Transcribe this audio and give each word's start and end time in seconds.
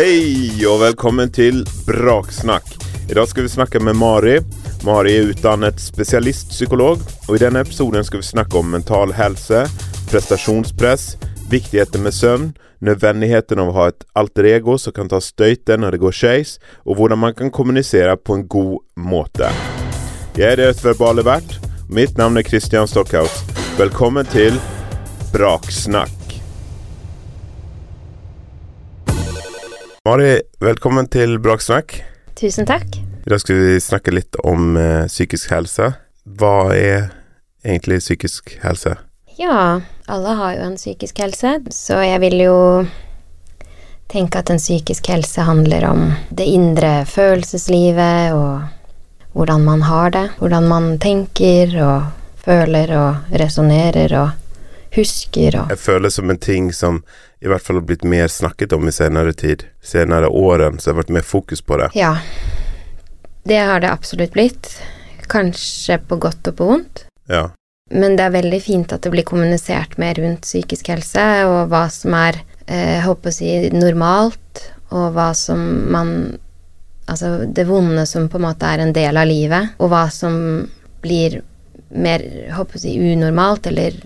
Hei 0.00 0.64
og 0.64 0.78
velkommen 0.80 1.28
til 1.28 1.58
Braksnakk. 1.84 2.64
I 3.10 3.12
dag 3.18 3.26
skal 3.28 3.44
vi 3.44 3.50
snakke 3.52 3.82
med 3.84 3.98
Mari. 4.00 4.38
Mari 4.86 5.10
er 5.12 5.26
utdannet 5.28 5.82
spesialistpsykolog, 5.82 7.02
og 7.28 7.34
i 7.36 7.40
denne 7.42 7.60
episoden 7.60 8.06
skal 8.08 8.22
vi 8.22 8.28
snakke 8.30 8.56
om 8.56 8.70
mental 8.72 9.12
helse, 9.12 9.66
prestasjonspress, 10.08 11.18
viktigheten 11.52 12.00
med 12.06 12.16
søvn, 12.16 12.46
nødvendigheten 12.80 13.60
av 13.60 13.74
å 13.74 13.74
ha 13.76 13.88
et 13.92 14.06
alter 14.16 14.48
ego 14.54 14.78
som 14.80 14.94
kan 14.96 15.10
ta 15.12 15.20
støyten 15.20 15.84
når 15.84 15.98
det 15.98 16.00
går 16.06 16.16
skeis, 16.16 16.54
og 16.88 16.96
hvordan 16.96 17.20
man 17.26 17.36
kan 17.36 17.52
kommunisere 17.52 18.14
på 18.16 18.38
en 18.38 18.46
god 18.48 18.78
måte. 18.96 19.50
Jeg 20.38 20.54
er 20.54 20.62
deres 20.62 20.80
verbale 20.86 21.26
vert. 21.28 21.58
Mitt 21.92 22.16
navn 22.16 22.40
er 22.40 22.48
Christian 22.48 22.88
Stockhaus. 22.88 23.42
Velkommen 23.76 24.24
til 24.32 24.56
Braksnakk. 25.36 26.19
Mari, 30.08 30.38
velkommen 30.64 31.04
til 31.12 31.34
Braksnakk. 31.44 31.92
Tusen 32.32 32.64
takk. 32.64 32.94
I 32.96 33.28
dag 33.28 33.40
skal 33.42 33.58
vi 33.58 33.74
snakke 33.84 34.14
litt 34.16 34.38
om 34.48 34.72
eh, 34.80 35.02
psykisk 35.12 35.50
helse. 35.52 35.90
Hva 36.24 36.70
er 36.72 37.10
egentlig 37.60 37.98
psykisk 38.00 38.54
helse? 38.62 38.94
Ja, 39.36 39.82
alle 40.08 40.32
har 40.38 40.56
jo 40.56 40.64
en 40.70 40.80
psykisk 40.80 41.20
helse, 41.20 41.52
så 41.76 42.00
jeg 42.00 42.24
vil 42.24 42.38
jo 42.46 42.56
tenke 44.08 44.40
at 44.40 44.48
en 44.48 44.62
psykisk 44.62 45.12
helse 45.12 45.44
handler 45.44 45.90
om 45.90 46.06
det 46.32 46.48
indre 46.48 47.04
følelseslivet 47.04 48.32
og 48.32 49.36
hvordan 49.36 49.68
man 49.68 49.84
har 49.84 50.16
det, 50.16 50.26
hvordan 50.40 50.72
man 50.72 50.94
tenker 50.96 51.76
og 51.76 52.08
føler 52.40 52.96
og 52.96 53.36
resonnerer 53.36 54.16
og 54.16 54.30
husker 54.96 55.60
og 55.60 55.76
Jeg 55.76 55.78
føler 55.78 56.08
som 56.08 56.32
en 56.32 56.40
ting 56.40 56.72
som 56.72 57.04
i 57.40 57.48
hvert 57.48 57.64
fall 57.64 57.80
har 57.80 57.86
blitt 57.88 58.04
mer 58.04 58.28
snakket 58.28 58.72
om 58.76 58.88
i 58.88 58.92
senere 58.92 59.32
tid. 59.32 59.64
Senere 59.82 60.28
årene 60.28 60.80
så 60.80 60.90
har 60.90 60.96
det 60.96 61.02
vært 61.04 61.14
mer 61.16 61.24
fokus 61.24 61.62
på 61.64 61.78
det. 61.80 61.88
Ja. 61.96 62.18
Det 63.48 63.56
har 63.56 63.80
det 63.80 63.92
absolutt 63.92 64.34
blitt. 64.34 64.74
Kanskje 65.30 65.96
på 66.04 66.18
godt 66.20 66.50
og 66.50 66.58
på 66.58 66.68
vondt. 66.68 67.06
Ja. 67.30 67.48
Men 67.90 68.18
det 68.18 68.26
er 68.26 68.36
veldig 68.36 68.60
fint 68.62 68.92
at 68.92 69.02
det 69.02 69.12
blir 69.14 69.26
kommunisert 69.26 69.96
mer 69.98 70.20
rundt 70.20 70.44
psykisk 70.44 70.92
helse, 70.92 71.24
og 71.48 71.72
hva 71.72 71.86
som 71.90 72.14
er, 72.14 72.42
eh, 72.66 73.00
håper 73.02 73.32
å 73.32 73.34
si, 73.34 73.70
normalt, 73.74 74.66
og 74.90 75.12
hva 75.16 75.32
som 75.34 75.90
man 75.90 76.38
Altså 77.10 77.42
det 77.42 77.64
vonde 77.66 78.04
som 78.06 78.28
på 78.30 78.38
en 78.38 78.44
måte 78.44 78.68
er 78.70 78.78
en 78.78 78.92
del 78.94 79.16
av 79.18 79.26
livet, 79.26 79.72
og 79.82 79.88
hva 79.90 80.04
som 80.14 80.68
blir 81.02 81.40
mer, 81.90 82.22
håper 82.54 82.78
å 82.78 82.82
si, 82.84 82.92
unormalt 83.02 83.66
eller, 83.66 83.96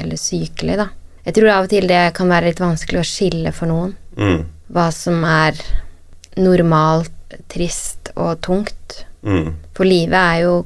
eller 0.00 0.16
sykelig, 0.16 0.78
da. 0.80 0.86
Jeg 1.24 1.34
tror 1.38 1.48
av 1.54 1.64
og 1.66 1.70
til 1.72 1.86
det 1.88 2.02
kan 2.16 2.28
være 2.28 2.50
litt 2.50 2.60
vanskelig 2.60 3.00
å 3.00 3.08
skille 3.08 3.52
for 3.56 3.70
noen. 3.70 3.94
Mm. 4.18 4.44
Hva 4.74 4.90
som 4.92 5.24
er 5.24 5.56
normalt, 6.36 7.10
trist 7.48 8.10
og 8.14 8.40
tungt. 8.44 9.04
Mm. 9.24 9.54
For 9.74 9.88
livet 9.88 10.18
er 10.18 10.42
jo 10.44 10.56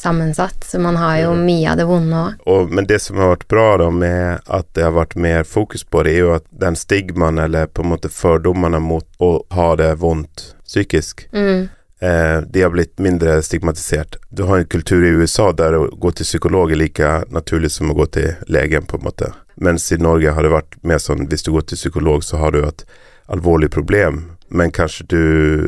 sammensatt, 0.00 0.64
så 0.64 0.78
man 0.80 0.96
har 0.96 1.18
jo 1.26 1.34
mye 1.36 1.68
av 1.70 1.76
det 1.76 1.84
vonde 1.84 2.20
òg. 2.48 2.70
Men 2.72 2.86
det 2.88 3.02
som 3.04 3.18
har 3.20 3.34
vært 3.34 3.48
bra 3.52 3.66
da 3.82 3.90
med 3.92 4.40
at 4.48 4.68
det 4.74 4.86
har 4.86 4.94
vært 4.96 5.16
mer 5.20 5.44
fokus 5.44 5.84
på 5.84 6.02
det, 6.06 6.14
er 6.16 6.22
jo 6.24 6.30
at 6.38 6.46
den 6.62 6.78
stigmaen 6.78 7.38
eller 7.42 7.68
på 7.68 7.84
en 7.84 7.92
måte 7.92 8.08
fordommene 8.08 8.80
mot 8.80 9.04
å 9.20 9.42
ha 9.52 9.68
det 9.76 9.92
vondt 10.00 10.54
psykisk, 10.64 11.26
Mm. 11.32 11.68
eh, 12.00 12.40
de 12.40 12.62
har 12.62 12.70
blitt 12.70 12.96
mindre 12.98 13.42
stigmatisert. 13.42 14.16
Du 14.30 14.44
har 14.44 14.58
en 14.58 14.64
kultur 14.66 15.04
i 15.04 15.12
USA 15.20 15.52
der 15.52 15.72
å 15.76 15.90
gå 15.90 16.14
til 16.14 16.24
psykolog 16.24 16.72
er 16.72 16.76
like 16.76 17.24
naturlig 17.30 17.70
som 17.70 17.90
å 17.90 17.94
gå 17.94 18.06
til 18.10 18.36
legen, 18.48 18.86
på 18.86 18.96
en 18.96 19.04
måte. 19.04 19.32
Mens 19.60 19.92
i 19.92 19.98
Norge 20.00 20.32
har 20.32 20.46
det 20.46 20.54
vært 20.54 20.78
mer 20.82 21.00
sånn 21.02 21.26
hvis 21.28 21.44
du 21.44 21.52
går 21.52 21.68
til 21.68 21.80
psykolog, 21.80 22.24
så 22.24 22.40
har 22.40 22.54
du 22.56 22.62
et 22.64 22.84
alvorlig 23.30 23.68
problem, 23.70 24.22
men 24.48 24.72
kanskje 24.72 25.04
du 25.12 25.22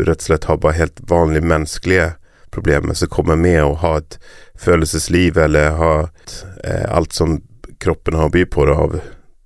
rett 0.06 0.22
og 0.22 0.28
slett 0.30 0.48
har 0.48 0.60
bare 0.62 0.78
helt 0.80 1.02
vanlige 1.10 1.46
menneskelige 1.46 2.08
problemer 2.52 2.96
som 2.96 3.12
kommer 3.12 3.36
med 3.36 3.60
å 3.62 3.74
ha 3.84 3.98
et 4.00 4.16
følelsesliv 4.60 5.38
eller 5.38 5.76
ha 5.78 5.92
et, 6.06 6.34
eh, 6.64 6.86
alt 6.88 7.12
som 7.12 7.40
kroppen 7.80 8.16
har 8.16 8.30
å 8.30 8.32
by 8.32 8.44
på 8.44 8.66
det 8.66 8.74
av 8.76 8.96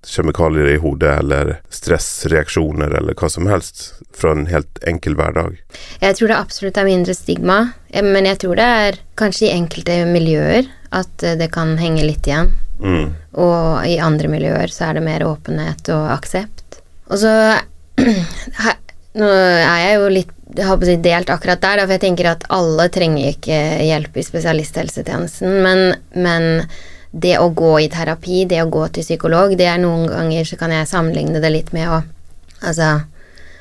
kjemikalier 0.07 0.71
i 0.71 0.79
hodet 0.79 1.19
eller 1.19 1.57
stressreaksjoner 1.73 2.95
eller 3.01 3.19
hva 3.19 3.31
som 3.31 3.49
helst 3.51 3.89
fra 4.15 4.33
en 4.37 4.47
helt 4.47 4.79
enkel 4.87 5.17
hverdag. 5.19 5.59
Jeg 6.01 6.19
tror 6.19 6.31
det 6.31 6.39
absolutt 6.39 6.79
er 6.79 6.89
mindre 6.89 7.15
stigma, 7.19 7.59
eh, 7.91 8.07
men 8.07 8.31
jeg 8.31 8.39
tror 8.45 8.57
det 8.57 8.71
er 8.87 9.01
kanskje 9.19 9.49
i 9.49 9.55
enkelte 9.59 10.05
miljøer 10.07 10.71
at 10.97 11.27
eh, 11.27 11.37
det 11.39 11.51
kan 11.55 11.77
henge 11.81 12.07
litt 12.07 12.27
igjen. 12.29 12.53
Mm. 12.81 13.13
Og 13.41 13.87
i 13.89 13.99
andre 14.05 14.31
miljøer 14.33 14.73
så 14.73 14.91
er 14.91 14.99
det 14.99 15.07
mer 15.07 15.25
åpenhet 15.27 15.89
og 15.95 16.11
aksept. 16.17 16.81
Og 17.11 17.23
så 17.23 17.33
Nå 19.17 19.29
er 19.33 19.79
jeg 19.81 19.93
jo 19.97 20.09
litt 20.13 20.33
jeg 20.57 20.99
delt 21.03 21.31
akkurat 21.33 21.61
der, 21.61 21.81
for 21.83 21.95
jeg 21.97 22.03
tenker 22.05 22.29
at 22.31 22.45
alle 22.55 22.87
trenger 22.93 23.33
ikke 23.33 23.57
hjelp 23.83 24.15
i 24.17 24.25
spesialisthelsetjenesten, 24.25 25.57
men, 25.65 25.97
men 26.15 26.69
det 27.11 27.35
å 27.41 27.49
gå 27.51 27.73
i 27.83 27.89
terapi, 27.93 28.45
det 28.49 28.61
å 28.63 28.71
gå 28.71 28.85
til 28.95 29.05
psykolog, 29.05 29.57
det 29.59 29.67
er 29.73 29.81
noen 29.83 30.07
ganger 30.11 30.47
så 30.49 30.59
kan 30.61 30.73
jeg 30.73 30.89
sammenligne 30.89 31.43
det 31.43 31.53
litt 31.53 31.73
med 31.77 31.91
å 31.91 32.03
Altså 32.65 32.87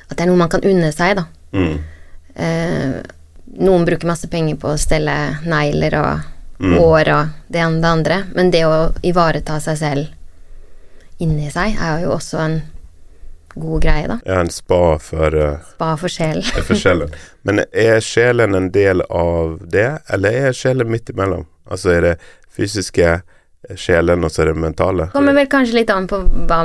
at 0.06 0.14
det 0.16 0.24
er 0.24 0.30
noe 0.30 0.40
man 0.40 0.50
kan 0.50 0.64
unne 0.64 0.88
seg, 0.96 1.18
da. 1.18 1.26
Mm. 1.52 1.74
Eh, 2.40 2.94
noen 3.60 3.84
bruker 3.88 4.08
masse 4.08 4.30
penger 4.32 4.56
på 4.62 4.70
å 4.72 4.80
stelle 4.80 5.16
negler 5.44 5.98
og 6.00 6.30
Mm. 6.60 6.78
og 6.80 7.00
det 7.52 7.60
ene 7.60 7.76
og 7.76 7.82
det 7.84 7.90
andre, 7.90 8.18
men 8.36 8.52
det 8.54 8.62
å 8.64 8.76
ivareta 9.04 9.58
seg 9.60 9.78
selv 9.82 10.06
inni 11.20 11.50
seg 11.52 11.76
er 11.82 12.02
jo 12.06 12.14
også 12.16 12.40
en 12.44 12.56
god 13.56 13.82
greie, 13.86 14.08
da. 14.08 14.18
Ja, 14.28 14.40
en 14.44 14.50
spa 14.52 14.98
for 15.00 15.36
uh, 15.36 15.62
Spa 15.74 15.94
for 16.00 16.12
sjelen. 16.12 16.44
for 16.68 16.76
sjelen. 16.80 17.12
Men 17.48 17.62
er 17.72 18.02
sjelen 18.04 18.56
en 18.58 18.68
del 18.76 19.04
av 19.08 19.58
det, 19.72 19.88
eller 20.12 20.40
er 20.50 20.56
sjelen 20.56 20.92
midt 20.92 21.12
imellom? 21.14 21.46
Altså 21.72 21.94
er 21.96 22.02
det 22.04 22.14
fysiske 22.56 23.14
sjelen, 23.80 24.24
og 24.28 24.32
så 24.32 24.44
er 24.44 24.52
det 24.52 24.60
mentale? 24.62 25.08
Kommer 25.16 25.34
vel 25.34 25.48
kanskje 25.50 25.80
litt 25.80 25.90
an 25.94 26.06
på 26.12 26.20
hva, 26.20 26.60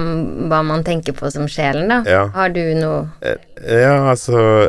hva 0.51 0.59
man 0.67 0.83
tenker 0.85 1.15
på 1.17 1.31
som 1.33 1.47
sjelen, 1.49 1.87
da. 1.91 2.01
Ja. 2.11 2.25
Har 2.35 2.51
du 2.55 2.63
noe 2.79 3.07
Eh, 3.23 3.39
Ja, 3.81 4.11
altså 4.11 4.69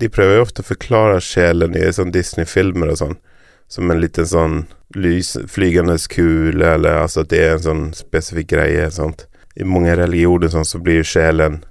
De 0.00 0.08
prøver 0.10 0.38
jo 0.40 0.42
ofte 0.48 0.64
å 0.64 0.66
forklare 0.72 1.20
sjelen 1.22 1.76
i 1.78 1.84
sånn 1.94 2.10
Disney-filmer 2.14 2.90
og 2.94 2.98
sånn, 2.98 3.16
som 3.68 3.90
en 3.90 4.00
liten 4.00 4.26
sånn 4.26 4.60
lys, 4.96 5.36
flygende 5.48 5.98
kule, 6.08 6.74
eller 6.74 7.02
altså 7.02 7.24
at 7.24 7.32
det 7.32 7.42
er 7.44 7.56
en 7.56 7.66
sånn 7.66 7.84
spesifikk 7.96 8.54
greie. 8.54 8.88
Sant? 8.90 9.26
I 9.58 9.66
mange 9.68 9.96
religioner 9.98 10.50
sånn, 10.52 10.66
så 10.68 10.80
blir 10.80 11.04
sjelen 11.06 11.62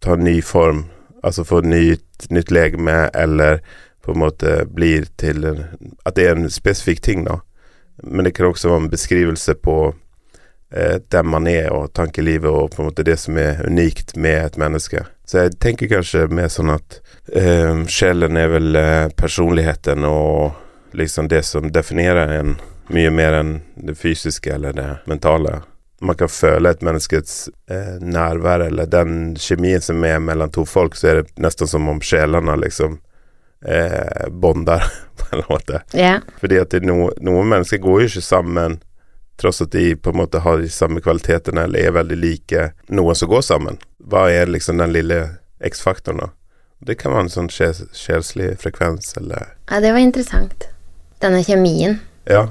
tar 0.00 0.16
ny 0.16 0.38
form, 0.42 0.84
altså 1.22 1.44
får 1.44 1.66
nytt, 1.66 2.28
nytt 2.30 2.50
legeme, 2.54 3.08
eller 3.14 3.62
på 4.04 4.14
en 4.14 4.22
måte 4.22 4.64
blir 4.72 5.08
til 5.20 5.44
At 6.06 6.16
det 6.16 6.26
er 6.26 6.36
en 6.36 6.50
spesifikk 6.50 7.02
ting, 7.04 7.24
da. 7.26 7.40
Men 8.02 8.24
det 8.24 8.36
kan 8.36 8.46
også 8.46 8.70
være 8.70 8.84
en 8.84 8.90
beskrivelse 8.90 9.54
på 9.54 9.94
eh, 10.70 11.00
den 11.10 11.26
man 11.26 11.46
er, 11.50 11.72
og 11.74 11.92
tankelivet, 11.92 12.50
og 12.50 12.70
på 12.70 12.82
en 12.82 12.88
måte 12.88 13.04
det 13.04 13.18
som 13.18 13.36
er 13.36 13.64
unikt 13.66 14.16
med 14.16 14.44
et 14.44 14.58
menneske. 14.58 15.04
Så 15.26 15.42
jeg 15.42 15.58
tenker 15.60 15.90
kanskje 15.90 16.28
mer 16.32 16.48
sånn 16.48 16.70
at 16.72 17.00
eh, 17.34 17.84
sjelen 17.90 18.38
er 18.38 18.48
vel 18.54 18.78
eh, 18.78 19.10
personligheten 19.18 20.06
og 20.08 20.54
liksom 20.98 21.28
det 21.30 21.42
som 21.46 21.72
definerer 21.72 22.34
en 22.40 22.56
mye 22.88 23.10
mer 23.10 23.40
enn 23.40 23.58
det 23.74 23.94
fysiske 23.98 24.54
eller 24.54 24.72
det 24.72 24.88
mentale. 25.06 25.60
Man 26.00 26.16
kan 26.16 26.30
føle 26.30 26.70
et 26.70 26.82
menneskets 26.82 27.48
eh, 27.70 27.98
nærvær 28.00 28.62
eller 28.68 28.86
den 28.86 29.36
kjemien 29.36 29.82
som 29.82 30.04
er 30.06 30.20
mellom 30.22 30.50
to 30.54 30.64
folk, 30.66 30.96
så 30.96 31.10
er 31.10 31.20
det 31.20 31.42
nesten 31.42 31.68
som 31.68 31.88
om 31.90 32.00
sjelene 32.00 32.54
liksom 32.60 33.00
eh, 33.66 34.28
bonder 34.30 34.84
på 35.18 35.36
en 35.36 35.42
måte. 35.48 35.82
Yeah. 35.94 36.22
Fordi 36.40 36.60
at 36.62 36.70
det 36.70 36.86
no, 36.86 37.10
noen 37.20 37.50
mennesker 37.50 37.82
går 37.82 38.04
jo 38.04 38.12
ikke 38.12 38.26
sammen 38.28 38.78
tross 39.38 39.62
at 39.62 39.72
de 39.72 39.92
på 39.96 40.10
en 40.10 40.16
måte 40.22 40.38
har 40.42 40.58
de 40.58 40.70
samme 40.70 41.02
kvalitetene 41.02 41.66
eller 41.68 41.86
er 41.86 41.94
veldig 41.94 42.16
like 42.18 42.70
noen 42.88 43.18
som 43.18 43.30
går 43.30 43.44
sammen. 43.46 43.78
Hva 43.98 44.26
er 44.30 44.50
liksom 44.50 44.80
den 44.82 44.94
lille 44.94 45.20
X-faktoren, 45.62 46.22
da? 46.22 46.32
Det 46.78 46.94
kan 46.98 47.14
være 47.14 47.26
en 47.26 47.32
sånn 47.32 47.50
sjels, 47.50 47.82
sjelslig 47.94 48.52
frekvens, 48.62 49.16
eller 49.18 49.54
ja, 49.66 49.80
det 49.82 49.90
var 49.94 50.02
interessant. 50.02 50.68
Denne 51.22 51.42
kjemien. 51.44 51.98
Ja. 52.28 52.48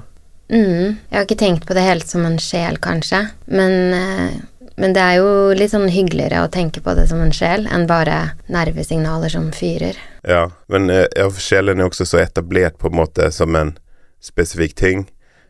Mm, 0.51 0.97
jeg 1.09 1.15
har 1.15 1.25
ikke 1.25 1.39
tenkt 1.39 1.65
på 1.67 1.75
det 1.75 1.83
helt 1.83 2.07
som 2.07 2.25
en 2.27 2.37
sjel, 2.39 2.79
kanskje. 2.83 3.25
Men, 3.45 3.93
eh, 3.93 4.37
men 4.77 4.93
det 4.95 5.03
er 5.03 5.17
jo 5.19 5.55
litt 5.57 5.73
sånn 5.73 5.89
hyggeligere 5.91 6.45
å 6.45 6.51
tenke 6.51 6.83
på 6.83 6.95
det 6.95 7.07
som 7.09 7.21
en 7.23 7.33
sjel 7.35 7.67
enn 7.71 7.87
bare 7.89 8.37
nervesignaler 8.51 9.31
som 9.33 9.51
fyrer. 9.55 9.99
Ja, 10.27 10.47
men 10.71 10.89
eh, 10.89 11.07
ja, 11.15 11.27
sjelen 11.31 11.81
er 11.81 11.89
også 11.89 12.07
så 12.07 12.21
etablert 12.23 12.79
på 12.79 12.91
en 12.91 12.99
måte 13.01 13.31
som 13.35 13.55
en 13.59 13.75
spesifikk 14.23 14.75
ting. 14.79 15.07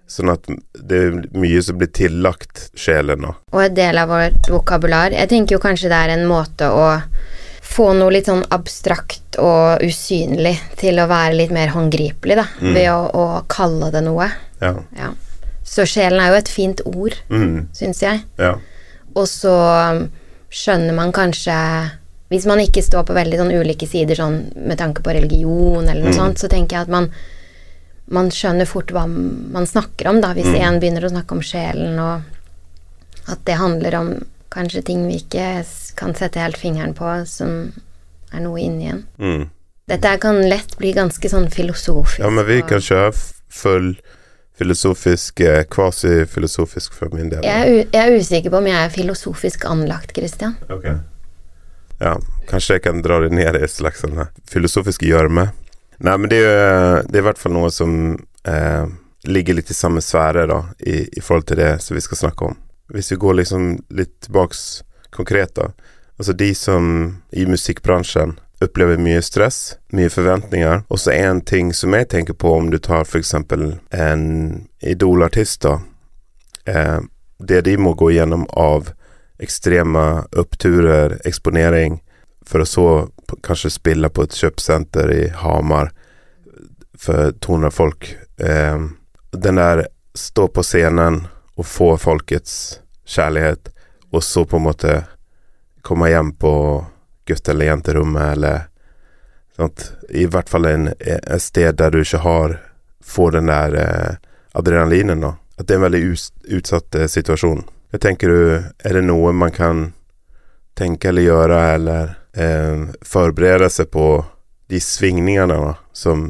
Sånn 0.08 0.32
at 0.32 0.46
det 0.88 1.00
er 1.04 1.16
mye 1.36 1.62
som 1.62 1.78
blir 1.80 1.90
tillagt 1.92 2.70
sjelen 2.80 3.26
nå. 3.26 3.34
Og 3.52 3.66
en 3.66 3.76
del 3.76 3.98
av 4.00 4.08
vårt 4.14 4.48
vokabular. 4.50 5.12
Jeg 5.12 5.30
tenker 5.34 5.58
jo 5.58 5.64
kanskje 5.66 5.92
det 5.92 6.00
er 6.00 6.14
en 6.14 6.30
måte 6.30 6.70
å 6.72 6.86
få 7.68 7.92
noe 7.98 8.14
litt 8.16 8.26
sånn 8.30 8.46
abstrakt 8.56 9.38
og 9.44 9.84
usynlig 9.86 10.56
til 10.80 10.98
å 11.04 11.08
være 11.10 11.36
litt 11.36 11.52
mer 11.54 11.68
håndgripelig, 11.76 12.38
da. 12.40 12.46
Mm. 12.62 12.74
Ved 12.74 12.88
å, 12.94 13.00
å 13.14 13.26
kalle 13.52 13.92
det 13.94 14.02
noe. 14.06 14.30
Ja. 14.64 14.74
Ja. 14.98 15.12
Så 15.68 15.84
sjelen 15.90 16.22
er 16.24 16.32
jo 16.32 16.40
et 16.40 16.50
fint 16.50 16.82
ord, 16.88 17.18
Mm, 17.30 17.68
syns 17.76 18.00
jeg. 18.02 18.24
ja. 18.40 18.54
Og 19.18 19.26
så 19.28 19.52
um, 19.92 20.04
skjønner 20.54 20.94
man 20.94 21.12
kanskje 21.12 21.56
Hvis 22.30 22.46
man 22.46 22.60
ikke 22.60 22.84
står 22.84 23.06
på 23.08 23.16
veldig 23.16 23.38
sånn 23.40 23.54
ulike 23.56 23.88
sider 23.88 24.16
sånn 24.20 24.52
med 24.68 24.78
tanke 24.78 25.02
på 25.02 25.14
religion 25.16 25.88
eller 25.88 26.04
noe 26.04 26.12
Mm. 26.12 26.18
sånt, 26.20 26.38
så 26.44 26.50
tenker 26.52 26.76
jeg 26.78 26.82
at 26.88 26.90
man 26.92 27.12
man 28.10 28.30
skjønner 28.32 28.66
fort 28.68 28.92
hva 28.96 29.06
man 29.08 29.66
snakker 29.68 30.08
om, 30.08 30.22
da, 30.22 30.34
hvis 30.34 30.46
Mm. 30.48 30.62
en 30.62 30.80
begynner 30.80 31.04
å 31.08 31.12
snakke 31.12 31.32
om 31.36 31.42
sjelen, 31.42 31.98
og 32.00 32.22
at 33.32 33.44
det 33.46 33.56
handler 33.60 33.96
om 34.00 34.12
kanskje 34.58 34.86
ting 34.90 35.06
vi 35.08 35.22
ikke 35.22 35.62
kan 35.98 36.16
sette 36.18 36.42
helt 36.42 36.58
fingeren 36.58 36.96
på, 36.98 37.06
som 37.30 37.72
er 38.34 38.44
noe 38.44 38.62
inni 38.62 38.90
en. 38.92 39.04
Mm. 39.22 39.48
Dette 39.88 40.14
kan 40.20 40.42
lett 40.50 40.76
bli 40.82 40.92
ganske 40.98 41.30
sånn 41.32 41.48
filosofisk. 41.54 42.20
Ja, 42.20 42.32
men 42.34 42.48
vi 42.50 42.60
kan 42.68 42.82
kjøre 42.84 43.14
full 43.54 43.94
filosofisk, 44.58 45.38
kvasifilosofisk 45.38 45.70
kvasi-filosofisk 45.70 46.96
for 46.98 47.14
min 47.14 47.30
del. 47.30 47.46
jeg 47.46 47.62
er, 47.62 47.68
u 47.70 47.78
jeg 47.94 48.02
er 48.02 48.18
usikker 48.18 48.50
på 48.50 48.58
om 48.58 48.68
jeg 48.68 48.78
er 48.88 48.90
filosofisk 48.90 49.68
anlagt, 49.70 50.16
Christian. 50.18 50.58
Ok. 50.74 50.88
Ja, 52.02 52.16
kanskje 52.50 52.78
jeg 52.78 52.86
kan 52.88 53.04
dra 53.06 53.20
det 53.22 53.32
ned 53.38 53.58
i 53.58 53.70
slags 53.70 54.02
sånn 54.02 54.18
her 54.18 54.32
filosofisk 54.50 55.06
gjørme. 55.06 55.52
Nei, 56.02 56.16
men 56.18 56.30
det 56.30 56.42
er 56.42 56.46
jo 56.46 57.04
det 57.06 57.20
er 57.20 57.24
i 57.24 57.28
hvert 57.30 57.42
fall 57.42 57.54
noe 57.54 57.70
som 57.74 57.94
eh, 58.50 58.86
ligger 59.30 59.58
litt 59.58 59.72
i 59.74 59.78
samme 59.78 60.02
sfære 60.02 60.46
da, 60.50 60.60
i, 60.80 61.06
i 61.06 61.22
forhold 61.22 61.48
til 61.50 61.62
det 61.62 61.72
som 61.86 61.98
vi 61.98 62.04
skal 62.06 62.26
snakke 62.26 62.50
om. 62.52 62.58
Hvis 62.94 63.12
vi 63.12 63.16
går 63.16 63.34
liksom 63.42 63.70
litt 63.90 64.20
tilbaks 64.24 64.84
konkret, 65.10 65.56
da. 65.56 65.72
Altså 66.18 66.34
de 66.34 66.56
som 66.56 67.18
i 67.32 67.46
musikkbransjen 67.46 68.38
opplever 68.62 68.98
mye 68.98 69.22
stress, 69.22 69.78
mye 69.94 70.10
forventninger. 70.10 70.82
Og 70.90 71.00
så 71.00 71.14
en 71.14 71.42
ting 71.46 71.74
som 71.74 71.94
jeg 71.94 72.10
tenker 72.10 72.34
på 72.34 72.56
om 72.58 72.72
du 72.72 72.80
tar 72.82 73.06
f.eks. 73.06 73.34
en 73.92 74.24
idolartist, 74.82 75.62
da. 75.62 75.80
Eh, 76.66 77.00
det 77.38 77.62
de 77.62 77.78
må 77.78 77.94
gå 77.94 78.12
gjennom 78.12 78.48
av 78.50 78.90
ekstreme 79.38 80.26
oppturer, 80.34 81.20
eksponering, 81.26 82.00
for 82.48 82.64
å 82.64 82.66
så 82.66 82.88
kanskje 83.46 83.76
spille 83.76 84.10
på 84.10 84.26
et 84.26 84.34
kjøpesenter 84.34 85.12
i 85.14 85.24
Hamar 85.44 85.92
for 86.98 87.36
200 87.46 87.72
folk. 87.72 88.10
Eh, 88.42 88.80
den 89.38 89.62
der 89.62 89.86
stå 90.18 90.48
på 90.50 90.64
scenen 90.66 91.28
og 91.58 91.66
få 91.66 91.96
folkets 91.98 92.80
kjærlighet, 93.08 93.72
og 94.14 94.24
så 94.24 94.46
på 94.46 94.60
en 94.60 94.68
måte 94.68 94.94
komme 95.82 96.10
hjem 96.12 96.32
på 96.40 96.54
gutt- 97.28 97.50
eller 97.50 97.72
jenterommet, 97.72 98.32
eller 98.38 98.68
sant? 99.56 99.92
I 100.10 100.28
hvert 100.30 100.50
fall 100.50 100.70
en, 100.70 100.88
et 101.00 101.44
sted 101.44 101.76
der 101.80 101.92
du 101.92 102.02
ikke 102.04 102.24
har 102.24 102.60
får 103.08 103.32
den 103.32 103.52
der 103.52 103.76
eh, 103.76 104.16
adrenalinen, 104.52 105.22
da. 105.22 105.36
At 105.58 105.68
det 105.68 105.76
er 105.76 105.82
en 105.82 105.88
veldig 105.88 106.04
us 106.12 106.30
utsatt 106.54 106.96
eh, 106.96 107.08
situasjon. 107.10 107.64
Jeg 107.96 108.04
tenker 108.04 108.32
du, 108.32 108.42
er 108.84 108.98
det 108.98 109.06
noe 109.08 109.32
man 109.34 109.54
kan 109.56 109.92
tenke 110.78 111.10
eller 111.10 111.26
gjøre, 111.26 111.62
eller 111.78 112.12
eh, 112.36 112.90
forberede 113.08 113.70
seg 113.74 113.90
på 113.96 114.10
de 114.68 114.82
svingningene 114.84 115.56
da, 115.56 115.74
som 115.96 116.28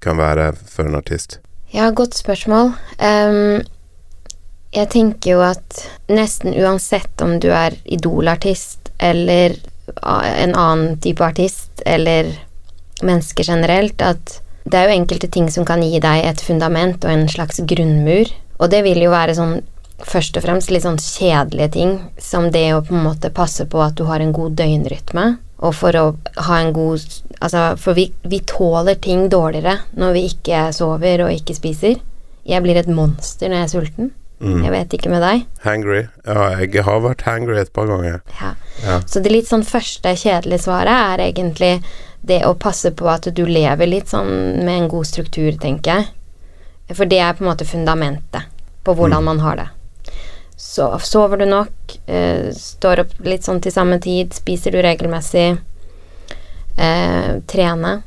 kan 0.00 0.20
være 0.20 0.52
for 0.70 0.86
en 0.86 0.96
artist? 1.00 1.40
Ja, 1.74 1.90
godt 1.94 2.14
spørsmål. 2.18 2.72
Ehm, 2.98 3.66
jeg 4.70 4.90
tenker 4.92 5.34
jo 5.34 5.40
at 5.42 5.82
nesten 6.10 6.54
uansett 6.54 7.22
om 7.24 7.38
du 7.42 7.48
er 7.50 7.74
idolartist 7.84 8.92
eller 9.02 9.56
en 9.96 10.54
annen 10.54 11.00
type 11.02 11.24
artist, 11.24 11.82
eller 11.86 12.30
mennesker 13.02 13.44
generelt, 13.44 14.02
at 14.02 14.38
det 14.64 14.76
er 14.76 14.86
jo 14.86 14.98
enkelte 15.00 15.30
ting 15.32 15.48
som 15.50 15.64
kan 15.66 15.82
gi 15.82 15.98
deg 16.02 16.24
et 16.28 16.42
fundament 16.44 17.04
og 17.04 17.10
en 17.10 17.26
slags 17.32 17.62
grunnmur. 17.66 18.30
Og 18.60 18.70
det 18.70 18.84
vil 18.86 19.00
jo 19.02 19.10
være 19.10 19.34
sånn 19.38 19.60
først 20.00 20.36
og 20.38 20.44
fremst 20.44 20.70
litt 20.72 20.84
sånn 20.84 21.00
kjedelige 21.00 21.72
ting, 21.74 21.96
som 22.20 22.50
det 22.52 22.68
å 22.74 22.84
på 22.84 22.94
en 22.94 23.06
måte 23.08 23.32
passe 23.34 23.66
på 23.68 23.80
at 23.82 23.96
du 23.98 24.06
har 24.08 24.22
en 24.22 24.34
god 24.36 24.54
døgnrytme, 24.60 25.26
og 25.60 25.74
for 25.76 25.96
å 25.96 26.06
ha 26.46 26.60
en 26.60 26.72
god 26.76 27.20
Altså, 27.40 27.70
for 27.80 27.96
vi, 27.96 28.10
vi 28.28 28.42
tåler 28.44 28.98
ting 29.00 29.22
dårligere 29.32 29.78
når 29.96 30.10
vi 30.12 30.26
ikke 30.28 30.58
sover 30.76 31.22
og 31.24 31.32
ikke 31.32 31.54
spiser. 31.56 31.94
Jeg 32.44 32.60
blir 32.60 32.76
et 32.76 32.90
monster 32.92 33.48
når 33.48 33.56
jeg 33.56 33.64
er 33.64 33.70
sulten. 33.72 34.10
Mm. 34.40 34.62
Jeg 34.64 34.72
vet 34.72 34.94
ikke 34.96 35.10
med 35.12 35.20
deg. 35.20 35.42
Hangry? 35.66 36.04
Ja, 36.24 36.46
jeg 36.62 36.84
har 36.86 37.02
vært 37.04 37.26
hangry 37.26 37.58
et 37.60 37.72
par 37.76 37.90
ganger. 37.90 38.22
Ja. 38.40 38.54
Ja. 38.80 39.00
Så 39.04 39.20
det 39.20 39.32
litt 39.34 39.50
sånn 39.50 39.66
første 39.68 40.14
kjedelige 40.16 40.64
svaret 40.64 40.94
er 40.94 41.24
egentlig 41.26 41.74
det 42.24 42.40
å 42.48 42.54
passe 42.56 42.92
på 42.96 43.08
at 43.12 43.28
du 43.36 43.44
lever 43.48 43.88
litt 43.88 44.08
sånn 44.12 44.64
med 44.64 44.74
en 44.76 44.88
god 44.92 45.08
struktur, 45.08 45.52
tenker 45.60 46.00
jeg. 46.00 46.08
For 46.96 47.08
det 47.08 47.20
er 47.22 47.36
på 47.36 47.44
en 47.44 47.50
måte 47.52 47.68
fundamentet 47.68 48.48
på 48.84 48.96
hvordan 48.96 49.28
man 49.28 49.44
har 49.44 49.60
det. 49.60 49.68
Så 50.60 50.88
sover 51.04 51.40
du 51.40 51.46
nok, 51.48 51.96
eh, 52.06 52.50
står 52.56 53.04
opp 53.04 53.12
litt 53.24 53.44
sånn 53.44 53.60
til 53.60 53.72
samme 53.72 54.00
tid, 54.00 54.34
spiser 54.36 54.72
du 54.72 54.80
regelmessig, 54.84 55.58
eh, 56.76 57.40
trene, 57.46 58.02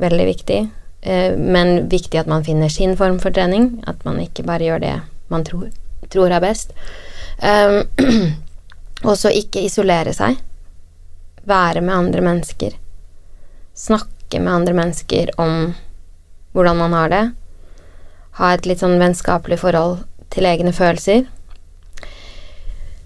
veldig 0.00 0.26
viktig. 0.26 0.70
Eh, 1.02 1.36
men 1.36 1.88
viktig 1.88 2.20
at 2.20 2.26
man 2.26 2.44
finner 2.44 2.68
sin 2.68 2.96
form 2.96 3.18
for 3.18 3.30
trening, 3.30 3.82
at 3.86 4.04
man 4.04 4.20
ikke 4.20 4.44
bare 4.44 4.64
gjør 4.64 4.80
det 4.80 5.00
man 5.32 5.44
tror, 5.46 5.70
tror 6.12 6.32
er 6.32 6.44
best. 6.44 6.74
Um, 7.44 7.80
også 9.02 9.32
ikke 9.34 9.64
isolere 9.66 10.12
seg. 10.14 10.36
Være 11.50 11.80
med 11.82 11.94
andre 11.94 12.20
mennesker. 12.22 12.76
Snakke 13.74 14.38
med 14.38 14.52
andre 14.52 14.76
mennesker 14.78 15.32
om 15.42 15.74
hvordan 16.54 16.78
man 16.78 16.94
har 16.94 17.10
det. 17.10 17.24
Ha 18.38 18.52
et 18.54 18.68
litt 18.70 18.84
sånn 18.84 19.00
vennskapelig 19.02 19.58
forhold 19.64 20.04
til 20.30 20.46
egne 20.46 20.70
følelser. 20.72 21.26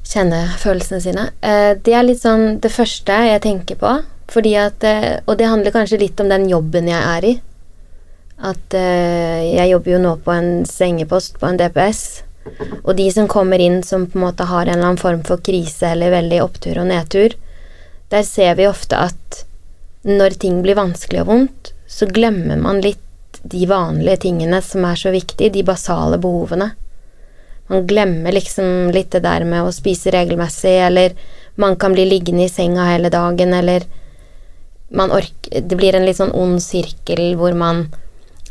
Kjenne 0.04 0.44
følelsene 0.60 1.00
sine. 1.04 1.26
Uh, 1.40 1.72
det 1.72 1.96
er 1.96 2.04
litt 2.04 2.20
sånn 2.20 2.60
det 2.60 2.74
første 2.76 3.16
jeg 3.32 3.44
tenker 3.48 3.80
på. 3.80 3.96
At 4.28 4.84
eh, 4.84 5.20
Og 5.26 5.38
det 5.38 5.48
handler 5.48 5.72
kanskje 5.72 5.98
litt 6.02 6.20
om 6.20 6.28
den 6.28 6.48
jobben 6.50 6.88
jeg 6.88 7.00
er 7.00 7.24
i. 7.24 7.30
At 8.38 8.74
uh, 8.74 9.42
jeg 9.42 9.72
jobber 9.72 9.94
jo 9.96 10.00
nå 10.02 10.14
på 10.22 10.34
en 10.34 10.50
sengepost 10.68 11.40
på 11.40 11.48
en 11.48 11.58
DPS. 11.58 12.04
Og 12.84 12.94
de 12.96 13.08
som 13.12 13.28
kommer 13.28 13.60
inn 13.60 13.82
som 13.84 14.06
på 14.08 14.18
en 14.18 14.24
måte 14.28 14.46
har 14.48 14.66
en 14.66 14.72
eller 14.76 14.92
annen 14.92 15.00
form 15.00 15.24
for 15.26 15.42
krise 15.44 15.90
eller 15.92 16.14
veldig 16.14 16.40
opptur 16.44 16.78
og 16.80 16.88
nedtur, 16.88 17.34
der 18.08 18.24
ser 18.24 18.54
vi 18.56 18.68
ofte 18.68 18.96
at 18.96 19.42
når 20.08 20.38
ting 20.40 20.62
blir 20.64 20.78
vanskelig 20.78 21.24
og 21.24 21.28
vondt, 21.28 21.72
så 21.88 22.08
glemmer 22.08 22.56
man 22.60 22.80
litt 22.84 23.04
de 23.42 23.66
vanlige 23.68 24.22
tingene 24.24 24.60
som 24.64 24.86
er 24.88 24.96
så 24.96 25.12
viktige, 25.12 25.52
de 25.52 25.64
basale 25.66 26.18
behovene. 26.20 26.70
Man 27.68 27.86
glemmer 27.86 28.32
liksom 28.32 28.90
litt 28.94 29.12
det 29.12 29.24
der 29.26 29.44
med 29.44 29.66
å 29.66 29.74
spise 29.74 30.12
regelmessig, 30.14 30.72
eller 30.86 31.16
man 31.60 31.76
kan 31.76 31.92
bli 31.92 32.06
liggende 32.08 32.46
i 32.46 32.52
senga 32.52 32.86
hele 32.88 33.10
dagen, 33.12 33.52
eller 33.54 33.84
man 34.88 35.12
orker 35.12 35.60
Det 35.60 35.76
blir 35.76 35.92
en 35.96 36.06
litt 36.08 36.16
sånn 36.16 36.32
ond 36.32 36.62
sirkel 36.64 37.34
hvor 37.36 37.52
man 37.52 37.90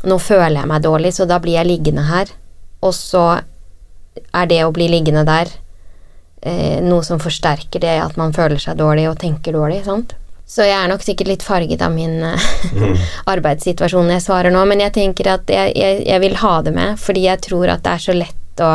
Nå 0.06 0.18
føler 0.22 0.60
jeg 0.60 0.70
meg 0.70 0.84
dårlig, 0.84 1.14
så 1.16 1.26
da 1.26 1.40
blir 1.42 1.58
jeg 1.58 1.68
liggende 1.68 2.04
her. 2.06 2.30
Og 2.86 2.94
så 2.94 3.24
er 4.34 4.50
det 4.50 4.62
å 4.64 4.72
bli 4.74 4.86
liggende 4.90 5.24
der 5.26 5.50
eh, 6.42 6.78
noe 6.84 7.02
som 7.06 7.20
forsterker 7.22 7.82
det 7.82 7.96
at 8.02 8.18
man 8.20 8.34
føler 8.36 8.60
seg 8.62 8.78
dårlig 8.78 9.08
og 9.10 9.18
tenker 9.22 9.56
dårlig, 9.56 9.82
sant? 9.86 10.14
Så 10.48 10.64
jeg 10.64 10.78
er 10.78 10.88
nok 10.88 11.02
sikkert 11.04 11.28
litt 11.28 11.44
farget 11.44 11.82
av 11.84 11.92
min 11.92 12.22
mm. 12.22 12.94
arbeidssituasjon 13.34 14.06
når 14.06 14.16
jeg 14.16 14.26
svarer 14.28 14.54
nå, 14.54 14.62
men 14.70 14.80
jeg 14.86 14.94
tenker 14.96 15.34
at 15.34 15.50
jeg, 15.52 15.74
jeg, 15.76 16.04
jeg 16.08 16.22
vil 16.24 16.38
ha 16.40 16.54
det 16.64 16.72
med, 16.76 16.94
fordi 17.02 17.26
jeg 17.26 17.42
tror 17.44 17.74
at 17.74 17.84
det 17.84 17.96
er 17.96 18.06
så 18.06 18.16
lett 18.16 18.64
å 18.64 18.72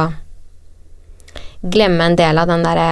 glemme 1.63 2.11
en 2.11 2.19
del 2.19 2.37
av 2.37 2.51
den 2.51 2.65
derre 2.65 2.91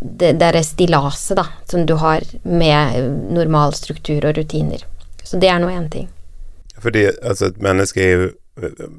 det 0.00 0.32
derre 0.40 0.62
stillaset, 0.64 1.36
da, 1.36 1.44
som 1.68 1.84
du 1.86 1.92
har 2.00 2.24
med 2.42 3.02
normal 3.36 3.74
struktur 3.76 4.24
og 4.24 4.38
rutiner. 4.38 4.86
Så 5.22 5.36
det 5.36 5.50
er 5.52 5.60
nå 5.60 5.68
én 5.68 5.90
ting. 5.92 6.08
Fordi 6.80 7.06
altså, 7.10 7.50
et 7.50 7.58
menneske 7.62 8.04
er 8.04 8.12
jo 8.16 8.30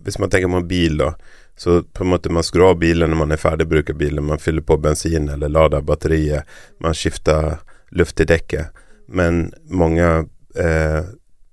Hvis 0.02 0.18
man 0.18 0.30
tenker 0.32 0.50
på 0.50 0.58
en 0.58 0.68
bil, 0.68 0.96
da, 0.98 1.12
så 1.60 1.84
på 1.84 2.04
en 2.04 2.10
måte 2.10 2.32
man 2.34 2.44
skrur 2.44 2.72
av 2.72 2.80
bilen 2.82 3.12
når 3.12 3.20
man 3.20 3.34
er 3.36 3.38
ferdig 3.38 3.68
å 3.68 3.70
bruke 3.76 3.94
bilen. 3.94 4.26
Man 4.26 4.42
fyller 4.42 4.64
på 4.66 4.80
bensin 4.82 5.28
eller 5.30 5.52
lader 5.52 5.84
batteriet. 5.86 6.50
Man 6.82 6.96
skifter 6.98 7.60
luft 7.94 8.24
i 8.24 8.26
dekket. 8.26 8.72
Men 9.06 9.52
mange 9.70 10.08
eh, 10.58 11.04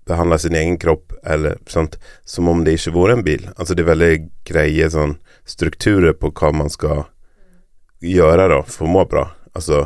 behandler 0.08 0.40
sin 0.40 0.56
egen 0.56 0.78
kropp 0.78 1.12
eller 1.24 1.58
sånt 1.66 1.98
som 2.24 2.48
om 2.48 2.64
det 2.64 2.78
ikke 2.78 2.94
var 2.96 3.12
en 3.12 3.24
bil. 3.26 3.44
Altså 3.56 3.74
det 3.74 3.84
er 3.84 3.92
veldig 3.92 4.12
greie 4.48 4.90
sånn 4.90 5.18
strukturer 5.48 6.16
på 6.16 6.32
hva 6.32 6.52
man 6.62 6.72
skal 6.72 7.04
gjøre 8.00 8.48
da 8.54 8.62
for 8.64 8.88
å 8.88 8.92
må 8.94 9.04
bra. 9.10 9.26
Altså 9.52 9.84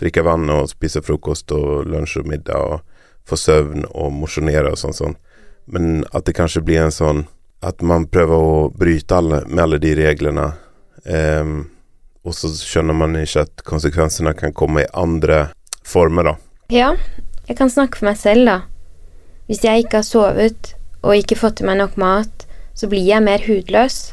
drikke 0.00 0.24
vann 0.26 0.48
og 0.50 0.70
spise 0.72 1.02
frokost 1.04 1.52
og 1.54 1.86
lunsj 1.92 2.22
og 2.22 2.30
middag 2.30 2.66
og 2.74 2.80
få 3.28 3.38
søvn 3.38 3.84
og 3.90 4.14
mosjonere 4.16 4.72
og 4.72 4.80
sånn 4.80 4.96
sånn. 4.96 5.16
Men 5.70 6.04
at 6.12 6.26
det 6.26 6.36
kanskje 6.38 6.64
blir 6.66 6.82
en 6.84 6.94
sånn 6.94 7.26
at 7.62 7.82
man 7.84 8.06
prøver 8.08 8.40
å 8.40 8.70
bryte 8.72 9.16
alle, 9.16 9.42
med 9.46 9.64
alle 9.64 9.78
de 9.82 9.94
reglene. 9.98 10.52
ehm, 11.04 11.70
og 12.24 12.34
så 12.36 12.50
skjønner 12.52 12.96
man 12.96 13.16
ikke 13.16 13.46
at 13.46 13.62
konsekvensene 13.64 14.34
kan 14.36 14.52
komme 14.52 14.84
i 14.84 14.90
andre 14.92 15.50
former, 15.84 16.24
da. 16.24 16.34
Ja, 16.68 16.90
jeg 17.48 17.56
kan 17.56 17.72
snakke 17.72 18.00
for 18.00 18.10
meg 18.10 18.18
selv, 18.20 18.46
da. 18.46 18.58
Hvis 19.48 19.64
jeg 19.64 19.84
ikke 19.86 20.02
har 20.02 20.06
sovet 20.06 20.74
og 21.00 21.16
ikke 21.16 21.38
fått 21.40 21.62
i 21.62 21.66
meg 21.66 21.80
nok 21.80 21.96
mat, 22.00 22.44
så 22.76 22.88
blir 22.90 23.06
jeg 23.08 23.24
mer 23.24 23.42
hudløs. 23.46 24.12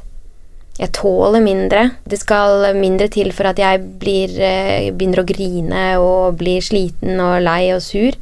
Jeg 0.78 0.94
tåler 0.94 1.42
mindre. 1.42 1.84
Det 2.08 2.20
skal 2.22 2.72
mindre 2.78 3.10
til 3.12 3.32
for 3.36 3.50
at 3.50 3.60
jeg 3.60 3.82
blir, 4.00 4.34
eh, 4.40 4.92
begynner 4.92 5.24
å 5.24 5.28
grine 5.28 5.86
og 6.00 6.38
blir 6.38 6.62
sliten 6.62 7.20
og 7.20 7.42
lei 7.42 7.74
og 7.74 7.82
sur. 7.82 8.14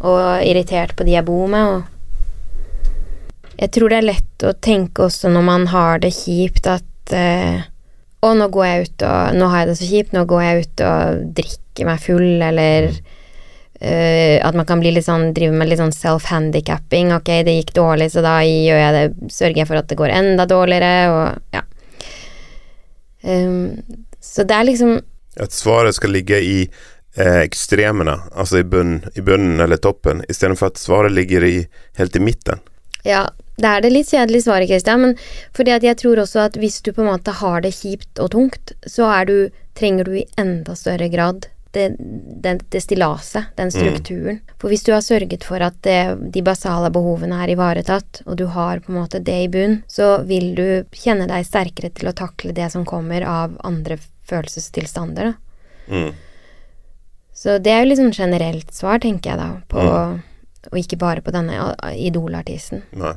Og 0.00 0.42
irritert 0.46 0.94
på 0.96 1.04
de 1.04 1.16
jeg 1.16 1.24
bor 1.24 1.48
med. 1.48 1.66
Og 1.66 1.97
jeg 3.58 3.72
tror 3.74 3.90
det 3.90 3.98
er 3.98 4.06
lett 4.06 4.46
å 4.46 4.54
tenke 4.54 5.08
også 5.08 5.30
når 5.34 5.44
man 5.46 5.66
har 5.72 6.02
det 6.02 6.14
kjipt, 6.14 6.68
at 6.70 7.14
eh, 7.14 7.66
Å, 8.18 8.32
nå 8.34 8.48
går 8.50 8.66
jeg 8.66 8.86
ut 8.86 9.04
og 9.06 9.38
Nå 9.38 9.48
har 9.50 9.62
jeg 9.62 9.68
det 9.70 9.78
så 9.78 9.88
kjipt, 9.88 10.14
nå 10.14 10.24
går 10.30 10.42
jeg 10.42 10.64
ut 10.64 10.82
og 10.86 11.22
drikker 11.38 11.86
meg 11.86 12.02
full, 12.02 12.42
eller 12.42 12.88
eh, 13.78 14.38
at 14.42 14.58
man 14.58 14.66
kan 14.66 14.82
bli 14.82 14.92
litt 14.94 15.06
sånn, 15.06 15.30
drive 15.34 15.54
med 15.54 15.70
litt 15.70 15.78
sånn 15.78 15.94
self-handicapping. 15.94 17.12
Ok, 17.14 17.30
det 17.46 17.54
gikk 17.60 17.74
dårlig, 17.78 18.10
så 18.14 18.22
da 18.26 18.40
gjør 18.42 18.82
jeg 18.82 18.96
det, 18.96 19.32
sørger 19.34 19.62
jeg 19.62 19.70
for 19.70 19.80
at 19.80 19.90
det 19.90 19.98
går 20.00 20.14
enda 20.16 20.46
dårligere, 20.50 20.92
og 21.14 21.54
ja. 21.54 21.62
Um, 23.22 23.74
så 24.22 24.44
det 24.46 24.54
er 24.54 24.66
liksom 24.68 24.92
At 25.42 25.54
svaret 25.54 25.96
skal 25.96 26.12
ligge 26.14 26.38
i 26.38 26.56
eh, 26.62 27.40
ekstremene, 27.42 28.14
altså 28.30 28.62
i 28.62 28.66
bunnen, 28.66 29.02
i 29.18 29.22
bunnen 29.26 29.62
eller 29.62 29.78
toppen, 29.82 30.22
istedenfor 30.30 30.72
at 30.72 30.82
svaret 30.82 31.14
ligger 31.14 31.46
i, 31.46 31.56
helt 31.98 32.18
i 32.18 32.22
midten. 32.22 32.62
Ja, 33.06 33.28
det 33.58 33.68
er 33.68 33.82
det 33.82 33.92
litt 33.92 34.10
kjedelige 34.10 34.46
svaret, 34.46 34.70
Kristian, 34.70 35.02
men 35.02 35.14
fordi 35.56 35.74
at 35.74 35.86
jeg 35.86 35.98
tror 35.98 36.22
også 36.22 36.44
at 36.46 36.58
hvis 36.60 36.80
du 36.86 36.92
på 36.94 37.02
en 37.02 37.10
måte 37.10 37.34
har 37.40 37.62
det 37.64 37.74
kjipt 37.74 38.22
og 38.22 38.32
tungt, 38.34 38.74
så 38.86 39.08
er 39.10 39.28
du, 39.28 39.36
trenger 39.78 40.06
du 40.06 40.18
i 40.20 40.26
enda 40.38 40.76
større 40.78 41.10
grad 41.10 41.48
det, 41.76 41.96
det, 41.98 42.54
det 42.72 42.80
stillaset, 42.80 43.50
den 43.58 43.70
strukturen. 43.70 44.38
For 44.58 44.72
hvis 44.72 44.86
du 44.86 44.92
har 44.94 45.02
sørget 45.04 45.44
for 45.44 45.62
at 45.62 45.76
det, 45.84 46.00
de 46.34 46.42
basale 46.42 46.90
behovene 46.94 47.42
er 47.44 47.52
ivaretatt, 47.52 48.22
og 48.26 48.38
du 48.40 48.46
har 48.54 48.80
på 48.84 48.92
en 48.92 49.00
måte 49.02 49.20
det 49.24 49.36
i 49.44 49.50
bunn, 49.52 49.82
så 49.90 50.22
vil 50.28 50.54
du 50.56 50.64
kjenne 50.96 51.28
deg 51.30 51.46
sterkere 51.46 51.92
til 51.94 52.10
å 52.10 52.16
takle 52.16 52.54
det 52.56 52.70
som 52.72 52.86
kommer 52.88 53.26
av 53.26 53.58
andre 53.68 53.98
følelsestilstander, 54.28 55.32
da. 55.32 55.36
Mm. 55.88 56.10
Så 57.38 57.60
det 57.62 57.70
er 57.70 57.84
jo 57.84 57.90
litt 57.92 58.00
sånn 58.00 58.16
generelt 58.16 58.72
svar, 58.74 58.98
tenker 59.02 59.30
jeg 59.30 59.38
da, 59.38 59.50
på 59.70 59.82
Og 60.72 60.80
ikke 60.80 60.98
bare 61.00 61.24
på 61.24 61.32
denne 61.34 61.72
idolartisten. 61.96 62.84
Nei. 62.98 63.14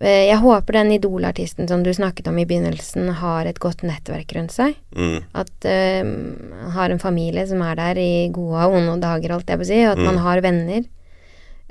Eh, 0.00 0.26
Jeg 0.28 0.40
håper 0.42 0.80
den 0.80 0.92
idolartisten 0.96 1.68
som 1.70 1.84
du 1.84 1.92
snakket 1.94 2.28
om 2.28 2.38
i 2.38 2.46
begynnelsen, 2.46 3.08
har 3.20 3.46
et 3.46 3.60
godt 3.62 3.84
nettverk 3.86 4.34
rundt 4.34 4.54
seg. 4.54 4.74
Mm. 4.96 5.22
At 5.34 5.68
uh, 5.68 6.70
har 6.74 6.90
en 6.90 7.02
familie 7.02 7.46
som 7.46 7.62
er 7.62 7.78
der 7.78 8.00
i 8.02 8.28
gode 8.34 8.66
og 8.66 8.78
onde 8.80 8.98
dager, 9.02 9.36
holdt 9.36 9.50
jeg 9.50 9.60
på 9.60 9.66
å 9.66 9.70
si, 9.70 9.80
og 9.86 9.94
at 9.94 10.02
man 10.04 10.18
har 10.24 10.42
venner. 10.44 10.82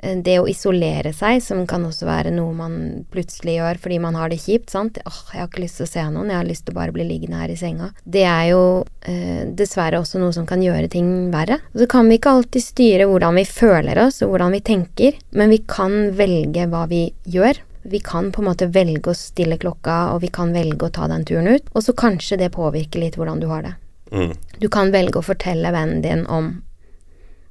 Eh, 0.04 0.16
Det 0.24 0.36
å 0.40 0.48
isolere 0.48 1.12
seg, 1.16 1.40
som 1.42 1.64
kan 1.66 1.84
også 1.86 2.06
være 2.08 2.32
noe 2.34 2.52
man 2.56 2.76
plutselig 3.12 3.56
gjør 3.58 3.80
fordi 3.80 3.98
man 4.02 4.18
har 4.18 4.30
det 4.32 4.40
kjipt, 4.42 4.70
sant. 4.72 4.98
Åh, 5.04 5.20
jeg 5.32 5.40
har 5.40 5.50
ikke 5.50 5.64
lyst 5.64 5.80
til 5.80 5.88
å 5.88 5.92
se 5.92 6.04
noen, 6.12 6.32
jeg 6.32 6.40
har 6.40 6.48
lyst 6.48 6.66
til 6.66 6.74
å 6.74 6.80
bare 6.80 6.94
bli 6.94 7.06
liggende 7.08 7.40
her 7.40 7.52
i 7.52 7.58
senga. 7.58 7.90
Det 8.04 8.24
er 8.28 8.48
jo 8.52 8.62
eh, 9.08 9.44
dessverre 9.56 10.00
også 10.02 10.20
noe 10.22 10.34
som 10.36 10.46
kan 10.48 10.62
gjøre 10.64 10.90
ting 10.92 11.30
verre. 11.34 11.60
Og 11.72 11.84
så 11.84 11.90
kan 11.90 12.08
vi 12.10 12.18
ikke 12.20 12.34
alltid 12.38 12.64
styre 12.64 13.08
hvordan 13.10 13.38
vi 13.40 13.46
føler 13.48 14.00
oss 14.06 14.20
og 14.24 14.34
hvordan 14.34 14.56
vi 14.56 14.64
tenker, 14.64 15.20
men 15.32 15.54
vi 15.54 15.62
kan 15.68 16.12
velge 16.18 16.68
hva 16.72 16.84
vi 16.90 17.06
gjør. 17.24 17.62
Vi 17.84 18.00
kan 18.00 18.30
på 18.32 18.40
en 18.40 18.48
måte 18.48 18.70
velge 18.72 19.12
å 19.12 19.16
stille 19.16 19.58
klokka, 19.60 20.14
og 20.14 20.22
vi 20.24 20.30
kan 20.32 20.54
velge 20.56 20.88
å 20.88 20.92
ta 20.92 21.08
den 21.10 21.24
turen 21.28 21.50
ut. 21.52 21.66
Og 21.76 21.84
så 21.84 21.92
kanskje 21.92 22.38
det 22.40 22.54
påvirker 22.54 23.02
litt 23.02 23.18
hvordan 23.20 23.42
du 23.42 23.50
har 23.50 23.66
det. 23.66 23.74
Mm. 24.14 24.32
Du 24.60 24.70
kan 24.72 24.92
velge 24.94 25.20
å 25.20 25.26
fortelle 25.26 25.72
vennen 25.74 26.00
din 26.04 26.24
om 26.32 26.62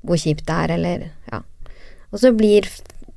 hvor 0.03 0.19
kjipt 0.19 0.47
det 0.49 0.55
er, 0.65 0.73
eller 0.75 1.03
ja. 1.31 1.43
Og 2.13 2.21
så 2.21 2.33
blir 2.35 2.69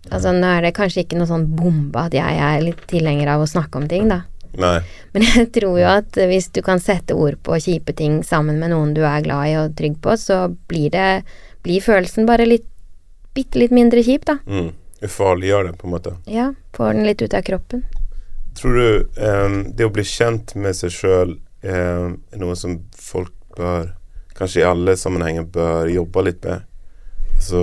Altså, 0.06 0.30
nå 0.30 0.46
er 0.46 0.62
det 0.62 0.76
kanskje 0.76 1.02
ikke 1.02 1.16
noe 1.18 1.26
sånn 1.26 1.48
bombe 1.58 1.98
at 1.98 2.12
jeg 2.14 2.38
er 2.38 2.60
litt 2.62 2.84
tilhenger 2.86 3.26
av 3.32 3.40
å 3.42 3.48
snakke 3.50 3.80
om 3.80 3.88
ting, 3.90 4.04
da. 4.06 4.20
Nei. 4.54 4.78
Men 5.16 5.24
jeg 5.26 5.48
tror 5.56 5.80
jo 5.80 5.88
at 5.90 6.18
hvis 6.30 6.46
du 6.54 6.60
kan 6.62 6.78
sette 6.78 7.16
ord 7.18 7.40
på 7.42 7.58
kjipe 7.64 7.90
ting 7.96 8.20
sammen 8.22 8.60
med 8.62 8.70
noen 8.70 8.94
du 8.94 9.02
er 9.02 9.24
glad 9.24 9.50
i 9.50 9.56
og 9.60 9.74
trygg 9.78 9.98
på, 10.04 10.14
så 10.20 10.46
blir 10.70 10.94
det 10.94 11.10
Blir 11.66 11.82
følelsen 11.82 12.28
bare 12.28 12.46
litt 12.46 12.68
Bitte 13.34 13.58
litt 13.58 13.74
mindre 13.74 14.00
kjip, 14.00 14.22
da. 14.24 14.38
Mm. 14.48 14.70
Ufarliggjør 15.04 15.66
det, 15.66 15.72
på 15.76 15.88
en 15.88 15.92
måte. 15.92 16.14
Ja. 16.30 16.46
Får 16.72 16.94
den 16.94 17.04
litt 17.04 17.20
ut 17.20 17.34
av 17.36 17.42
kroppen. 17.44 17.82
Tror 18.56 18.78
du 18.78 18.86
eh, 19.20 19.56
det 19.76 19.84
å 19.84 19.92
bli 19.92 20.04
kjent 20.08 20.54
med 20.56 20.72
seg 20.78 20.94
sjøl 20.94 21.34
eh, 21.60 22.06
er 22.16 22.40
noe 22.40 22.56
som 22.56 22.78
folk 22.96 23.34
bør, 23.58 23.90
kanskje 24.38 24.62
i 24.62 24.64
alle 24.70 24.96
sammenhenger, 24.96 25.44
bør 25.52 25.90
jobbe 25.92 26.24
litt 26.30 26.48
med? 26.48 26.64
Så 27.44 27.60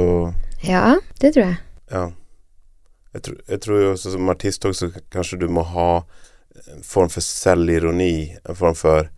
Ja, 0.63 0.99
det 1.21 1.33
tror 1.33 1.45
jeg. 1.45 1.57
ja. 1.91 2.11
Jeg 3.13 3.21
tror, 3.21 3.35
jeg 3.47 3.61
tror 3.61 3.81
jo 3.81 3.89
som 3.97 4.29
artist 4.29 4.65
også 4.65 4.87
kanskje 5.13 5.37
du 5.43 5.49
må 5.53 5.61
ha 5.69 5.89
en 6.73 6.85
form 6.85 7.11
for 7.13 7.21
selvironi. 7.21 8.33
En 8.49 8.57
form 8.57 8.75
for 8.75 9.09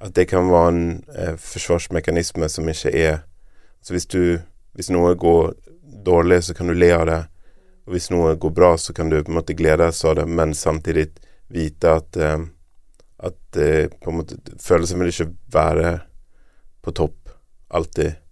at 0.00 0.16
det 0.16 0.26
kan 0.28 0.50
være 0.50 0.72
en 0.72 0.88
eh, 1.14 1.36
forsvarsmekanisme 1.38 2.48
som 2.48 2.68
ikke 2.68 2.90
er 2.90 3.22
Så 3.80 3.92
hvis 3.92 4.06
du 4.06 4.40
Hvis 4.74 4.90
noe 4.90 5.14
går 5.14 5.52
dårlig, 6.04 6.42
så 6.44 6.54
kan 6.54 6.66
du 6.66 6.74
le 6.74 6.90
av 6.90 7.06
det. 7.06 7.20
Og 7.86 7.92
hvis 7.92 8.10
noe 8.10 8.34
går 8.34 8.50
bra, 8.50 8.76
så 8.76 8.92
kan 8.92 9.08
du 9.08 9.22
på 9.22 9.30
en 9.30 9.36
måte 9.38 9.54
glede 9.54 9.86
deg 9.86 10.04
av 10.04 10.16
det, 10.16 10.24
men 10.26 10.54
samtidig 10.54 11.12
vite 11.48 11.92
at 12.00 12.16
eh, 12.16 12.38
At 13.18 13.56
eh, 13.56 13.86
på 13.86 14.10
en 14.10 14.16
måte 14.16 14.36
følelsen 14.58 14.98
vil 14.98 15.12
ikke 15.12 15.30
være 15.52 15.98
på 16.82 16.90
topp 16.90 17.30
alltid. 17.70 18.23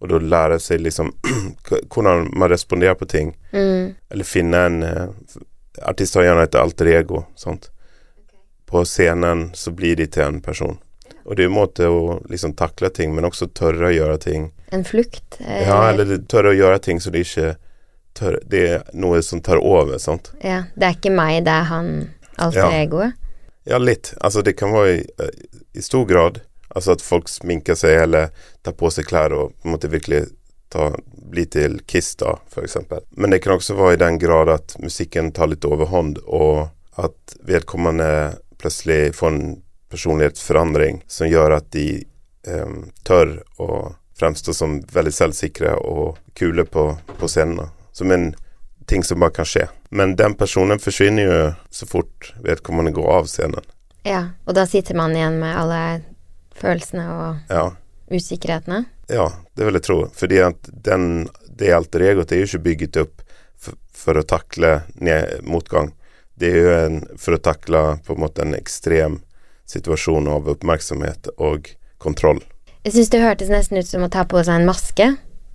Og 0.00 0.08
da 0.08 0.18
lære 0.18 0.58
seg 0.60 0.80
liksom 0.80 1.10
hvordan 1.92 2.30
man 2.32 2.50
responderer 2.50 2.94
på 2.96 3.06
ting. 3.10 3.34
Mm. 3.52 3.94
Eller 4.10 4.24
finne 4.24 4.62
en 4.66 4.82
uh, 4.82 5.08
Artister 5.86 6.20
har 6.20 6.30
gjerne 6.30 6.42
et 6.48 6.54
alter 6.60 6.88
ego. 6.92 7.24
Sant? 7.36 7.70
På 8.66 8.84
scenen 8.84 9.50
så 9.54 9.70
blir 9.72 9.96
de 9.96 10.06
til 10.06 10.22
en 10.26 10.40
person. 10.44 10.78
Og 11.24 11.36
det 11.36 11.44
er 11.44 11.50
en 11.50 11.54
måte 11.56 11.86
å 11.88 12.18
liksom 12.30 12.54
takle 12.58 12.90
ting, 12.90 13.12
men 13.14 13.24
også 13.28 13.46
tørre 13.54 13.88
å 13.90 13.92
gjøre 13.94 14.18
ting. 14.24 14.48
En 14.74 14.84
flukt. 14.84 15.36
Eller? 15.40 15.66
Ja, 15.68 15.78
eller 15.92 16.18
tørre 16.30 16.52
å 16.54 16.56
gjøre 16.58 16.78
ting 16.84 17.00
så 17.00 17.12
det 17.14 17.24
ikke 17.26 17.54
tør, 18.18 18.38
Det 18.50 18.62
er 18.68 18.82
noe 18.94 19.20
som 19.22 19.40
tar 19.40 19.60
over, 19.62 19.98
sant. 19.98 20.32
ja, 20.42 20.64
Det 20.76 20.86
er 20.88 20.96
ikke 20.98 21.12
meg, 21.14 21.44
det 21.44 21.52
er 21.54 21.68
han 21.70 21.90
alter 22.38 22.58
Ja. 22.66 22.70
egoet. 22.82 23.12
Ja, 23.68 23.78
litt. 23.78 24.14
Altså 24.20 24.42
det 24.42 24.56
kan 24.56 24.72
være 24.72 24.96
i, 24.98 25.04
i 25.74 25.80
stor 25.84 26.04
grad 26.08 26.40
Altså 26.74 26.94
at 26.94 27.02
folk 27.02 27.28
sminker 27.28 27.78
seg 27.78 28.04
eller 28.04 28.30
tar 28.62 28.76
på 28.78 28.90
seg 28.94 29.08
klær 29.10 29.34
og 29.34 29.54
på 29.58 29.68
en 29.68 29.74
måte 29.74 29.90
virkelig 29.90 30.24
ta, 30.70 30.90
bli 31.30 31.46
til 31.50 31.80
Kiss, 31.86 32.14
da, 32.20 32.36
eksempel. 32.62 33.02
Men 33.10 33.34
det 33.34 33.42
kan 33.42 33.56
også 33.58 33.74
være 33.78 33.96
i 33.96 34.02
den 34.04 34.20
grad 34.22 34.52
at 34.52 34.76
musikken 34.78 35.32
tar 35.34 35.50
litt 35.50 35.66
overhånd, 35.66 36.20
og 36.26 36.70
at 37.00 37.34
vedkommende 37.46 38.38
plutselig 38.60 39.16
får 39.16 39.32
en 39.32 39.42
personlighetsforandring 39.90 41.02
som 41.10 41.30
gjør 41.30 41.56
at 41.58 41.70
de 41.74 41.86
eh, 42.46 42.76
tør 43.02 43.40
å 43.58 43.96
fremstå 44.20 44.54
som 44.54 44.78
veldig 44.92 45.12
selvsikre 45.16 45.74
og 45.80 46.20
kule 46.38 46.66
på, 46.68 46.92
på 47.18 47.28
scenen. 47.30 47.72
Som 47.92 48.12
en 48.14 48.30
ting 48.86 49.04
som 49.04 49.20
bare 49.20 49.34
kan 49.34 49.48
skje. 49.48 49.66
Men 49.90 50.14
den 50.16 50.36
personen 50.38 50.78
forsvinner 50.78 51.26
jo 51.26 51.38
så 51.70 51.86
fort 51.86 52.32
vedkommende 52.44 52.92
går 52.94 53.10
av 53.16 53.30
scenen. 53.30 53.64
Ja, 54.06 54.22
og 54.46 54.56
da 54.56 54.64
sitter 54.68 54.96
man 54.96 55.16
igjen 55.16 55.40
med 55.42 55.56
alle 55.56 55.80
følelsene 56.60 57.06
og 57.10 57.52
Ja, 57.52 57.64
usikkerhetene. 58.10 58.84
ja 59.08 59.28
det 59.56 59.66
vil 59.66 59.78
jeg 59.78 59.86
tro. 59.86 59.98
Fordi 60.14 60.38
at 60.44 60.70
den, 60.84 61.28
det 61.48 61.72
alter 61.76 62.04
egoet 62.10 62.32
er 62.32 62.42
jo 62.42 62.48
ikke 62.50 62.64
bygget 62.68 63.00
opp 63.04 63.24
for, 63.60 63.76
for 63.92 64.20
å 64.20 64.26
takle 64.26 64.80
ned, 65.00 65.40
motgang. 65.44 65.92
Det 66.40 66.48
er 66.52 66.60
jo 66.64 66.70
en, 66.86 67.00
for 67.20 67.36
å 67.36 67.42
takle 67.42 67.82
på 68.06 68.16
en 68.16 68.22
måte 68.24 68.42
en 68.46 68.56
ekstrem 68.56 69.20
situasjon 69.70 70.28
av 70.28 70.48
oppmerksomhet 70.50 71.28
og 71.38 71.68
kontroll. 72.02 72.40
Jeg 72.86 72.94
syns 72.96 73.10
det 73.12 73.20
hørtes 73.22 73.50
nesten 73.52 73.78
ut 73.78 73.86
som 73.86 74.06
å 74.06 74.08
ta 74.12 74.24
på 74.24 74.40
seg 74.42 74.56
en 74.62 74.68
maske. 74.68 75.10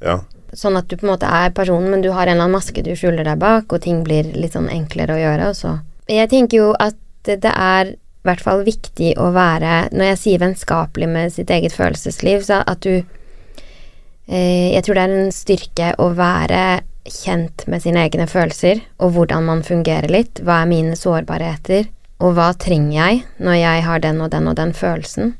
Ja. 0.05 0.19
Sånn 0.55 0.77
at 0.77 0.87
du 0.87 0.95
på 0.95 1.07
en 1.07 1.15
måte 1.15 1.27
er 1.27 1.49
personen, 1.57 1.89
men 1.91 2.03
du 2.05 2.11
har 2.13 2.27
en 2.29 2.35
eller 2.37 2.45
annen 2.45 2.55
maske 2.55 2.83
du 2.85 2.93
skjuler 2.95 3.25
deg 3.25 3.39
bak, 3.41 3.65
og 3.73 3.81
ting 3.83 4.03
blir 4.05 4.29
litt 4.37 4.53
sånn 4.55 4.69
enklere 4.71 5.17
å 5.17 5.21
gjøre, 5.23 5.49
og 5.51 5.57
så 5.57 5.77
Jeg 6.07 6.29
tenker 6.29 6.57
jo 6.59 6.67
at 6.77 6.93
det 7.25 7.39
det 7.41 7.49
er 7.49 7.95
i 8.25 8.31
hvert 8.31 8.41
fall 8.41 8.65
viktig 8.65 9.13
å 9.21 9.29
være 9.35 9.91
Når 9.93 10.09
jeg 10.09 10.21
sier 10.21 10.41
vennskapelig 10.41 11.09
med 11.11 11.33
sitt 11.35 11.51
eget 11.53 11.75
følelsesliv, 11.75 12.41
så 12.47 12.63
at 12.65 12.81
du 12.81 12.95
eh, 12.97 14.73
Jeg 14.73 14.83
tror 14.85 14.97
det 14.97 15.05
er 15.05 15.15
en 15.19 15.33
styrke 15.35 15.93
å 16.01 16.09
være 16.17 16.65
kjent 17.05 17.67
med 17.69 17.83
sine 17.83 18.01
egne 18.01 18.25
følelser, 18.25 18.79
og 18.97 19.11
hvordan 19.13 19.45
man 19.45 19.59
fungerer 19.61 20.09
litt. 20.09 20.39
Hva 20.41 20.63
er 20.63 20.71
mine 20.71 20.95
sårbarheter, 20.97 21.85
og 22.17 22.33
hva 22.33 22.47
trenger 22.57 22.95
jeg 22.95 23.19
når 23.45 23.59
jeg 23.59 23.83
har 23.85 24.01
den 24.01 24.23
og 24.25 24.31
den 24.33 24.49
og 24.49 24.55
den 24.57 24.73
følelsen? 24.73 25.35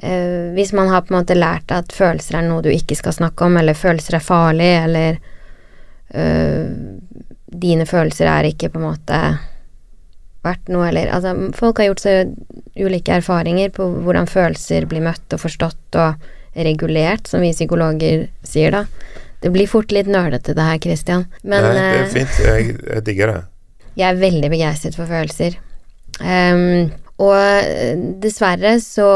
Eh, 0.00 0.48
hvis 0.56 0.72
man 0.72 0.88
har 0.88 1.04
på 1.04 1.12
en 1.12 1.20
måte 1.20 1.36
lært 1.36 1.70
at 1.76 1.92
følelser 1.92 2.40
er 2.40 2.48
noe 2.48 2.64
du 2.64 2.70
ikke 2.72 2.96
skal 2.98 3.18
snakke 3.18 3.44
om, 3.44 3.60
eller 3.60 3.76
følelser 3.76 4.16
er 4.16 4.24
farlig, 4.24 4.72
eller 4.86 5.20
eh, 6.16 6.72
dine 7.52 7.86
følelser 7.86 8.32
er 8.32 8.48
ikke 8.48 8.72
på 8.72 8.80
en 8.80 8.88
måte 8.88 9.22
verdt 10.42 10.70
noe, 10.72 10.88
eller 10.88 11.10
Altså, 11.14 11.34
folk 11.54 11.78
har 11.78 11.90
gjort 11.90 12.04
så 12.04 12.14
ulike 12.78 13.18
erfaringer 13.20 13.72
på 13.74 13.86
hvordan 14.04 14.30
følelser 14.30 14.86
blir 14.90 15.04
møtt 15.04 15.34
og 15.34 15.42
forstått 15.42 15.98
og 16.02 16.30
regulert, 16.52 17.28
som 17.30 17.44
vi 17.44 17.52
psykologer 17.54 18.26
sier, 18.46 18.74
da. 18.74 18.84
Det 19.42 19.50
blir 19.54 19.70
fort 19.70 19.90
litt 19.94 20.06
nølete, 20.10 20.54
det 20.54 20.66
her, 20.66 20.78
Christian. 20.82 21.24
Men 21.42 21.64
Nei, 21.64 21.72
det 21.74 21.84
er 21.84 22.00
eh, 22.00 22.10
fint. 22.12 22.40
Jeg, 22.46 22.74
jeg 22.86 23.04
digger 23.08 23.32
det. 23.32 23.38
jeg 23.98 24.08
er 24.08 24.20
veldig 24.20 24.50
begeistret 24.52 24.98
for 24.98 25.10
følelser. 25.10 25.56
Um, 26.20 26.92
Og 27.22 27.34
eh, 27.36 27.96
dessverre 28.22 28.76
så 28.82 29.08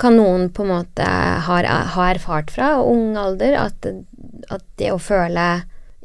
kan 0.00 0.16
noen 0.18 0.48
på 0.52 0.64
en 0.64 0.72
måte 0.72 1.06
ha, 1.46 1.58
ha 1.94 2.08
erfart 2.10 2.50
fra 2.52 2.74
ung 2.82 3.16
alder 3.20 3.56
at, 3.60 3.88
at 4.52 4.64
det 4.80 4.90
å 4.92 5.00
føle 5.00 5.46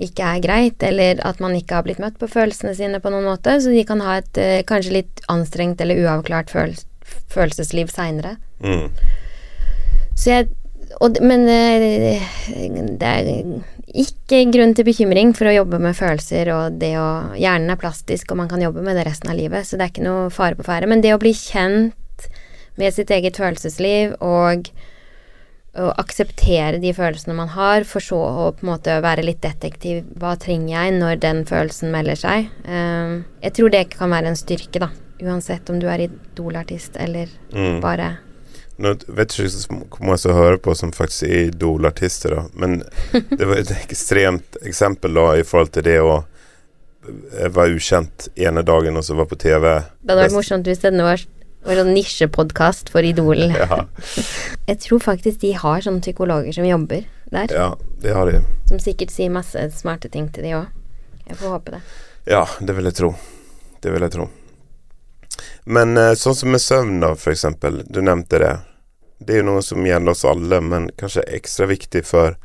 ikke 0.02 0.28
er 0.36 0.44
greit, 0.44 0.84
eller 0.86 1.22
at 1.28 1.42
man 1.44 1.56
ikke 1.58 1.78
har 1.78 1.86
blitt 1.86 2.02
møtt 2.02 2.20
på 2.22 2.30
følelsene 2.32 2.74
sine 2.78 3.02
på 3.04 3.12
noen 3.14 3.28
måte, 3.30 3.58
så 3.62 3.74
de 3.74 3.84
kan 3.88 4.02
ha 4.06 4.20
et 4.22 4.40
eh, 4.42 4.62
kanskje 4.68 4.96
litt 5.00 5.22
anstrengt 5.32 5.82
eller 5.82 6.02
uavklart 6.06 6.54
føl 6.54 6.76
følelsesliv 7.32 7.92
seinere. 7.92 8.38
Mm. 8.64 8.90
Så 10.16 10.30
jeg 10.32 10.50
og, 11.00 11.18
Men 11.24 11.46
eh, 11.48 12.20
det 13.00 13.08
er 13.08 13.30
ikke 14.02 14.44
grunn 14.52 14.74
til 14.76 14.88
bekymring 14.88 15.34
for 15.36 15.50
å 15.50 15.56
jobbe 15.56 15.80
med 15.84 15.96
følelser, 15.98 16.52
og 16.56 16.80
det 16.82 16.94
å 17.00 17.10
Hjernen 17.40 17.72
er 17.74 17.80
plastisk, 17.80 18.32
og 18.32 18.42
man 18.42 18.52
kan 18.52 18.64
jobbe 18.64 18.84
med 18.86 19.00
det 19.00 19.06
resten 19.08 19.32
av 19.32 19.40
livet, 19.40 19.68
så 19.68 19.78
det 19.78 19.88
er 19.88 19.94
ikke 19.94 20.08
noe 20.08 20.30
fare 20.34 20.60
på 20.60 20.68
ferde. 20.68 20.90
Men 20.92 21.04
det 21.04 21.14
å 21.16 21.22
bli 21.22 21.34
kjent 21.36 22.28
med 22.80 22.96
sitt 22.96 23.12
eget 23.12 23.40
følelsesliv 23.40 24.16
og 24.24 24.72
å 25.80 25.92
akseptere 26.02 26.82
de 26.84 26.92
følelsene 26.96 27.36
man 27.38 27.54
har, 27.54 27.86
for 27.88 28.04
så 28.04 28.20
å 28.20 28.48
på 28.56 28.66
en 28.66 28.72
måte 28.74 28.98
være 29.04 29.24
litt 29.24 29.40
detektiv. 29.44 30.04
Hva 30.20 30.34
trenger 30.40 30.74
jeg 30.74 30.98
når 30.98 31.22
den 31.24 31.46
følelsen 31.48 31.94
melder 31.94 32.20
seg? 32.20 32.50
Uh, 32.66 33.24
jeg 33.44 33.56
tror 33.58 33.72
det 33.72 33.86
kan 33.94 34.12
være 34.12 34.34
en 34.34 34.40
styrke, 34.40 34.84
da. 34.84 34.92
Uansett 35.22 35.70
om 35.70 35.80
du 35.80 35.86
er 35.92 36.08
idolartist 36.08 36.96
eller 36.98 37.30
mm. 37.54 37.76
bare 37.84 38.16
Nå 38.82 38.96
vet 39.14 39.36
ikke 39.38 39.76
hvor 39.94 40.08
mange 40.08 40.18
som 40.18 40.34
hører 40.34 40.56
på 40.58 40.74
som 40.74 40.90
faktisk 40.96 41.28
er 41.28 41.52
idolartister, 41.52 42.34
da. 42.34 42.46
Men 42.58 42.80
det 43.38 43.46
var 43.46 43.62
et 43.62 43.76
ekstremt 43.84 44.58
eksempel 44.66 45.14
da 45.20 45.28
i 45.38 45.46
forhold 45.46 45.76
til 45.76 45.86
det 45.86 46.00
å 46.02 46.24
være 47.02 47.78
ukjent 47.78 48.28
ene 48.38 48.64
dagen 48.66 48.98
og 48.98 49.06
så 49.06 49.16
var 49.18 49.30
på 49.30 49.38
TV. 49.40 49.68
Det 50.02 50.12
hadde 50.12 50.24
vært 50.24 50.36
morsomt 50.36 50.68
hvis 50.70 50.82
det 50.82 50.94
var 50.98 51.22
og 51.62 51.78
en 51.78 51.94
nisjepodkast 51.94 52.90
for 52.94 53.06
Idol. 53.06 53.52
Ja. 53.54 53.84
jeg 54.70 54.80
tror 54.86 55.02
faktisk 55.04 55.42
de 55.44 55.54
har 55.58 55.84
sånne 55.86 56.02
psykologer 56.02 56.56
som 56.56 56.68
jobber 56.68 57.06
der. 57.32 57.54
Ja, 57.54 57.68
det 58.02 58.16
har 58.18 58.32
de. 58.32 58.42
Som 58.70 58.82
sikkert 58.82 59.14
sier 59.14 59.34
masse 59.34 59.68
smarte 59.78 60.10
ting 60.12 60.30
til 60.34 60.48
de 60.48 60.56
òg. 60.58 60.72
Jeg 61.28 61.38
får 61.40 61.56
håpe 61.56 61.76
det. 61.78 61.82
Ja, 62.32 62.46
det 62.60 62.76
vil 62.78 62.90
jeg 62.90 62.98
tro. 62.98 63.14
Det 63.82 63.94
vil 63.94 64.06
jeg 64.06 64.14
tro. 64.18 64.28
Men 65.64 65.98
eh, 65.98 66.14
sånn 66.20 66.36
som 66.36 66.52
med 66.54 66.62
søvn, 66.62 67.00
da, 67.04 67.14
for 67.16 67.34
eksempel. 67.34 67.82
Du 67.88 68.02
nevnte 68.02 68.42
det. 68.42 68.56
Det 69.22 69.36
er 69.36 69.44
jo 69.44 69.52
noe 69.52 69.62
som 69.66 69.86
gjelder 69.86 70.16
oss 70.16 70.26
alle, 70.26 70.62
men 70.66 70.90
kanskje 70.98 71.28
ekstra 71.38 71.70
viktig 71.70 72.02
for 72.10 72.38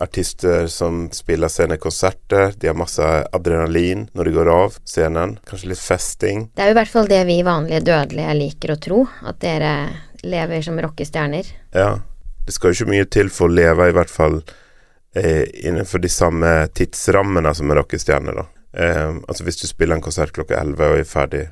artister 0.00 0.66
som 0.66 1.10
spiller 1.12 1.48
scenekonserter. 1.48 2.54
De 2.56 2.70
har 2.70 2.78
masse 2.78 3.04
adrenalin 3.32 4.06
når 4.12 4.24
de 4.24 4.36
går 4.36 4.50
av 4.52 4.78
scenen. 4.84 5.36
Kanskje 5.46 5.72
litt 5.72 5.82
festing. 5.82 6.46
Det 6.54 6.64
er 6.64 6.70
jo 6.70 6.76
i 6.76 6.80
hvert 6.80 6.92
fall 6.92 7.10
det 7.10 7.20
vi 7.28 7.40
vanlige 7.46 7.82
dødelige 7.84 8.38
liker 8.38 8.74
å 8.74 8.78
tro. 8.80 9.02
At 9.28 9.42
dere 9.44 9.74
lever 10.22 10.64
som 10.64 10.80
rockestjerner. 10.80 11.52
Ja. 11.76 11.98
Det 12.46 12.56
skal 12.56 12.72
jo 12.72 12.80
ikke 12.80 12.94
mye 12.94 13.08
til 13.12 13.28
for 13.30 13.50
å 13.50 13.54
leve 13.54 13.90
i 13.90 13.94
hvert 13.94 14.10
fall 14.10 14.40
eh, 15.14 15.44
innenfor 15.68 16.00
de 16.02 16.08
samme 16.08 16.54
tidsrammene 16.74 17.52
som 17.54 17.70
en 17.70 17.78
rockestjerne, 17.78 18.34
da. 18.34 18.46
Eh, 18.72 19.08
altså 19.28 19.44
hvis 19.44 19.60
du 19.60 19.66
spiller 19.68 19.98
en 19.98 20.04
konsert 20.04 20.32
klokka 20.34 20.58
elleve 20.60 20.88
og 20.88 21.02
er 21.02 21.08
ferdig 21.08 21.44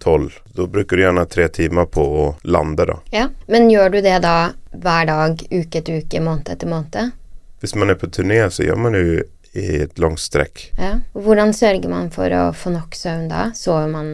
tolv, 0.00 0.40
da 0.56 0.66
bruker 0.66 0.96
du 0.96 1.04
gjerne 1.04 1.26
tre 1.28 1.48
timer 1.52 1.86
på 1.92 2.02
å 2.02 2.26
lande, 2.48 2.88
da. 2.88 2.96
Ja, 3.12 3.28
Men 3.46 3.68
gjør 3.70 3.90
du 3.96 4.00
det 4.00 4.18
da 4.24 4.52
hver 4.72 5.06
dag, 5.06 5.42
uke 5.50 5.82
etter 5.82 6.00
uke, 6.00 6.22
måned 6.24 6.48
etter 6.48 6.70
måned? 6.70 7.12
Hvis 7.60 7.74
man 7.76 7.92
er 7.92 7.98
på 8.00 8.08
turné, 8.08 8.42
så 8.50 8.64
gjør 8.64 8.80
man 8.80 8.96
det 8.96 9.04
jo 9.04 9.20
i 9.52 9.82
et 9.82 9.98
langt 9.98 10.20
strekk. 10.22 10.72
Ja. 10.78 11.00
Hvordan 11.12 11.52
sørger 11.54 11.90
man 11.90 12.10
for 12.14 12.30
å 12.32 12.50
få 12.54 12.70
nok 12.74 12.94
søvn 12.94 13.26
da? 13.30 13.48
Sover 13.56 13.90
man 13.90 14.12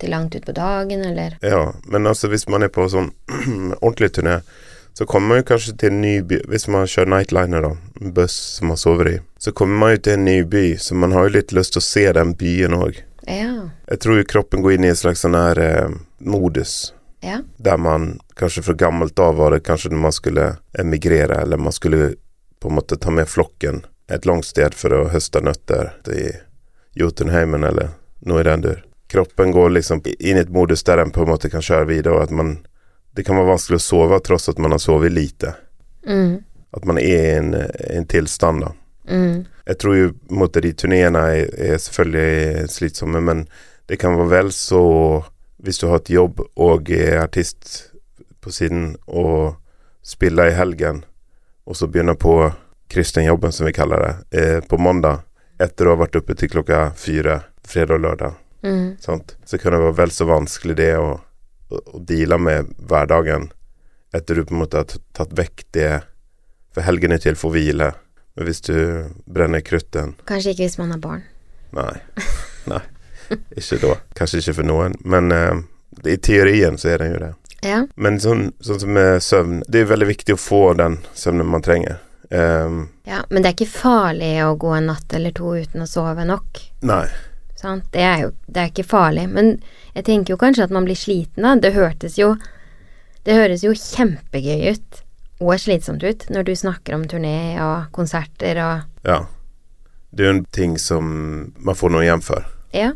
til 0.00 0.12
langt 0.12 0.36
utpå 0.36 0.52
dagen, 0.56 1.04
eller? 1.08 1.38
Ja, 1.40 1.72
men 1.88 2.06
altså 2.06 2.28
hvis 2.28 2.46
man 2.52 2.66
er 2.66 2.72
på 2.72 2.84
sånn 2.92 3.10
ordentlig 3.84 4.12
turné, 4.18 4.40
så 4.94 5.06
kommer 5.10 5.32
man 5.32 5.40
jo 5.40 5.46
kanskje 5.48 5.72
til 5.80 5.90
en 5.90 6.02
ny 6.04 6.12
by 6.22 6.36
Hvis 6.46 6.68
man 6.70 6.84
kjører 6.86 7.10
nightliner, 7.10 7.64
da, 7.64 7.72
en 8.00 8.12
buss 8.14 8.36
som 8.58 8.70
man 8.70 8.78
sover 8.78 9.10
i, 9.10 9.16
så 9.42 9.50
kommer 9.56 9.80
man 9.80 9.94
jo 9.96 10.02
til 10.06 10.18
en 10.18 10.28
ny 10.28 10.36
by, 10.46 10.66
så 10.78 10.94
man 10.94 11.16
har 11.16 11.26
jo 11.26 11.36
litt 11.40 11.54
lyst 11.56 11.74
til 11.74 11.82
å 11.82 11.86
se 11.88 12.04
den 12.14 12.34
byen 12.38 12.76
òg. 12.78 13.00
Ja. 13.26 13.70
Jeg 13.88 14.02
tror 14.04 14.20
jo 14.20 14.26
kroppen 14.28 14.62
går 14.62 14.76
inn 14.76 14.86
i 14.86 14.92
en 14.92 15.00
slags 15.00 15.24
sånn 15.24 15.34
her 15.34 15.58
eh, 15.58 15.96
modus. 16.20 16.92
Ja. 17.24 17.40
Der 17.56 17.80
man 17.80 18.18
kanskje 18.36 18.62
fra 18.68 18.76
gammelt 18.78 19.18
av 19.18 19.40
var 19.40 19.54
det 19.54 19.64
kanskje 19.64 19.90
når 19.94 20.02
man 20.04 20.14
skulle 20.14 20.46
emigrere, 20.78 21.40
eller 21.42 21.56
man 21.56 21.74
skulle 21.74 22.12
på 22.64 22.70
en 22.70 22.74
måte 22.74 22.96
ta 22.96 23.10
med 23.12 23.28
flokken 23.28 23.82
et 24.08 24.24
langt 24.24 24.46
sted 24.48 24.72
for 24.72 24.92
å 24.96 25.08
høste 25.12 25.42
nøtter 25.44 25.90
i 26.08 26.30
Jotunheimen 26.96 27.64
eller 27.68 27.90
noe 28.24 28.40
i 28.40 28.46
den 28.48 28.62
dur. 28.64 28.78
Kroppen 29.12 29.52
går 29.52 29.74
liksom 29.74 30.00
inn 30.04 30.38
i 30.38 30.40
et 30.40 30.52
modus 30.52 30.84
der 30.88 31.02
en 31.02 31.12
på 31.12 31.26
en 31.26 31.32
måte 31.34 31.50
kan 31.52 31.64
kjøre 31.64 31.90
videre, 31.90 32.14
og 32.16 32.22
at 32.22 32.32
man 32.32 32.56
Det 33.14 33.22
kan 33.22 33.36
være 33.36 33.46
vanskelig 33.52 33.76
å 33.78 33.82
sove 33.84 34.16
tross 34.26 34.48
at 34.48 34.58
man 34.58 34.72
har 34.74 34.80
sovet 34.82 35.12
lite. 35.12 35.52
Mm. 36.02 36.40
At 36.74 36.84
man 36.84 36.98
er 36.98 37.04
i 37.04 37.36
en, 37.36 37.52
en 37.54 38.06
tilstand, 38.10 38.64
da. 38.64 38.72
Mm. 39.06 39.44
Jeg 39.66 39.78
tror 39.78 39.96
jo 39.96 40.08
måte, 40.34 40.62
de 40.64 40.72
turneene 40.72 41.22
er, 41.30 41.52
er, 41.54 41.78
selvfølgelig 41.78 42.72
slitsomme, 42.74 43.20
men 43.20 43.44
det 43.86 44.00
kan 44.02 44.16
være 44.18 44.32
vel 44.32 44.50
så 44.52 44.82
Hvis 45.62 45.78
du 45.78 45.86
har 45.86 46.02
et 46.02 46.10
jobb 46.10 46.42
og 46.56 46.90
er 46.90 47.20
artist 47.22 47.92
på 48.40 48.50
siden 48.50 48.96
og 49.06 49.54
spiller 50.02 50.50
i 50.50 50.58
helgen 50.58 51.04
og 51.64 51.76
så 51.76 51.88
begynne 51.88 52.14
på 52.14 52.52
kristenjobben, 52.92 53.52
som 53.52 53.66
vi 53.66 53.72
kaller 53.72 54.04
det, 54.30 54.40
eh, 54.40 54.60
på 54.60 54.78
mandag 54.78 55.24
etter 55.58 55.86
å 55.86 55.94
ha 55.94 56.02
vært 56.04 56.18
oppe 56.20 56.36
til 56.36 56.50
klokka 56.52 56.92
fire 56.98 57.40
fredag 57.64 57.94
og 57.94 58.04
lørdag. 58.04 58.40
Mm. 58.64 58.96
Så 59.00 59.58
kan 59.58 59.72
det 59.72 59.80
være 59.80 59.96
vel 59.96 60.10
så 60.10 60.26
vanskelig 60.28 60.76
det 60.76 60.94
å, 60.96 61.20
å, 61.70 61.80
å 61.96 62.00
deale 62.00 62.38
med 62.40 62.72
hverdagen 62.78 63.50
etter 64.14 64.34
du 64.38 64.44
på 64.44 64.54
en 64.54 64.62
måte 64.62 64.80
har 64.80 64.96
tatt 65.12 65.32
vekk 65.36 65.66
det 65.74 65.90
For 66.74 66.82
helgen 66.82 67.14
er 67.14 67.20
til 67.22 67.36
for 67.38 67.54
hvile. 67.54 67.92
Men 68.34 68.48
hvis 68.48 68.64
du 68.66 68.74
brenner 69.30 69.62
kruttet 69.62 70.18
Kanskje 70.26 70.54
ikke 70.54 70.64
hvis 70.64 70.78
man 70.80 70.90
har 70.90 70.98
barn. 71.02 71.22
Nei. 71.74 71.92
Nei. 72.72 72.80
Ikke 73.54 73.78
da. 73.82 73.94
Kanskje 74.18 74.40
ikke 74.42 74.56
for 74.58 74.66
noen. 74.66 74.96
Men 75.06 75.30
eh, 75.34 75.60
i 76.10 76.16
teorien 76.18 76.78
så 76.80 76.90
er 76.94 77.04
den 77.04 77.14
jo 77.14 77.20
det. 77.22 77.30
Ja. 77.64 77.82
Men 77.96 78.18
sånn, 78.20 78.50
sånn, 78.60 78.80
som 78.82 78.90
med 78.92 79.22
søvn 79.24 79.62
Det 79.68 79.80
er 79.80 79.86
veldig 79.88 80.08
viktig 80.10 80.34
å 80.36 80.40
få 80.40 80.74
den 80.78 80.98
søvnen 81.16 81.48
man 81.48 81.64
trenger. 81.64 82.00
Um, 82.30 82.88
ja, 83.08 83.22
men 83.30 83.42
det 83.44 83.50
er 83.50 83.54
ikke 83.56 83.70
farlig 83.70 84.32
å 84.44 84.54
gå 84.58 84.72
en 84.74 84.88
natt 84.90 85.12
eller 85.14 85.34
to 85.36 85.54
uten 85.54 85.84
å 85.84 85.88
sove 85.88 86.24
nok. 86.28 86.60
Nei. 86.84 87.06
Sant? 87.60 87.86
Det 87.92 88.02
er 88.04 88.24
jo 88.24 88.32
det 88.46 88.60
er 88.60 88.72
ikke 88.72 88.86
farlig. 88.88 89.28
Men 89.32 89.54
jeg 89.94 90.06
tenker 90.08 90.34
jo 90.34 90.40
kanskje 90.40 90.66
at 90.66 90.74
man 90.74 90.88
blir 90.88 90.98
sliten 90.98 91.46
da. 91.46 91.54
Det 91.56 91.74
hørtes 91.76 92.18
jo 92.20 92.34
Det 93.24 93.38
høres 93.38 93.62
jo 93.64 93.70
kjempegøy 93.72 94.74
ut 94.74 94.98
og 95.40 95.54
slitsomt 95.58 96.02
ut 96.04 96.26
når 96.28 96.44
du 96.44 96.52
snakker 96.56 96.94
om 96.96 97.06
turné 97.08 97.56
og 97.64 97.88
konserter 97.96 98.60
og 98.60 99.08
Ja. 99.08 99.24
Det 100.14 100.22
er 100.22 100.28
jo 100.28 100.34
en 100.36 100.44
ting 100.52 100.76
som 100.78 101.06
man 101.56 101.74
får 101.74 101.90
noe 101.90 102.04
igjen 102.04 102.22
for. 102.22 102.44
Ja. 102.70 102.92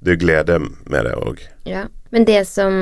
Det 0.00 0.14
er 0.14 0.20
glede 0.20 0.58
med 0.62 1.08
det 1.08 1.14
òg. 1.18 1.40
Ja. 1.66 1.86
Men 2.10 2.24
det 2.24 2.46
som 2.48 2.72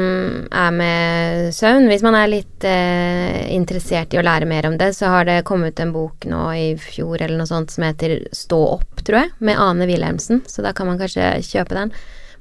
er 0.53 0.75
med 0.75 1.55
søvn, 1.55 1.89
hvis 1.91 2.05
man 2.05 2.15
er 2.15 2.29
litt 2.31 2.67
eh, 2.69 3.49
interessert 3.51 4.15
i 4.15 4.21
å 4.21 4.25
lære 4.27 4.47
mer 4.47 4.69
om 4.69 4.77
det, 4.79 4.93
så 4.95 5.11
har 5.11 5.27
det 5.27 5.41
kommet 5.49 5.81
en 5.83 5.95
bok 5.95 6.29
nå 6.31 6.43
i 6.55 6.69
fjor 6.79 7.19
eller 7.19 7.41
noe 7.41 7.51
sånt 7.51 7.75
som 7.75 7.89
heter 7.89 8.21
Stå 8.37 8.61
opp, 8.77 9.03
tror 9.03 9.25
jeg, 9.25 9.33
med 9.49 9.59
Ane 9.59 9.89
Wilhelmsen, 9.91 10.45
så 10.47 10.63
da 10.63 10.71
kan 10.77 10.87
man 10.91 11.01
kanskje 11.01 11.33
kjøpe 11.43 11.75
den. 11.75 11.95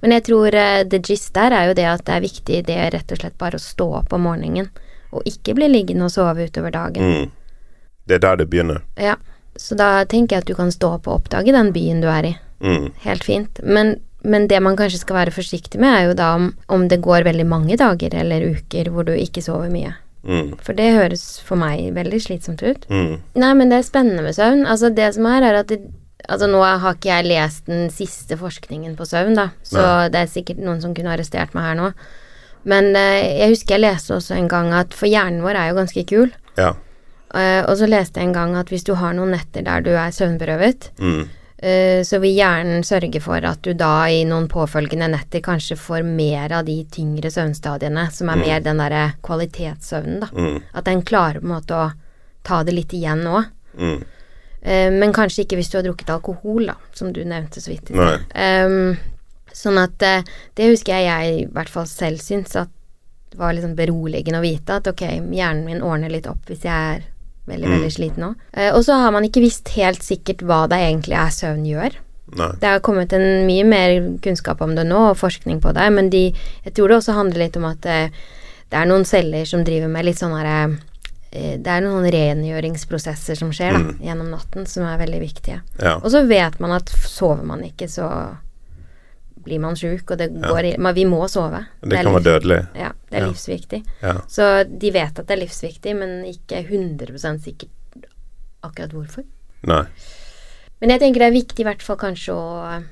Men 0.03 0.13
jeg 0.13 0.27
tror 0.27 0.53
eh, 0.53 0.83
the 0.85 1.01
gist 1.01 1.33
der 1.33 1.55
er 1.55 1.71
jo 1.71 1.77
det 1.79 1.88
at 1.89 2.05
det 2.05 2.17
er 2.17 2.27
viktig 2.27 2.61
det 2.67 2.77
er 2.77 2.93
rett 2.93 3.15
og 3.15 3.23
slett 3.23 3.39
bare 3.41 3.57
å 3.57 3.65
stå 3.65 3.89
opp 4.03 4.13
om 4.13 4.27
morgenen, 4.27 4.69
og 5.15 5.25
ikke 5.25 5.55
bli 5.57 5.71
liggende 5.71 6.05
og 6.05 6.13
sove 6.13 6.45
utover 6.45 6.75
dagen. 6.75 7.01
Mm. 7.01 7.31
Det 8.05 8.19
er 8.19 8.27
der 8.27 8.43
det 8.43 8.51
begynner. 8.51 8.83
Ja. 9.01 9.15
Så 9.57 9.73
da 9.79 10.03
tenker 10.05 10.35
jeg 10.35 10.43
at 10.43 10.49
du 10.51 10.57
kan 10.57 10.69
stå 10.73 10.97
opp 10.99 11.07
og 11.07 11.21
oppdage 11.21 11.55
den 11.55 11.71
byen 11.73 12.03
du 12.03 12.09
er 12.11 12.27
i. 12.27 12.35
Mm. 12.61 12.91
Helt 13.07 13.23
fint. 13.25 13.61
Men 13.63 13.95
men 14.25 14.47
det 14.51 14.57
man 14.65 14.75
kanskje 14.79 14.99
skal 15.03 15.19
være 15.21 15.33
forsiktig 15.35 15.79
med, 15.81 15.93
er 15.93 16.07
jo 16.09 16.15
da 16.17 16.31
om, 16.39 16.49
om 16.73 16.88
det 16.91 17.01
går 17.05 17.23
veldig 17.27 17.45
mange 17.47 17.77
dager 17.79 18.15
eller 18.21 18.49
uker 18.57 18.89
hvor 18.93 19.05
du 19.07 19.13
ikke 19.15 19.43
sover 19.45 19.69
mye. 19.73 19.93
Mm. 20.25 20.55
For 20.65 20.73
det 20.73 20.88
høres 20.95 21.23
for 21.45 21.59
meg 21.61 21.91
veldig 21.93 22.19
slitsomt 22.23 22.63
ut. 22.65 22.88
Mm. 22.89 23.19
Nei, 23.38 23.51
men 23.59 23.69
det 23.69 23.77
er 23.79 23.85
spennende 23.85 24.23
med 24.25 24.33
søvn. 24.38 24.63
Altså, 24.65 24.89
det 24.89 25.11
som 25.17 25.27
er, 25.29 25.45
er 25.51 25.61
at 25.61 25.69
det, 25.73 25.83
Altså, 26.25 26.47
nå 26.49 26.57
har 26.65 26.95
ikke 26.95 27.11
jeg 27.11 27.25
lest 27.29 27.67
den 27.69 27.83
siste 27.93 28.33
forskningen 28.39 28.95
på 28.97 29.05
søvn, 29.05 29.35
da, 29.38 29.43
så 29.61 29.77
Nei. 29.77 30.07
det 30.09 30.23
er 30.23 30.31
sikkert 30.31 30.57
noen 30.65 30.79
som 30.81 30.95
kunne 30.97 31.11
arrestert 31.13 31.53
meg 31.53 31.67
her 31.67 31.75
nå. 31.77 31.91
Men 32.65 32.88
eh, 32.97 33.35
jeg 33.43 33.51
husker 33.51 33.75
jeg 33.75 33.83
leste 33.83 34.15
også 34.15 34.33
en 34.33 34.47
gang 34.49 34.71
at 34.73 34.95
For 34.97 35.05
hjernen 35.05 35.43
vår 35.45 35.59
er 35.59 35.67
jo 35.69 35.75
ganske 35.77 36.03
kul. 36.09 36.31
Ja. 36.57 36.71
Eh, 37.29 37.61
og 37.67 37.75
så 37.77 37.85
leste 37.85 38.17
jeg 38.23 38.31
en 38.31 38.33
gang 38.39 38.55
at 38.57 38.73
hvis 38.73 38.88
du 38.88 38.95
har 38.97 39.13
noen 39.13 39.35
netter 39.35 39.67
der 39.67 39.85
du 39.85 39.91
er 39.93 40.15
søvnberøvet, 40.17 40.89
Mm. 40.97 41.27
Eh, 41.65 42.04
Så 42.06 42.19
vil 42.21 42.36
hjernen 42.38 42.84
sørge 42.86 43.21
for 43.23 43.41
at 43.47 43.62
du 43.65 43.71
da 43.73 44.06
i 44.13 44.19
noen 44.28 44.45
påfølgende 44.51 45.08
netter 45.10 45.41
kanskje 45.41 45.78
får 45.82 46.04
mer 46.06 46.54
av 46.54 46.65
de 46.67 46.75
tyngre 46.93 47.32
søvnstadiene, 47.34 48.04
som 48.13 48.30
er 48.30 48.41
mer 48.43 48.60
den 48.62 48.78
derre 48.84 49.06
kvalitetssøvnen, 49.25 50.19
da. 50.21 50.30
Mm. 50.36 50.60
At 50.73 50.86
den 50.86 51.01
klarer 51.01 51.41
på 51.41 51.47
en 51.49 51.56
måte 51.56 51.80
å 51.80 51.88
ta 52.45 52.62
det 52.63 52.75
litt 52.78 52.93
igjen 52.93 53.23
nå. 53.25 53.41
Mm. 53.80 54.04
Eh, 54.62 54.91
Men 54.91 55.13
kanskje 55.13 55.45
ikke 55.45 55.58
hvis 55.58 55.71
du 55.71 55.80
har 55.80 55.88
drukket 55.88 56.13
alkohol, 56.13 56.67
da, 56.67 56.75
som 56.93 57.12
du 57.13 57.23
nevnte 57.25 57.62
så 57.62 57.73
vidt. 57.73 57.89
Ehm, 58.36 58.97
Sånn 59.56 59.78
at 59.80 60.01
eh, 60.04 60.21
det 60.54 60.65
husker 60.67 60.97
jeg 60.99 61.06
jeg 61.08 61.36
i 61.39 61.45
hvert 61.47 61.69
fall 61.71 61.86
selv 61.88 62.19
syns 62.19 62.56
at 62.60 62.69
var 63.39 63.54
liksom 63.56 63.75
beroligende 63.75 64.39
å 64.39 64.43
vite 64.43 64.75
at 64.75 64.88
ok, 64.88 65.01
hjernen 65.32 65.65
min 65.65 65.82
ordner 65.82 66.12
litt 66.12 66.28
opp 66.28 66.43
hvis 66.47 66.65
jeg 66.67 66.71
er 66.95 67.06
veldig, 67.47 67.67
Mm. 67.67 67.75
veldig 67.79 67.91
sliten 67.93 68.23
nå. 68.23 68.36
Eh, 68.53 68.71
og 68.73 68.84
så 68.84 68.93
har 69.01 69.12
man 69.12 69.23
ikke 69.23 69.41
visst 69.43 69.69
helt 69.75 70.01
sikkert 70.01 70.41
hva 70.41 70.67
det 70.69 70.77
egentlig 70.79 71.13
er 71.17 71.29
søvn 71.31 71.65
gjør. 71.65 71.93
Nei. 72.36 72.51
Det 72.60 72.67
har 72.67 72.79
kommet 72.79 73.13
en 73.13 73.45
mye 73.45 73.63
mer 73.63 74.17
kunnskap 74.21 74.62
om 74.62 74.73
det 74.75 74.86
nå, 74.88 75.12
og 75.12 75.17
forskning 75.17 75.62
på 75.62 75.73
det, 75.73 75.91
men 75.93 76.10
de, 76.10 76.34
jeg 76.65 76.73
tror 76.73 76.88
det 76.89 76.97
også 76.97 77.13
handler 77.13 77.38
litt 77.45 77.55
om 77.58 77.65
at 77.65 77.86
eh, 77.86 78.10
det 78.71 78.79
er 78.81 78.86
noen 78.89 79.05
celler 79.05 79.45
som 79.45 79.63
driver 79.63 79.88
med 79.88 80.05
litt 80.05 80.17
sånn 80.17 80.34
herre 80.36 80.77
eh, 81.31 81.58
det 81.58 81.67
er 81.67 81.81
noen 81.81 82.10
rengjøringsprosesser 82.12 83.36
som 83.38 83.51
skjer 83.51 83.73
da, 83.73 83.79
Mm. 83.79 83.99
gjennom 84.01 84.29
natten, 84.31 84.65
som 84.67 84.84
er 84.86 84.97
veldig 84.97 85.19
viktige. 85.21 85.62
Ja. 85.81 85.95
Og 85.97 86.10
så 86.12 86.25
vet 86.27 86.60
man 86.60 86.71
at 86.71 86.86
sover 86.89 87.43
man 87.43 87.62
ikke, 87.63 87.88
så 87.88 88.38
blir 89.45 89.60
man 89.63 89.75
sjuk, 89.77 90.10
og 90.12 90.17
det 90.17 90.31
Ja. 90.34 90.49
går 90.49 90.65
i 90.73 90.77
Men 90.77 90.95
vi 90.95 91.05
må 91.05 91.21
sove. 91.29 91.65
Det 91.81 91.89
det 91.89 92.03
kan 92.03 92.13
være 92.13 92.23
dødelig. 92.23 92.67
Ja, 92.75 92.91
det 93.10 93.17
er 93.17 93.25
Ja. 93.25 93.31
livsviktig. 93.31 93.84
Ja. 94.01 94.13
Så 94.27 94.63
de 94.79 94.91
vet 94.91 95.19
at 95.19 95.27
det 95.27 95.38
er 95.38 95.45
livsviktig, 95.45 95.95
men 95.95 96.25
ikke 96.25 96.65
100 96.67 97.39
sikkert 97.39 97.69
akkurat 98.63 98.91
hvorfor. 98.91 99.23
Nei. 99.63 99.86
Men 100.81 100.89
jeg 100.89 100.99
tenker 100.99 101.19
det 101.19 101.29
er 101.31 101.39
viktig 101.41 101.60
i 101.60 101.63
hvert 101.69 101.81
fall 101.81 101.97
kanskje 101.97 102.34
å 102.36 102.84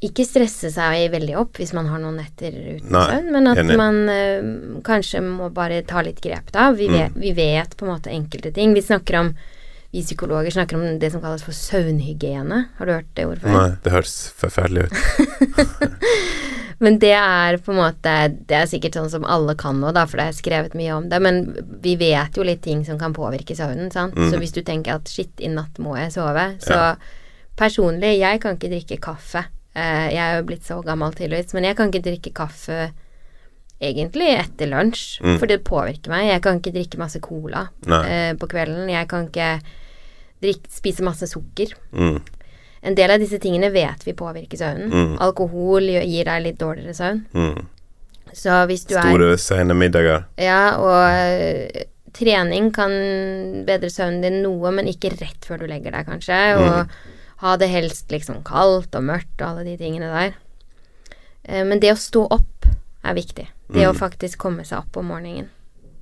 ikke 0.00 0.24
stresse 0.24 0.70
seg 0.70 1.10
veldig 1.10 1.34
opp 1.36 1.54
hvis 1.58 1.72
man 1.74 1.86
har 1.90 1.98
noen 1.98 2.16
netter 2.20 2.52
uten 2.54 2.90
Nei, 2.94 3.06
søvn, 3.10 3.30
men 3.32 3.46
at 3.50 3.58
enig. 3.58 3.76
man 3.76 4.08
eh, 4.08 4.80
kanskje 4.86 5.20
må 5.24 5.48
bare 5.52 5.82
ta 5.82 6.02
litt 6.02 6.20
grep 6.22 6.52
da. 6.52 6.70
Vi, 6.72 6.86
Mm. 6.88 6.92
vet, 6.98 7.14
vi 7.14 7.32
vet 7.32 7.76
på 7.76 7.82
en 7.86 7.92
måte 7.98 8.10
enkelte 8.14 8.52
ting. 8.54 8.74
Vi 8.74 8.80
snakker 8.82 9.18
om 9.20 9.34
vi 9.92 10.02
psykologer 10.04 10.50
snakker 10.52 10.76
om 10.76 10.98
det 11.00 11.08
som 11.14 11.22
kalles 11.22 11.42
for 11.42 11.56
søvnhygiene. 11.56 12.58
Har 12.76 12.86
du 12.86 12.92
hørt 12.92 13.08
det 13.16 13.24
ordet 13.26 13.42
før? 13.42 13.54
Nei, 13.56 13.68
det 13.84 13.92
høres 13.94 14.16
forferdelig 14.36 14.88
ut. 14.88 14.98
Men 16.84 16.98
det 17.02 17.10
er 17.16 17.56
på 17.58 17.72
en 17.72 17.80
måte 17.80 18.12
Det 18.46 18.54
er 18.54 18.68
sikkert 18.70 18.94
sånn 18.94 19.08
som 19.10 19.24
alle 19.26 19.56
kan 19.58 19.80
nå, 19.82 19.90
da, 19.96 20.04
for 20.06 20.20
det 20.20 20.28
er 20.28 20.36
skrevet 20.36 20.76
mye 20.78 20.92
om 20.94 21.08
det. 21.10 21.18
Men 21.24 21.40
vi 21.82 21.96
vet 21.98 22.36
jo 22.38 22.46
litt 22.46 22.62
ting 22.62 22.84
som 22.86 23.00
kan 23.00 23.16
påvirke 23.16 23.56
søvnen, 23.58 23.90
sant. 23.94 24.14
Mm. 24.14 24.28
Så 24.30 24.38
hvis 24.42 24.54
du 24.54 24.60
tenker 24.62 24.98
at 25.00 25.10
shit, 25.10 25.32
i 25.42 25.50
natt 25.50 25.80
må 25.82 25.96
jeg 25.98 26.12
sove, 26.14 26.44
så 26.62 26.76
Ja. 26.76 26.92
personlig, 27.58 28.18
jeg 28.20 28.40
kan 28.44 28.54
ikke 28.54 28.70
drikke 28.70 29.00
kaffe. 29.02 29.46
Eh, 29.74 30.08
jeg 30.14 30.22
er 30.22 30.36
jo 30.38 30.46
blitt 30.46 30.64
så 30.68 30.78
gammel 30.84 31.12
tydeligvis, 31.16 31.54
men 31.54 31.64
jeg 31.64 31.76
kan 31.76 31.90
ikke 31.90 32.04
drikke 32.04 32.32
kaffe 32.34 32.92
egentlig 33.80 34.32
etter 34.38 34.66
lunsj, 34.66 35.20
Mm. 35.22 35.38
for 35.38 35.46
det 35.46 35.62
påvirker 35.64 36.08
meg. 36.10 36.26
Jeg 36.32 36.42
kan 36.42 36.58
ikke 36.60 36.72
drikke 36.74 36.98
masse 36.98 37.20
cola 37.20 37.68
eh, 37.86 38.34
på 38.34 38.48
kvelden. 38.50 38.88
Jeg 38.90 39.08
kan 39.08 39.28
ikke 39.28 39.60
drikke, 40.42 40.70
spise 40.70 41.02
masse 41.06 41.26
sukker. 41.30 41.74
Mm. 41.92 42.20
En 42.82 42.94
del 42.94 43.10
av 43.10 43.18
disse 43.18 43.38
tingene 43.42 43.72
vet 43.72 44.04
vi 44.06 44.12
påvirker 44.14 44.56
søvnen. 44.58 44.90
Mm. 44.90 45.18
Alkohol 45.20 45.82
gir 45.82 46.24
deg 46.24 46.42
litt 46.42 46.58
dårligere 46.58 46.94
søvn. 46.94 47.24
Mm. 47.34 47.66
Så 48.32 48.66
hvis 48.68 48.84
du 48.86 48.94
er 48.96 49.02
Store, 49.08 49.38
sene 49.38 49.74
middager. 49.74 50.24
Ja, 50.38 50.76
og 50.78 51.10
eh, 51.10 51.84
trening 52.14 52.70
kan 52.74 52.90
bedre 53.66 53.90
søvnen 53.90 54.22
din 54.22 54.42
noe, 54.42 54.70
men 54.74 54.86
ikke 54.90 55.10
rett 55.20 55.46
før 55.46 55.58
du 55.62 55.66
legger 55.70 55.94
deg, 55.94 56.06
kanskje. 56.06 56.38
Mm. 56.58 56.66
Og 56.66 57.42
ha 57.42 57.56
det 57.56 57.68
helst 57.70 58.10
liksom 58.10 58.42
kaldt 58.46 58.94
og 58.98 59.02
mørkt 59.06 59.38
og 59.40 59.48
alle 59.52 59.64
de 59.64 59.76
tingene 59.78 60.10
der. 60.10 60.34
Eh, 61.46 61.64
Men 61.64 61.78
det 61.80 61.92
å 61.94 61.98
stå 61.98 62.26
opp 62.30 62.66
er 63.04 63.14
viktig. 63.14 63.46
Det 63.72 63.86
å 63.86 63.92
Mm. 63.92 63.98
faktisk 63.98 64.38
komme 64.38 64.64
seg 64.64 64.78
opp 64.78 64.96
om 64.96 65.06
morgenen. 65.06 65.48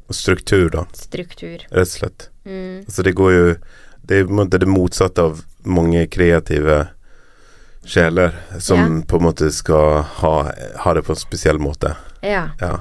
Og 0.09 0.15
struktur, 0.15 0.71
da. 0.71 0.85
Struktur. 0.95 1.59
Rett 1.71 1.81
og 1.81 1.87
slett. 1.87 2.29
Mm. 2.47 2.85
Altså, 2.87 3.03
det 3.03 3.15
går 3.15 3.33
jo 3.33 3.57
Det 4.07 4.21
er 4.21 4.59
det 4.59 4.69
motsatte 4.69 5.19
av 5.19 5.41
mange 5.65 6.07
kreative 6.07 6.89
sjeler 7.85 8.33
som 8.61 9.03
på 9.03 9.17
en 9.17 9.23
måte 9.23 9.51
skal 9.51 10.03
ha, 10.03 10.53
ha 10.79 10.95
det 10.95 11.03
på 11.03 11.11
en 11.11 11.17
spesiell 11.17 11.59
måte. 11.59 11.97
Ja. 12.23 12.51
Ja. 12.61 12.79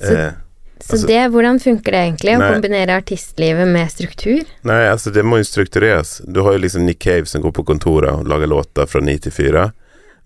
Så- 0.00 0.12
eh, 0.16 0.32
Så 0.80 0.92
Altså- 0.96 1.06
det, 1.08 1.30
hvordan 1.32 1.58
funker 1.60 1.90
det 1.92 2.00
egentlig 2.00 2.38
å 2.38 2.54
kombinere 2.54 2.96
artistlivet 3.02 3.68
med 3.68 3.90
struktur? 3.90 4.44
nei, 4.64 4.86
altså 4.88 5.12
det 5.12 5.24
må 5.24 5.36
jo 5.36 5.44
struktureres. 5.44 6.22
Du 6.32 6.42
har 6.42 6.52
jo 6.52 6.58
liksom 6.58 6.86
Nick 6.86 7.00
Cave 7.00 7.26
som 7.26 7.42
går 7.42 7.52
på 7.52 7.64
kontoret 7.66 8.08
og 8.18 8.24
lager 8.26 8.46
låter 8.46 8.86
fra 8.88 9.00
ni 9.00 9.18
til 9.18 9.30
fire. 9.32 9.72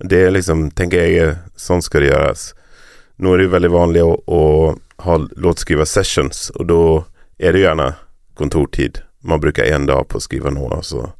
Det 0.01 0.27
er 0.27 0.31
liksom, 0.31 0.71
tenker 0.71 1.01
jeg, 1.01 1.39
sånn 1.57 1.83
skal 1.83 2.03
det 2.03 2.11
gjøres. 2.13 2.53
Nå 3.17 3.33
er 3.33 3.39
det 3.39 3.47
jo 3.49 3.55
veldig 3.55 3.71
vanlig 3.71 4.03
å, 4.03 4.15
å 4.27 4.43
ha 5.05 5.19
låtskriver-sessions, 5.19 6.49
og 6.59 6.67
da 6.71 6.81
er 7.39 7.55
det 7.55 7.65
gjerne 7.65 7.89
kontortid. 8.39 9.03
Man 9.23 9.41
bruker 9.41 9.65
én 9.65 9.87
dag 9.87 10.09
på 10.09 10.19
å 10.19 10.25
skrive 10.25 10.51
noe, 10.55 10.71
altså. 10.81 11.13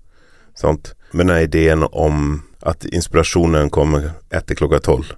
Sant? 0.59 0.95
Men 1.13 1.31
den 1.31 1.45
ideen 1.47 1.87
om 1.91 2.43
at 2.67 2.85
inspirasjonen 2.85 3.71
kommer 3.71 4.11
etter 4.35 4.59
klokka 4.59 4.81
tolv, 4.83 5.15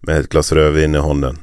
med 0.00 0.24
et 0.24 0.30
glass 0.32 0.52
rødvin 0.52 0.94
i 0.94 1.02
hånden, 1.02 1.38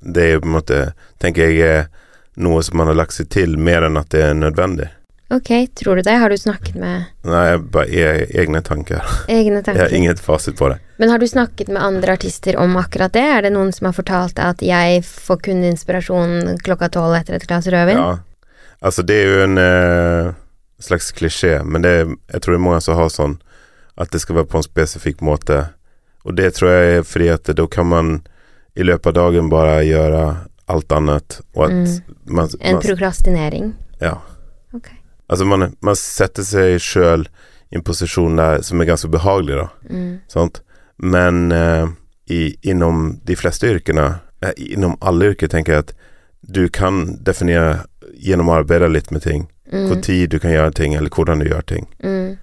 det 0.00 0.30
jo 0.30 0.42
på 0.44 0.50
en 0.50 0.56
måte, 0.58 0.80
tenker 1.22 1.50
jeg, 1.50 1.86
noe 2.34 2.62
som 2.62 2.78
man 2.78 2.90
har 2.90 2.98
lagt 2.98 3.14
seg 3.16 3.30
til 3.30 3.56
mer 3.58 3.86
enn 3.86 3.98
at 3.98 4.10
det 4.14 4.22
er 4.28 4.34
nødvendig. 4.38 4.90
Ok, 5.32 5.48
tror 5.74 5.96
du 5.96 6.02
det? 6.02 6.12
Har 6.20 6.30
du 6.30 6.36
snakket 6.38 6.74
med 6.76 7.04
Nei, 7.24 7.44
jeg 7.48 7.60
bare 7.72 7.86
egne 8.42 8.60
tanker. 8.62 9.00
egne 9.28 9.62
tanker. 9.64 9.80
Jeg 9.80 9.90
har 9.90 9.96
ingen 9.96 10.16
fasit 10.20 10.56
på 10.58 10.68
det. 10.68 10.78
Men 11.00 11.08
har 11.10 11.18
du 11.18 11.26
snakket 11.26 11.68
med 11.72 11.82
andre 11.82 12.12
artister 12.12 12.56
om 12.60 12.76
akkurat 12.76 13.12
det? 13.16 13.22
Er 13.24 13.42
det 13.42 13.52
noen 13.54 13.72
som 13.72 13.88
har 13.88 13.96
fortalt 13.96 14.36
deg 14.36 14.44
at 14.52 14.60
jeg 14.62 15.00
får 15.08 15.40
kun 15.42 15.64
inspirasjon 15.64 16.58
klokka 16.62 16.88
tolv 16.92 17.16
etter 17.18 17.34
et 17.38 17.46
glass 17.48 17.66
rødvin? 17.66 17.98
Ja. 17.98 18.18
Altså, 18.84 19.02
det 19.02 19.16
er 19.16 19.32
jo 19.32 19.40
en 19.46 19.58
uh, 19.58 20.34
slags 20.78 21.08
klisjé, 21.16 21.56
men 21.64 21.82
det 21.82 21.94
jeg 22.04 22.40
tror 22.44 22.54
det 22.54 22.60
er 22.60 22.66
mange 22.68 22.82
som 22.84 22.98
har 23.00 23.08
sånn 23.10 23.38
at 23.96 24.12
det 24.12 24.20
skal 24.22 24.36
være 24.42 24.50
på 24.52 24.60
en 24.60 24.66
spesifikk 24.68 25.24
måte. 25.24 25.62
Og 26.28 26.36
det 26.36 26.52
tror 26.58 26.70
jeg 26.76 26.98
er 27.00 27.08
fordi 27.08 27.28
at 27.32 27.48
da 27.56 27.66
kan 27.66 27.88
man 27.90 28.12
i 28.76 28.84
løpet 28.86 29.08
av 29.10 29.16
dagen 29.18 29.48
bare 29.50 29.80
gjøre 29.88 30.22
alt 30.68 30.92
annet, 30.96 31.40
og 31.56 31.64
at 31.66 31.74
Mm. 31.74 32.14
man, 32.26 32.48
En 32.60 32.80
prokrastinering? 32.80 33.72
Ja. 34.00 34.18
Altså, 35.28 35.44
man, 35.48 35.70
man 35.80 35.96
setter 35.96 36.44
seg 36.44 36.78
sjøl 36.84 37.26
i 37.72 37.78
en 37.78 37.82
posisjon 37.86 38.36
der 38.36 38.60
som 38.62 38.80
er 38.80 38.90
ganske 38.90 39.08
behagelig, 39.10 39.56
da. 39.62 39.68
Mm. 39.90 40.10
Sant? 40.28 40.60
Men 41.00 41.50
eh, 41.52 41.86
i, 42.30 42.42
innom 42.62 43.20
de 43.26 43.36
fleste 43.36 43.66
yrkene, 43.72 44.20
eh, 44.44 44.52
innom 44.76 44.96
alle 45.00 45.32
yrker, 45.32 45.48
tenker 45.50 45.72
jeg 45.78 45.86
at 45.86 45.94
du 46.44 46.66
kan 46.68 47.16
definere 47.24 47.86
gjennom 48.20 48.50
å 48.52 48.58
arbeide 48.60 48.90
litt 48.92 49.10
med 49.10 49.24
ting, 49.24 49.46
hvor 49.70 49.96
Mm. 49.96 50.02
tid 50.04 50.30
du 50.30 50.38
kan 50.38 50.52
gjøre 50.52 50.74
ting, 50.76 50.94
eller 50.94 51.08
hvordan 51.10 51.40
du 51.40 51.48
gjør 51.48 51.64
ting. 51.66 51.86
Mm. 52.04 52.36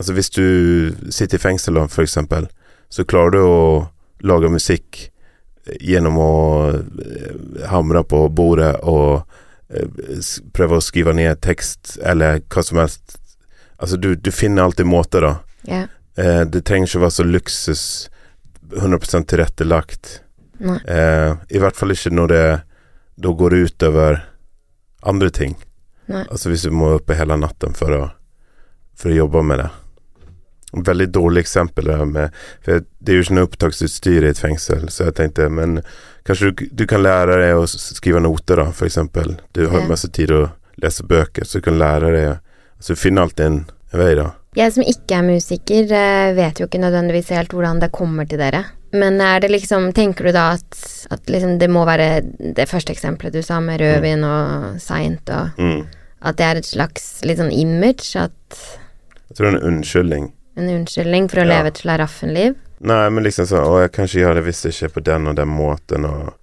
Altså 0.00 0.12
hvis 0.16 0.30
du 0.32 0.94
sitter 1.12 1.36
i 1.36 1.42
fengsel, 1.44 1.76
for 1.88 2.02
eksempel, 2.02 2.48
så 2.90 3.04
klarer 3.04 3.30
du 3.36 3.38
å 3.44 3.88
lage 4.24 4.48
musikk 4.50 5.10
eh, 5.68 5.76
gjennom 5.92 6.16
å 6.18 6.32
eh, 6.80 7.68
hamre 7.68 8.02
på 8.08 8.24
bordet 8.34 8.72
og 8.82 9.22
eh, 9.72 9.88
prøve 10.56 10.78
å 10.78 10.84
skrive 10.84 11.14
ned 11.16 11.40
tekst, 11.44 11.96
eller 12.02 12.42
hva 12.52 12.64
som 12.64 12.82
helst. 12.82 13.18
Altså, 13.76 13.96
du, 13.96 14.14
du 14.14 14.30
finner 14.32 14.66
alltid 14.66 14.88
måter, 14.88 15.26
da. 15.26 15.34
Ja. 15.68 15.82
Eh, 16.16 16.42
det 16.48 16.64
trenger 16.68 16.88
ikke 16.88 17.02
å 17.02 17.06
være 17.06 17.18
så 17.18 17.26
luksus 17.26 17.82
100 18.76 19.24
tilrettelagt. 19.28 20.20
Eh, 20.60 21.32
I 21.48 21.60
hvert 21.60 21.76
fall 21.76 21.92
ikke 21.92 22.14
når 22.14 22.32
det 22.32 22.44
da 23.16 23.32
går 23.32 23.50
det 23.50 23.56
utover 23.56 24.20
andre 25.00 25.30
ting. 25.30 25.56
Nei. 26.06 26.24
Altså 26.30 26.52
hvis 26.52 26.66
du 26.66 26.70
må 26.70 26.96
oppe 26.98 27.16
hele 27.18 27.36
natten 27.40 27.74
for 27.76 27.92
å, 27.96 28.02
for 28.96 29.12
å 29.12 29.16
jobbe 29.16 29.42
med 29.46 29.62
det. 29.62 29.70
Veldig 30.86 31.06
dårlig 31.14 31.44
eksempel 31.46 31.86
det 31.88 31.96
med 32.10 32.34
For 32.64 32.82
det 33.00 33.12
er 33.12 33.16
jo 33.16 33.24
ikke 33.24 33.36
noe 33.38 33.48
opptaksutstyr 33.48 34.26
i 34.26 34.32
et 34.32 34.40
fengsel, 34.40 34.88
så 34.92 35.06
jeg 35.08 35.16
tenkte 35.16 35.46
Men 35.48 35.78
kanskje 36.26 36.50
du, 36.52 36.66
du 36.72 36.86
kan 36.90 37.02
lære 37.04 37.36
deg 37.40 37.56
å 37.60 37.66
skrive 37.70 38.20
noter, 38.24 38.56
da, 38.62 38.70
for 38.74 38.86
eksempel. 38.88 39.36
Du 39.54 39.66
har 39.70 39.80
jo 39.82 39.88
masse 39.88 40.10
tid 40.12 40.32
å 40.34 40.42
lese 40.82 41.06
bøker, 41.06 41.46
så 41.46 41.58
du 41.60 41.66
kan 41.70 41.78
lære 41.80 42.12
deg 42.16 42.34
Altså 42.76 42.92
du 42.92 42.98
finner 43.00 43.22
alltid 43.24 43.46
en, 43.46 43.54
vei, 43.96 44.10
da. 44.18 44.26
Jeg 44.56 44.72
som 44.74 44.84
ikke 44.84 45.16
er 45.16 45.22
musiker, 45.24 45.86
eh, 45.96 46.32
vet 46.36 46.58
jo 46.60 46.66
ikke 46.68 46.80
nødvendigvis 46.82 47.30
helt 47.32 47.54
hvordan 47.56 47.78
det 47.80 47.88
kommer 47.96 48.28
til 48.28 48.36
dere. 48.40 48.64
Men 48.92 49.16
er 49.20 49.40
det 49.40 49.48
liksom 49.50 49.92
Tenker 49.96 50.28
du 50.28 50.32
da 50.36 50.50
at, 50.58 50.76
at 51.10 51.24
liksom 51.32 51.58
det 51.58 51.70
må 51.72 51.86
være 51.88 52.20
det 52.56 52.68
første 52.68 52.92
eksempelet 52.92 53.32
du 53.32 53.40
sa 53.42 53.60
med 53.64 53.80
rødvin 53.80 54.24
og 54.28 54.76
seint, 54.80 55.28
og 55.32 55.56
Mm. 55.56 55.86
at 56.22 56.36
det 56.36 56.44
er 56.44 56.56
et 56.60 56.68
slags 56.68 57.24
litt 57.24 57.38
sånn 57.40 57.52
image? 57.52 58.12
At 58.16 58.60
Jeg 59.30 59.36
tror 59.36 59.50
det 59.50 59.54
er 59.54 59.56
en 59.56 59.72
unnskyldning. 59.72 60.32
En 60.56 60.68
unnskyldning 60.68 61.28
for 61.30 61.40
å 61.40 61.46
Ja. 61.46 61.50
leve 61.56 61.66
et 61.72 61.80
slaraffenliv? 61.80 62.54
Nei, 62.78 63.06
men 63.10 63.24
liksom 63.24 63.46
sånn 63.48 63.64
Å, 63.64 63.78
jeg 63.84 63.92
kan 63.94 64.08
ikke 64.08 64.20
gjøre 64.20 64.38
det 64.38 64.44
hvis 64.48 64.62
det 64.62 64.74
ikke 64.74 64.88
er 64.88 64.94
på 64.96 65.04
den 65.06 65.30
og 65.30 65.38
den 65.38 65.48
måten, 65.48 66.04
og 66.04 66.34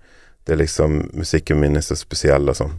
det 0.47 0.55
er 0.55 0.61
liksom 0.63 0.97
Musikken 1.13 1.61
min 1.61 1.77
er 1.77 1.85
så 1.85 1.97
spesiell 1.97 2.49
og 2.49 2.57
sånn. 2.57 2.73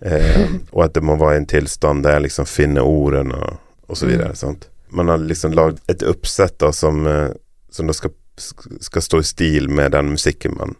Eh, 0.00 0.42
og 0.74 0.84
at 0.86 0.96
det 0.96 1.04
må 1.06 1.16
være 1.20 1.38
i 1.38 1.42
en 1.44 1.50
tilstand 1.50 2.04
der 2.04 2.18
jeg 2.18 2.28
liksom 2.28 2.48
finner 2.50 2.88
ordene 2.88 3.38
og, 3.38 3.60
og 3.88 4.00
så 4.00 4.10
videre. 4.10 4.34
Mm. 4.34 4.40
Sant? 4.42 4.68
Man 4.90 5.12
har 5.12 5.22
liksom 5.22 5.54
lagd 5.54 5.80
et 5.92 6.02
oppsett 6.02 6.58
da 6.62 6.72
som, 6.74 7.04
eh, 7.06 7.30
som 7.70 7.90
da 7.90 7.96
skal, 7.96 8.14
skal 8.36 9.06
stå 9.06 9.22
i 9.22 9.28
stil 9.28 9.70
med 9.70 9.94
den 9.94 10.12
musikken 10.16 10.56
man 10.58 10.74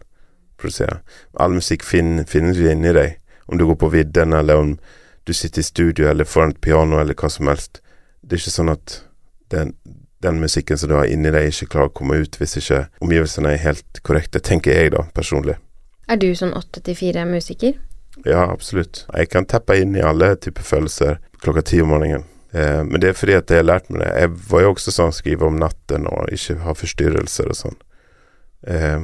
produserer. 0.61 1.01
All 1.33 1.55
musikk 1.55 1.85
fin, 1.87 2.19
finnes 2.29 2.59
jo 2.59 2.69
inni 2.69 2.93
deg. 2.95 3.17
Om 3.47 3.57
du 3.57 3.65
går 3.67 3.79
på 3.81 3.91
vidden, 3.95 4.33
eller 4.33 4.59
om 4.61 4.75
du 5.23 5.33
sitter 5.33 5.61
i 5.61 5.63
studio 5.65 6.09
eller 6.09 6.25
foran 6.25 6.53
et 6.53 6.61
piano, 6.61 6.99
eller 6.99 7.17
hva 7.17 7.29
som 7.29 7.49
helst. 7.49 7.81
Det 8.21 8.37
er 8.37 8.43
ikke 8.43 8.53
sånn 8.53 8.73
at 8.73 9.01
det, 9.53 9.71
den 10.21 10.39
musikken 10.41 10.77
som 10.77 10.89
du 10.91 10.95
har 10.97 11.09
inni 11.09 11.31
deg, 11.33 11.49
ikke 11.49 11.69
klarer 11.73 11.91
å 11.91 11.95
komme 12.01 12.19
ut 12.21 12.37
hvis 12.39 12.57
ikke 12.61 12.83
omgivelsene 13.01 13.55
er 13.55 13.63
helt 13.65 14.01
korrekte, 14.05 14.41
tenker 14.43 14.75
jeg 14.75 14.93
da, 14.95 15.05
personlig. 15.15 15.57
Er 16.11 16.19
du 16.21 16.29
sånn 16.35 16.53
åtte 16.57 16.83
til 16.85 16.97
fire-musiker? 16.97 17.77
Ja, 18.27 18.43
absolutt. 18.51 19.05
Jeg 19.15 19.31
kan 19.31 19.47
teppe 19.49 19.77
inn 19.79 19.95
i 19.95 20.03
alle 20.05 20.33
typer 20.35 20.65
følelser 20.67 21.19
klokka 21.41 21.63
ti 21.65 21.81
om 21.81 21.93
morgenen. 21.93 22.25
Eh, 22.51 22.81
men 22.83 22.99
det 23.01 23.11
er 23.11 23.17
fordi 23.17 23.37
at 23.37 23.51
jeg 23.51 23.63
har 23.63 23.69
lært 23.69 23.89
meg 23.89 24.03
det. 24.03 24.11
Jeg 24.19 24.33
var 24.51 24.65
jo 24.65 24.73
også 24.73 24.93
sånn 24.93 25.15
skrive 25.15 25.47
om 25.47 25.59
natten 25.61 26.09
og 26.11 26.33
ikke 26.35 26.59
ha 26.65 26.75
forstyrrelser 26.75 27.53
og 27.53 27.57
sånn. 27.57 27.77
Eh, 28.67 28.99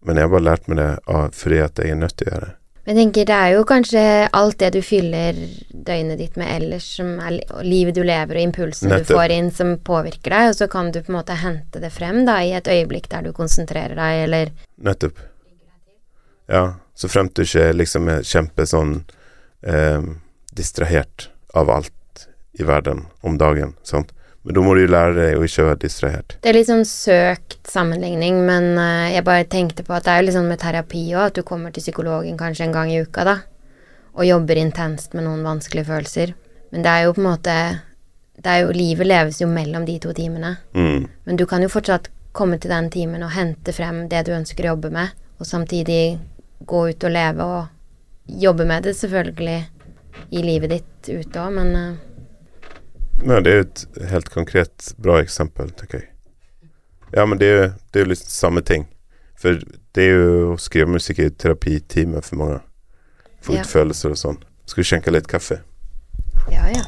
men 0.00 0.16
jeg 0.16 0.26
har 0.26 0.32
bare 0.32 0.46
lært 0.46 0.70
meg 0.70 0.80
det 0.80 0.90
av, 1.12 1.36
fordi 1.36 1.60
at 1.60 1.78
jeg 1.78 1.92
er 1.92 2.00
nødt 2.00 2.16
til 2.16 2.30
å 2.30 2.32
gjøre 2.32 2.48
det. 2.48 2.56
Men 2.84 2.96
jeg 2.96 3.04
tenker 3.04 3.26
det 3.28 3.36
er 3.36 3.54
jo 3.54 3.64
kanskje 3.68 4.02
alt 4.36 4.58
det 4.62 4.70
du 4.74 4.80
fyller 4.82 5.36
døgnet 5.68 6.18
ditt 6.18 6.38
med 6.40 6.48
ellers, 6.54 6.86
som 6.96 7.18
er 7.20 7.36
livet 7.66 7.94
du 7.94 8.00
lever 8.06 8.38
og 8.40 8.46
impulsene 8.48 9.00
du 9.02 9.08
får 9.08 9.34
inn, 9.34 9.50
som 9.54 9.74
påvirker 9.84 10.32
deg, 10.32 10.52
og 10.52 10.56
så 10.56 10.68
kan 10.72 10.88
du 10.92 11.02
på 11.02 11.12
en 11.12 11.18
måte 11.18 11.36
hente 11.42 11.82
det 11.82 11.92
frem 11.92 12.22
da 12.28 12.38
i 12.42 12.54
et 12.56 12.70
øyeblikk 12.70 13.10
der 13.12 13.28
du 13.28 13.34
konsentrerer 13.36 13.98
deg, 13.98 14.24
eller 14.24 14.54
Nettopp. 14.80 15.20
Ja, 16.50 16.64
så 16.96 17.08
fremt 17.08 17.36
du 17.36 17.44
ikke 17.44 17.68
liksom 17.76 18.08
er 18.10 18.24
kjempe 18.26 18.66
sånn 18.66 19.02
eh, 19.62 20.00
distrahert 20.56 21.28
av 21.54 21.70
alt 21.70 22.26
i 22.58 22.66
verden 22.66 23.04
om 23.20 23.36
dagen, 23.38 23.76
sant. 23.86 24.10
Men 24.42 24.56
da 24.56 24.62
må 24.64 24.72
du 24.74 24.80
jo 24.82 24.90
lære 24.90 25.16
deg 25.18 25.36
å 25.36 25.44
ikke 25.44 25.66
være 25.66 25.80
distrahert. 25.82 26.34
Det 26.40 26.48
er 26.48 26.56
litt 26.56 26.70
sånn 26.70 26.86
søkt 26.88 27.58
sammenligning, 27.68 28.40
men 28.46 28.72
eh, 28.80 29.12
jeg 29.16 29.26
bare 29.26 29.48
tenkte 29.52 29.84
på 29.84 29.92
at 29.96 30.06
det 30.06 30.14
er 30.14 30.22
jo 30.22 30.28
litt 30.28 30.36
sånn 30.38 30.48
med 30.48 30.62
terapi 30.62 31.02
òg, 31.12 31.26
at 31.26 31.40
du 31.40 31.44
kommer 31.46 31.74
til 31.74 31.84
psykologen 31.84 32.40
kanskje 32.40 32.68
en 32.68 32.76
gang 32.76 32.92
i 32.92 33.02
uka, 33.04 33.26
da, 33.28 33.36
og 34.16 34.24
jobber 34.24 34.60
intenst 34.62 35.12
med 35.16 35.26
noen 35.28 35.44
vanskelige 35.44 35.90
følelser. 35.90 36.32
Men 36.72 36.86
det 36.86 36.94
er 36.94 37.04
jo 37.04 37.14
på 37.16 37.22
en 37.22 37.28
måte 37.28 37.56
det 38.40 38.48
er 38.48 38.62
jo, 38.64 38.72
Livet 38.72 39.08
leves 39.10 39.40
jo 39.42 39.48
mellom 39.50 39.84
de 39.84 39.98
to 40.00 40.14
timene. 40.16 40.54
Mm. 40.72 41.04
Men 41.28 41.36
du 41.36 41.44
kan 41.46 41.60
jo 41.60 41.68
fortsatt 41.68 42.08
komme 42.32 42.56
til 42.62 42.72
den 42.72 42.88
timen 42.92 43.24
og 43.26 43.34
hente 43.34 43.74
frem 43.76 44.06
det 44.08 44.24
du 44.26 44.32
ønsker 44.32 44.64
å 44.64 44.74
jobbe 44.74 44.92
med, 44.94 45.12
og 45.36 45.48
samtidig 45.48 46.16
gå 46.68 46.86
ut 46.88 47.04
og 47.04 47.12
leve 47.12 47.44
og 47.44 48.40
jobbe 48.40 48.64
med 48.64 48.86
det 48.86 48.94
selvfølgelig 48.96 49.58
i 50.30 50.42
livet 50.44 50.72
ditt 50.72 51.10
ute 51.10 51.42
òg, 51.42 51.52
men 51.56 51.98
Ja, 53.26 53.40
det 53.40 53.50
er 53.52 53.56
jo 53.60 53.66
et 53.66 53.82
helt 54.10 54.30
konkret 54.32 54.92
bra 54.98 55.18
eksempel, 55.20 55.70
tenker 55.76 56.00
jeg. 56.00 56.08
Ja, 57.12 57.24
men 57.26 57.38
det 57.40 57.46
er 57.50 57.56
jo, 57.58 57.66
det 57.92 58.00
er 58.04 58.08
litt 58.12 58.22
samme 58.30 58.62
ting. 58.64 58.86
For 59.40 59.58
det 59.96 60.04
er 60.04 60.14
jo 60.14 60.52
å 60.54 60.58
skrive 60.60 60.86
musikk 60.94 61.18
i 61.24 61.30
terapitime 61.30 62.22
for 62.22 62.36
mange. 62.40 62.60
Få 63.42 63.54
Ja. 63.56 63.62
følelser 63.64 64.10
og 64.14 64.16
sånn. 64.20 64.38
Skal 64.66 64.82
vi 64.82 64.88
skjenke 64.88 65.10
litt 65.12 65.26
kaffe? 65.28 65.60
ja, 66.50 66.66
ja. 66.72 66.84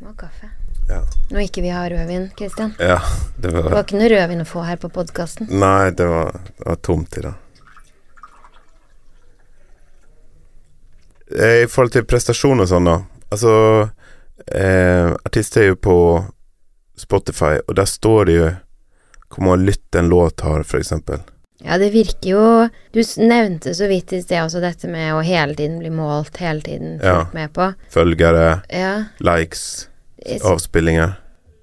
Må 0.00 0.08
ha 0.08 0.14
kaffe. 0.14 0.50
Ja. 0.88 1.00
Nå 1.30 1.40
ikke 1.42 1.62
vi 1.62 1.68
har 1.74 1.90
rødvin, 1.90 2.28
Kristian. 2.38 2.74
Ja, 2.78 3.00
det 3.38 3.50
Det 3.50 3.52
var 3.54 3.70
var 3.70 3.82
ikke 3.84 3.98
noe 3.98 4.08
rødvin 4.12 4.40
å 4.44 4.46
få 4.46 4.62
her 4.66 4.76
på 4.76 4.88
podkasten. 4.88 5.48
Nei, 5.50 5.90
det 5.90 6.06
var, 6.06 6.32
det 6.58 6.66
var 6.66 6.76
tomt 6.76 7.16
i 7.16 7.20
dag. 7.22 7.34
Eh, 11.38 11.62
I 11.64 11.66
forhold 11.66 11.92
til 11.92 12.04
prestasjon 12.04 12.60
og 12.62 12.68
sånn, 12.70 12.84
da. 12.86 13.00
Altså 13.34 13.90
eh, 14.54 15.10
Artister 15.24 15.62
er 15.62 15.66
jo 15.72 15.76
på 15.76 15.96
Spotify, 16.96 17.58
og 17.68 17.74
der 17.76 17.84
står 17.88 18.24
det 18.28 18.36
jo 18.36 18.50
hvor 19.34 19.42
mange 19.44 19.66
lytt 19.72 19.94
en 19.98 20.08
låt 20.08 20.40
har, 20.46 20.62
eksempel. 20.62 21.20
Ja, 21.64 21.78
det 21.80 21.88
virker 21.94 22.28
jo 22.30 22.42
Du 22.92 23.00
nevnte 23.24 23.72
så 23.74 23.88
vidt 23.88 24.12
i 24.12 24.20
sted 24.22 24.42
også 24.44 24.60
dette 24.60 24.88
med 24.92 25.14
å 25.16 25.22
hele 25.24 25.54
tiden 25.56 25.78
bli 25.80 25.90
målt, 25.90 26.36
hele 26.36 26.60
tiden 26.60 27.00
Ja. 27.02 27.26
med 27.34 27.52
på. 27.52 27.74
Følgere, 27.90 28.62
Ja. 28.70 29.04
likes, 29.20 29.88
avspillinger. 30.44 31.16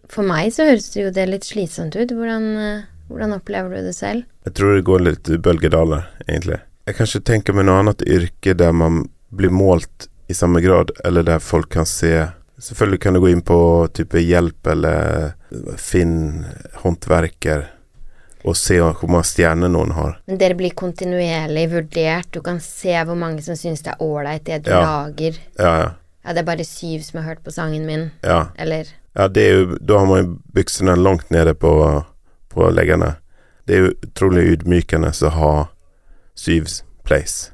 For 0.09 0.23
meg 0.23 0.51
så 0.51 0.65
høres 0.69 0.91
det 0.93 1.03
jo 1.03 1.11
det 1.11 1.29
litt 1.29 1.43
slitsomt 1.43 1.95
ut. 1.95 2.09
Hvordan, 2.09 2.57
eh, 2.57 2.81
hvordan 3.09 3.33
opplever 3.39 3.69
du 3.69 3.81
det 3.87 3.95
selv? 3.95 4.23
Jeg 4.45 4.53
tror 4.53 4.75
det 4.75 4.85
går 4.85 4.99
litt 4.99 5.23
bølgedaler, 5.41 6.05
egentlig. 6.27 6.59
Jeg 6.85 6.95
kan 6.95 7.05
ikke 7.05 7.23
tenke 7.23 7.53
meg 7.55 7.65
noe 7.65 7.79
annet 7.79 8.01
yrke 8.05 8.55
der 8.57 8.71
man 8.73 9.09
blir 9.33 9.49
målt 9.49 10.07
i 10.29 10.33
samme 10.33 10.61
grad, 10.61 10.91
eller 11.05 11.23
der 11.23 11.39
folk 11.39 11.69
kan 11.69 11.85
se 11.85 12.29
Selvfølgelig 12.63 12.99
kan 13.03 13.13
du 13.17 13.19
gå 13.19 13.29
inn 13.33 13.41
på 13.43 13.57
type 13.93 14.21
hjelp 14.23 14.67
eller 14.71 15.33
finn 15.81 16.45
håndverker 16.83 17.65
og 18.43 18.55
se 18.59 18.77
hvor 18.79 19.07
mange 19.11 19.27
stjerner 19.27 19.71
noen 19.71 19.91
har. 19.95 20.17
Men 20.27 20.39
dere 20.39 20.55
blir 20.59 20.73
kontinuerlig 20.75 21.65
vurdert. 21.71 22.27
Du 22.35 22.41
kan 22.43 22.59
se 22.63 22.95
hvor 23.07 23.15
mange 23.19 23.43
som 23.43 23.55
syns 23.59 23.83
det 23.85 23.93
er 23.93 24.01
ålreit, 24.03 24.43
det 24.47 24.61
du 24.65 24.71
Ja. 24.71 24.81
lager. 24.83 25.37
Ja, 25.59 25.73
ja. 25.81 25.91
Ja, 26.25 26.31
det 26.33 26.39
er 26.39 26.47
bare 26.55 26.63
syv 26.67 27.01
som 27.03 27.19
har 27.19 27.29
hørt 27.33 27.43
på 27.43 27.51
sangen 27.51 27.85
min. 27.85 28.11
ja. 28.23 28.47
Eller 28.57 28.87
ja 29.15 29.27
det 29.27 29.43
er 29.43 29.53
jo, 29.59 29.77
da 29.77 29.97
har 29.99 30.05
man 30.09 30.23
jo 30.23 30.37
buksene 30.55 30.95
langt 30.95 31.29
nede 31.31 31.53
på, 31.53 32.03
på 32.49 32.69
leggene. 32.71 33.15
Det 33.67 33.75
er 33.75 33.79
jo 33.85 33.91
utrolig 34.07 34.43
ydmykende 34.57 35.11
å 35.11 35.29
ha 35.29 35.67
syv 36.35 36.67
place. 37.03 37.51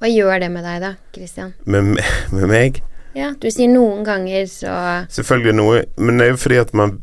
Hva 0.00 0.08
gjør 0.10 0.40
det 0.40 0.50
med 0.50 0.64
deg, 0.64 0.80
da, 0.82 0.94
Christian? 1.14 1.52
Med, 1.64 1.96
med 2.32 2.48
meg 2.48 2.82
Ja, 3.14 3.32
du 3.38 3.48
sier 3.52 3.68
noen 3.68 4.04
ganger 4.06 4.46
så 4.48 4.74
Selvfølgelig 5.12 5.56
noe, 5.58 5.80
men 6.00 6.18
det 6.18 6.26
er 6.26 6.32
jo 6.32 6.42
fordi 6.44 6.60
at 6.62 6.72
man 6.76 7.00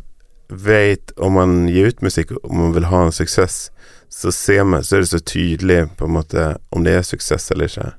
vet 0.49 1.13
om 1.21 1.35
man 1.37 1.67
gir 1.69 1.91
ut 1.91 2.01
musikk, 2.01 2.31
om 2.43 2.57
man 2.57 2.73
vil 2.73 2.87
ha 2.89 3.03
en 3.05 3.13
suksess, 3.13 3.69
så 4.09 4.31
ser 4.33 4.63
man, 4.65 4.83
så 4.83 4.97
er 4.97 5.05
det 5.05 5.11
så 5.11 5.19
tydelig 5.21 5.83
på 5.97 6.07
en 6.07 6.15
måte 6.15 6.45
om 6.73 6.85
det 6.85 6.95
er 6.97 7.05
suksess 7.05 7.51
eller 7.53 7.69
ikke. 7.69 7.91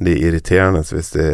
Det 0.00 0.12
er 0.12 0.26
irriterende 0.28 0.84
hvis 0.84 1.10
det, 1.16 1.30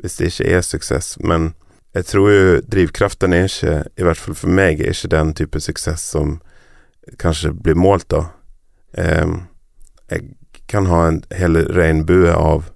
hvis 0.00 0.16
det 0.16 0.30
ikke 0.30 0.48
er 0.56 0.64
suksess, 0.64 1.18
men 1.20 1.52
jeg 1.94 2.06
tror 2.06 2.30
jo 2.30 2.60
drivkraften 2.72 3.34
er 3.34 3.48
ikke, 3.48 3.76
i 3.98 4.06
hvert 4.06 4.20
fall 4.20 4.38
for 4.38 4.56
meg, 4.60 4.80
er 4.80 4.94
ikke 4.94 5.12
den 5.12 5.34
type 5.34 5.60
suksess 5.60 6.04
som 6.14 6.38
kanskje 7.18 7.52
blir 7.52 7.76
målt 7.76 8.08
da. 8.12 8.24
Um, 8.96 9.48
jeg 10.10 10.36
kan 10.70 10.86
ha 10.86 11.06
en 11.08 11.20
hel 11.34 11.58
regnbue 11.74 12.30
av 12.32 12.70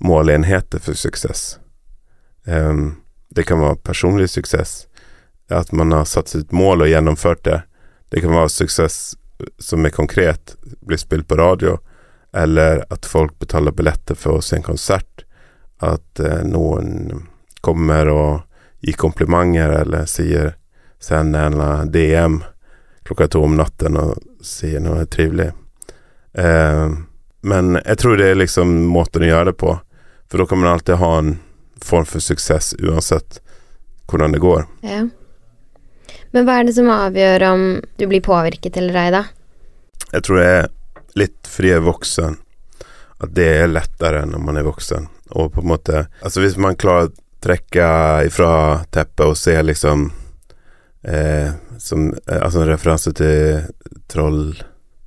målenheter 0.00 0.80
for 0.80 0.96
suksess. 0.96 1.58
Em, 2.46 2.96
det 3.34 3.42
kan 3.42 3.60
være 3.60 3.76
personlig 3.82 4.30
suksess, 4.30 4.86
at 5.50 5.72
man 5.72 5.92
har 5.92 6.04
satt 6.04 6.32
sitt 6.32 6.52
mål 6.52 6.86
og 6.86 6.90
gjennomført 6.90 7.44
det. 7.44 7.60
Det 8.10 8.22
kan 8.22 8.34
være 8.34 8.52
suksess 8.54 9.16
som 9.58 9.84
er 9.84 9.94
konkret, 9.94 10.56
blir 10.80 10.98
spilt 10.98 11.28
på 11.28 11.36
radio, 11.36 11.76
eller 12.32 12.84
at 12.90 13.06
folk 13.06 13.38
betaler 13.38 13.72
billetter 13.72 14.14
for 14.14 14.38
å 14.38 14.44
se 14.44 14.56
en 14.56 14.66
konsert. 14.66 15.24
At 15.82 16.20
eh, 16.20 16.42
noen 16.46 17.26
kommer 17.60 18.08
og 18.08 18.30
gir 18.80 18.96
komplimenter, 18.96 19.82
eller 19.82 20.06
sier 20.08 20.54
send 21.02 21.36
en 21.36 21.60
DM 21.92 22.40
klokka 23.06 23.28
to 23.28 23.42
om 23.44 23.56
natten 23.56 23.96
og 24.00 24.16
sier 24.42 24.80
noe 24.82 25.04
trivelig. 25.06 25.52
Eh, 26.32 26.86
men 27.46 27.78
jeg 27.84 27.98
tror 28.02 28.16
det 28.18 28.30
er 28.32 28.40
liksom 28.40 28.72
måten 28.90 29.22
å 29.22 29.28
gjøre 29.30 29.52
det 29.52 29.58
på, 29.60 29.76
for 30.26 30.42
da 30.42 30.46
kan 30.50 30.62
man 30.62 30.72
alltid 30.72 30.98
ha 31.02 31.10
en 31.18 31.36
form 31.84 32.06
for 32.08 32.20
suksess 32.24 32.74
uansett 32.78 33.40
hvordan 34.06 34.32
det 34.32 34.42
går. 34.42 34.66
Ja. 34.86 35.06
Men 36.30 36.46
hva 36.46 36.60
er 36.60 36.68
det 36.68 36.76
som 36.76 36.90
avgjør 36.92 37.44
om 37.50 37.66
du 37.98 38.06
blir 38.10 38.24
påvirket 38.24 38.76
eller 38.76 38.98
ei, 39.00 39.10
da? 39.14 39.22
Jeg 40.12 40.26
tror 40.26 40.40
det 40.40 40.48
er 40.52 40.68
litt 41.16 41.50
fordi 41.50 41.72
jeg 41.72 41.80
er 41.80 41.86
voksen, 41.86 42.36
at 43.24 43.32
det 43.36 43.46
er 43.62 43.72
lettere 43.72 44.24
når 44.28 44.42
man 44.44 44.60
er 44.60 44.66
voksen. 44.66 45.08
Og 45.34 45.50
på 45.54 45.62
en 45.64 45.70
måte 45.72 46.04
Altså 46.22 46.42
hvis 46.44 46.58
man 46.60 46.76
klarer 46.78 47.08
å 47.08 47.14
trekke 47.42 47.86
ifra 48.28 48.50
teppet 48.94 49.24
og 49.26 49.38
se 49.38 49.56
liksom 49.58 50.04
eh, 51.02 51.50
som, 51.82 52.12
eh, 52.14 52.38
Altså 52.38 52.62
en 52.62 52.70
referanse 52.70 53.10
til 53.18 53.64
Troll 54.06 54.54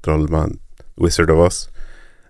Trollmann 0.03 0.57
Wizard 0.99 1.31
of 1.31 1.45
Oz. 1.45 1.61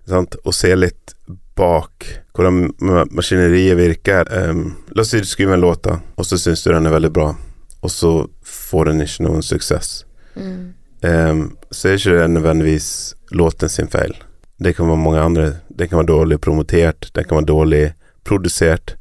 Sant? 0.06 0.36
Og 0.44 0.54
se 0.54 0.70
litt 0.76 1.14
bak 1.60 2.08
hvordan 2.34 2.70
maskineriet 3.12 3.78
virker. 3.78 4.28
Um, 4.50 4.76
la 4.96 5.04
oss 5.04 5.12
si 5.12 5.20
du 5.20 5.28
skriver 5.28 5.54
en 5.54 5.64
låt, 5.64 5.86
og 5.86 6.26
så 6.26 6.38
syns 6.40 6.64
du 6.64 6.72
den 6.72 6.88
er 6.88 6.94
veldig 6.94 7.12
bra, 7.12 7.34
og 7.80 7.92
så 7.92 8.12
får 8.46 8.90
den 8.90 9.04
ikke 9.04 9.26
noen 9.26 9.44
suksess. 9.44 10.04
Mm. 10.34 10.72
Um, 11.04 11.44
så 11.70 11.90
er 11.90 11.98
ikke 11.98 12.16
det 12.16 12.30
nødvendigvis 12.34 12.90
låten 13.36 13.68
sin 13.72 13.90
feil. 13.92 14.16
Det 14.60 14.74
kan 14.76 14.88
være 14.88 15.00
mange 15.00 15.20
andre. 15.20 15.46
Det 15.68 15.88
kan 15.88 16.02
være 16.02 16.12
dårlig 16.12 16.40
promotert, 16.40 17.10
det 17.14 17.26
kan 17.28 17.40
være 17.40 17.50
dårlig 17.52 17.84
produsert, 18.24 18.96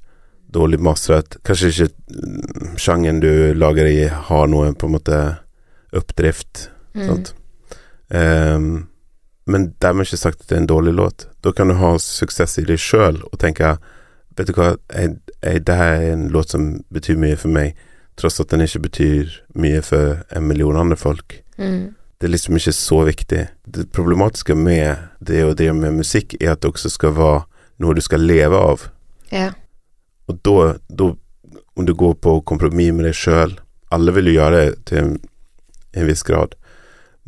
dårlig 0.48 0.80
mastret. 0.80 1.38
Kanskje 1.46 1.72
ikke 1.74 1.90
sjangen 1.90 2.78
sjangeren 2.80 3.20
du 3.24 3.54
lager 3.60 3.88
i 3.90 4.08
har 4.08 4.48
noe 4.48 4.72
på 4.74 4.88
en 4.88 4.96
måte 4.96 5.20
oppdrift. 5.96 6.70
Mm. 6.96 7.06
Sant? 7.08 7.34
Em, 8.10 8.89
men 9.46 9.74
dermed 9.82 10.08
ikke 10.08 10.20
sagt 10.22 10.42
at 10.42 10.50
det 10.50 10.58
er 10.58 10.62
en 10.64 10.70
dårlig 10.70 10.94
låt. 10.94 11.28
Da 11.42 11.52
kan 11.56 11.72
du 11.72 11.78
ha 11.80 11.94
suksess 12.02 12.58
i 12.60 12.66
deg 12.68 12.82
sjøl 12.82 13.22
og 13.32 13.40
tenke 13.40 13.78
Vet 14.40 14.48
du 14.48 14.54
hva, 14.56 14.78
jeg, 14.96 15.18
jeg, 15.44 15.66
det 15.68 15.76
her 15.76 15.94
er 15.98 16.12
en 16.14 16.30
låt 16.32 16.54
som 16.54 16.68
betyr 16.96 17.18
mye 17.20 17.36
for 17.36 17.52
meg, 17.52 17.74
tross 18.16 18.40
at 18.40 18.54
den 18.54 18.62
ikke 18.64 18.86
betyr 18.86 19.34
mye 19.60 19.82
for 19.84 20.22
en 20.32 20.46
million 20.48 20.78
andre 20.80 20.96
folk 20.96 21.42
Mm. 21.60 21.94
det 22.22 22.28
er 22.28 22.32
liksom 22.32 22.56
ikke 22.56 22.72
så 22.72 23.04
viktig. 23.04 23.48
Det 23.68 23.92
problematiske 23.92 24.56
med 24.56 24.96
det 25.20 25.42
å 25.44 25.54
drive 25.54 25.74
med 25.76 25.98
musikk, 25.98 26.38
er 26.40 26.54
at 26.54 26.62
det 26.62 26.70
også 26.72 26.90
skal 26.94 27.12
være 27.18 27.42
noe 27.84 27.96
du 27.96 28.02
skal 28.02 28.24
leve 28.24 28.56
av. 28.56 28.86
Ja. 29.32 29.50
Og 30.28 30.40
da, 30.48 30.78
da 30.88 31.10
om 31.76 31.86
du 31.86 31.94
går 31.94 32.16
på 32.24 32.42
kompromiss 32.48 32.94
med 32.96 33.10
deg 33.10 33.16
sjøl, 33.16 33.58
alle 33.92 34.16
vil 34.16 34.32
jo 34.32 34.38
gjøre 34.38 34.56
det 34.64 34.86
til 34.88 35.02
en, 35.04 35.14
en 35.96 36.08
viss 36.08 36.24
grad. 36.24 36.56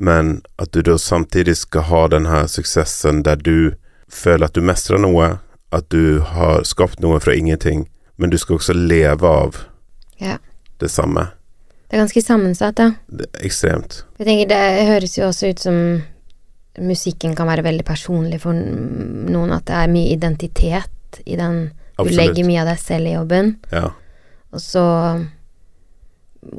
Men 0.02 0.40
at 0.58 0.72
du 0.74 0.82
da 0.82 0.96
samtidig 0.98 1.54
skal 1.60 1.86
ha 1.92 2.00
denne 2.10 2.42
suksessen 2.50 3.22
der 3.28 3.38
du 3.38 3.74
føler 4.12 4.48
at 4.50 4.56
du 4.58 4.64
mestrer 4.66 4.98
noe, 5.02 5.36
at 5.72 5.90
du 5.94 6.20
har 6.34 6.64
skapt 6.68 7.00
noe 7.04 7.20
fra 7.24 7.36
ingenting, 7.38 7.86
men 8.18 8.34
du 8.34 8.38
skal 8.42 8.58
også 8.58 8.74
leve 8.76 9.28
av 9.30 9.60
Ja. 10.20 10.38
det 10.82 10.90
samme. 10.92 11.28
Det 11.90 11.98
er 12.00 12.02
ganske 12.06 12.22
sammensatt, 12.24 12.76
da. 12.76 12.90
Det 13.12 13.28
er 13.34 13.46
ekstremt. 13.46 14.04
Jeg 14.18 14.26
tenker 14.28 14.48
Det 14.48 14.88
høres 14.88 15.18
jo 15.18 15.28
også 15.28 15.50
ut 15.52 15.60
som 15.60 16.04
musikken 16.80 17.36
kan 17.36 17.48
være 17.48 17.64
veldig 17.64 17.86
personlig 17.86 18.40
for 18.42 18.54
noen, 18.54 19.52
at 19.52 19.66
det 19.66 19.76
er 19.76 19.88
mye 19.92 20.14
identitet 20.16 21.22
i 21.26 21.36
den. 21.36 21.72
Du 21.98 22.04
Absolutt. 22.08 22.18
legger 22.18 22.48
mye 22.48 22.62
av 22.62 22.68
deg 22.68 22.80
selv 22.80 23.06
i 23.08 23.14
jobben, 23.14 23.58
Ja. 23.72 23.90
og 24.54 24.60
så 24.60 25.28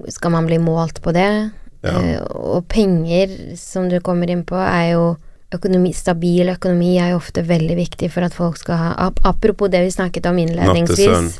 skal 0.09 0.31
man 0.31 0.47
bli 0.47 0.59
målt 0.59 1.01
på 1.03 1.13
det. 1.13 1.51
Ja. 1.83 1.99
Eh, 1.99 2.23
og 2.23 2.67
penger, 2.71 3.37
som 3.59 3.89
du 3.91 3.99
kommer 4.01 4.31
inn 4.31 4.45
på, 4.47 4.57
er 4.57 4.93
jo 4.95 5.05
økonomi, 5.53 5.93
Stabil 5.93 6.49
økonomi 6.49 6.95
er 6.97 7.13
jo 7.13 7.21
ofte 7.21 7.45
veldig 7.45 7.77
viktig 7.77 8.09
for 8.15 8.25
at 8.25 8.35
folk 8.37 8.57
skal 8.61 8.79
ha 8.81 8.91
ap 9.09 9.21
Apropos 9.29 9.71
det 9.73 9.83
vi 9.85 9.93
snakket 9.93 10.27
om 10.31 10.39
innledningsvis, 10.41 11.39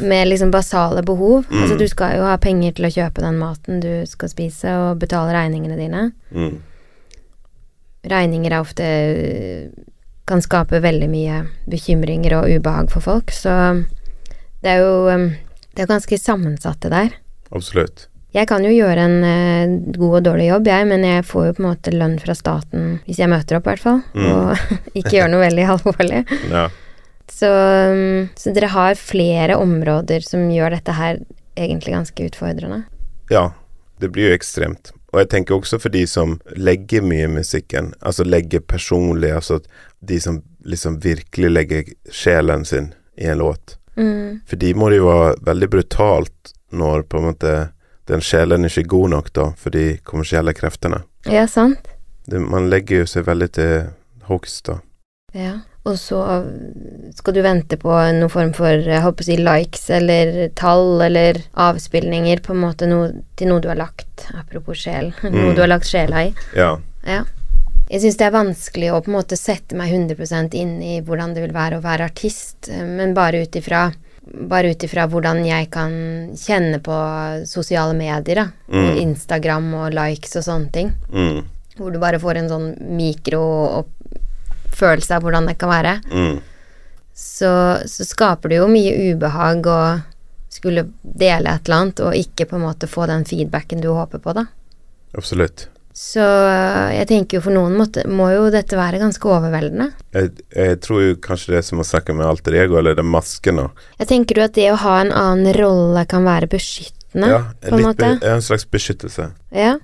med 0.00 0.28
liksom 0.28 0.50
basale 0.54 1.02
behov. 1.04 1.44
Mm. 1.50 1.62
Altså 1.62 1.78
du 1.78 1.86
skal 1.90 2.16
jo 2.18 2.26
ha 2.26 2.36
penger 2.40 2.78
til 2.78 2.88
å 2.88 2.92
kjøpe 2.94 3.24
den 3.24 3.40
maten 3.40 3.82
du 3.84 3.90
skal 4.08 4.32
spise, 4.32 4.72
og 4.72 5.02
betale 5.02 5.34
regningene 5.36 5.78
dine. 5.78 6.10
mm, 6.30 6.60
regninger 8.02 8.50
er 8.50 8.60
ofte 8.60 8.86
kan 10.26 10.42
skape 10.42 10.80
veldig 10.82 11.08
mye 11.10 11.42
bekymringer 11.70 12.38
og 12.38 12.50
ubehag 12.50 12.90
for 12.90 13.04
folk, 13.04 13.30
så 13.34 13.82
det 14.62 14.76
er 14.76 14.84
jo 14.84 15.08
um, 15.10 15.32
Det 15.72 15.86
er 15.86 15.88
ganske 15.88 16.18
sammensatt, 16.20 16.82
det 16.82 16.90
der. 16.92 17.14
Absolutt. 17.50 18.08
Jeg 18.32 18.48
kan 18.48 18.64
jo 18.64 18.70
gjøre 18.72 19.02
en 19.04 19.24
eh, 19.28 19.72
god 19.98 20.14
og 20.18 20.22
dårlig 20.24 20.46
jobb, 20.48 20.66
jeg, 20.72 20.86
men 20.88 21.02
jeg 21.04 21.24
får 21.28 21.46
jo 21.50 21.54
på 21.58 21.62
en 21.62 21.68
måte 21.68 21.92
lønn 21.92 22.14
fra 22.22 22.32
staten 22.38 22.86
hvis 23.04 23.18
jeg 23.20 23.28
møter 23.28 23.58
opp, 23.58 23.66
i 23.66 23.72
hvert 23.74 23.82
fall, 23.84 24.00
Mm. 24.14 24.28
og 24.32 24.56
ikke 24.98 25.16
gjør 25.18 25.28
noe 25.34 25.42
veldig 25.44 25.66
alvorlig. 25.74 26.22
Ja. 26.50 26.68
Så, 27.32 27.48
um, 27.92 28.28
så 28.36 28.52
dere 28.54 28.68
har 28.72 28.94
flere 29.00 29.56
områder 29.60 30.24
som 30.24 30.48
gjør 30.52 30.74
dette 30.78 30.92
her 30.96 31.20
egentlig 31.56 31.92
ganske 31.96 32.28
utfordrende. 32.30 32.84
ja. 33.30 33.50
Det 34.02 34.08
blir 34.10 34.32
jo 34.32 34.34
ekstremt. 34.34 34.88
Og 35.12 35.20
jeg 35.20 35.28
tenker 35.30 35.54
også 35.54 35.78
for 35.78 35.92
de 35.94 36.00
som 36.10 36.32
legger 36.58 37.04
mye 37.06 37.28
i 37.28 37.30
musikken, 37.30 37.92
altså 38.02 38.24
legger 38.26 38.58
personlig, 38.66 39.28
altså 39.30 39.60
de 40.02 40.16
som 40.18 40.40
liksom 40.66 40.96
virkelig 41.04 41.50
legger 41.52 41.84
sjelen 42.10 42.64
sin 42.66 42.88
i 43.14 43.28
en 43.30 43.38
låt. 43.38 43.76
Mm. 43.94 44.40
For 44.48 44.58
de 44.58 44.72
må 44.74 44.88
det 44.90 44.98
jo 44.98 45.06
være 45.06 45.36
veldig 45.46 45.68
brutalt 45.76 46.50
når 46.74 47.04
på 47.12 47.20
en 47.20 47.28
måte 47.28 47.52
den 48.10 48.20
sjelen 48.24 48.64
ikke 48.66 48.80
er 48.84 48.88
god 48.94 49.10
nok 49.10 49.32
da, 49.32 49.48
for 49.56 49.70
de 49.74 49.98
kommersielle 50.04 50.54
kreftene. 50.56 51.02
Ja, 51.30 51.46
sant? 51.46 51.86
Det, 52.26 52.40
man 52.42 52.68
legger 52.70 53.02
jo 53.02 53.10
seg 53.10 53.26
veldig 53.26 53.50
til 53.54 53.74
hogst 54.28 54.66
da. 54.70 54.78
Ja. 55.34 55.60
Og 55.82 55.96
så 55.98 56.20
skal 57.16 57.34
du 57.34 57.40
vente 57.42 57.74
på 57.80 57.90
noen 57.90 58.30
form 58.30 58.52
for 58.54 58.70
jeg 58.86 59.02
håper 59.02 59.24
å 59.24 59.26
si 59.26 59.34
likes 59.40 59.88
eller 59.90 60.48
tall 60.54 61.02
eller 61.02 61.40
avspilninger 61.58 62.38
på 62.44 62.54
en 62.54 62.60
måte 62.62 62.86
noe, 62.86 63.08
til 63.34 63.50
noe 63.50 63.62
du 63.64 63.66
har 63.72 63.80
lagt, 63.80 64.28
apropos 64.38 64.78
sjel, 64.78 65.10
noe 65.24 65.48
Mm. 65.50 65.54
du 65.56 65.62
har 65.64 65.72
lagt 65.72 65.90
sjela 65.90 66.22
i. 66.28 66.34
Ja. 66.54 66.76
Ja. 67.02 67.24
Jeg 67.90 68.04
syns 68.04 68.16
det 68.20 68.28
er 68.28 68.36
vanskelig 68.36 68.92
å 68.94 69.00
på 69.02 69.10
en 69.10 69.16
måte 69.18 69.36
sette 69.36 69.74
meg 69.76 69.90
100% 69.92 70.54
inn 70.54 70.76
i 70.86 71.00
hvordan 71.02 71.34
det 71.34 71.42
vil 71.48 71.52
være 71.56 71.80
å 71.80 71.84
være 71.84 72.06
artist, 72.12 72.70
men 72.70 73.12
bare 73.18 73.42
ut 73.42 73.58
ifra 73.58 73.88
bare 74.22 74.70
ut 74.70 74.84
ifra 74.86 75.08
hvordan 75.10 75.42
jeg 75.46 75.70
kan 75.74 75.92
kjenne 76.38 76.78
på 76.84 76.92
sosiale 77.48 77.94
medier, 77.98 78.36
da. 78.38 78.46
Mm. 78.70 78.96
Instagram 79.02 79.74
og 79.80 79.94
likes 79.96 80.36
og 80.38 80.44
sånne 80.46 80.70
ting. 80.74 80.88
Mm. 81.10 81.40
Hvor 81.78 81.90
du 81.90 81.98
bare 82.02 82.20
får 82.22 82.34
en 82.38 82.50
sånn 82.52 82.68
mikrofølelse 82.98 85.12
av 85.16 85.22
hvordan 85.24 85.44
det 85.50 85.56
kan 85.60 85.70
være. 85.72 85.94
Mm. 86.12 86.36
Så, 87.12 87.52
så 87.88 88.02
skaper 88.08 88.48
det 88.48 88.56
jo 88.62 88.68
mye 88.72 88.92
ubehag 89.12 89.58
å 89.68 90.00
skulle 90.52 90.86
dele 91.02 91.50
et 91.50 91.66
eller 91.66 91.78
annet, 91.78 92.02
og 92.04 92.16
ikke 92.16 92.46
på 92.48 92.58
en 92.58 92.66
måte 92.66 92.90
få 92.90 93.06
den 93.10 93.24
feedbacken 93.28 93.82
du 93.82 93.90
håper 93.92 94.22
på, 94.22 94.30
da. 94.36 94.46
Absolutt. 95.16 95.68
Så 95.92 96.24
jeg 96.94 97.06
tenker 97.10 97.36
jo 97.36 97.42
for 97.44 97.52
noen 97.52 97.74
måte, 97.76 98.06
må 98.08 98.30
jo 98.32 98.46
dette 98.52 98.76
være 98.78 99.00
ganske 99.02 99.28
overveldende. 99.28 99.90
Jeg, 100.16 100.30
jeg 100.56 100.78
tror 100.80 101.02
jo 101.04 101.16
kanskje 101.20 101.52
det 101.52 101.58
er 101.60 101.66
som 101.66 101.82
å 101.82 101.86
snakke 101.86 102.14
med 102.16 102.24
alter 102.26 102.56
ego, 102.62 102.78
eller 102.80 102.96
det 102.96 103.04
masken. 103.04 103.60
Jeg 104.00 104.08
tenker 104.08 104.40
jo 104.40 104.46
at 104.46 104.54
det 104.56 104.70
å 104.72 104.78
ha 104.80 104.94
en 105.02 105.12
annen 105.12 105.52
rolle 105.58 106.06
kan 106.08 106.24
være 106.24 106.48
beskyttende, 106.52 107.28
Ja, 107.28 107.42
på 107.68 107.76
en 107.76 107.84
måte? 107.84 108.12
be, 108.22 108.30
en 108.32 108.40
slags 108.44 108.64
beskyttelse. 108.72 109.30
Ja. 109.52 109.74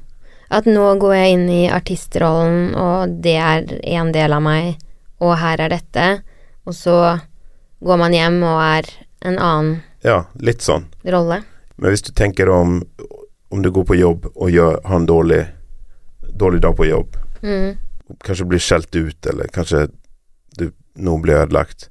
At 0.48 0.64
nå 0.64 0.86
går 0.96 1.12
jeg 1.18 1.34
inn 1.36 1.48
i 1.52 1.62
artistrollen, 1.68 2.70
og 2.72 3.18
det 3.20 3.36
er 3.36 3.68
en 3.98 4.14
del 4.16 4.32
av 4.32 4.40
meg, 4.46 4.78
og 5.20 5.36
her 5.42 5.60
er 5.60 5.74
dette, 5.76 6.06
og 6.64 6.72
så 6.72 6.96
går 7.84 8.00
man 8.00 8.16
hjem 8.16 8.40
og 8.48 8.62
er 8.64 8.88
en 9.28 9.36
annen 9.36 9.76
Ja, 10.06 10.22
litt 10.40 10.64
sånn. 10.64 10.86
rolle. 11.04 11.42
Men 11.76 11.92
hvis 11.92 12.02
du 12.08 12.12
tenker 12.16 12.48
om 12.48 12.80
om 13.50 13.62
du 13.64 13.70
går 13.72 13.84
på 13.88 13.96
jobb 13.96 14.26
og 14.34 14.50
gjør, 14.52 14.74
har 14.84 14.96
en 14.98 15.06
dårlig, 15.08 15.38
dårlig 16.32 16.60
dag 16.62 16.76
på 16.76 16.86
jobb, 16.86 17.16
Mm. 17.42 17.76
kanskje 18.24 18.44
blir 18.44 18.58
skjelt 18.58 18.94
ut, 18.96 19.26
eller 19.26 19.46
kanskje 19.54 19.88
du, 20.58 20.72
noe 20.94 21.20
blir 21.22 21.34
ødelagt. 21.44 21.88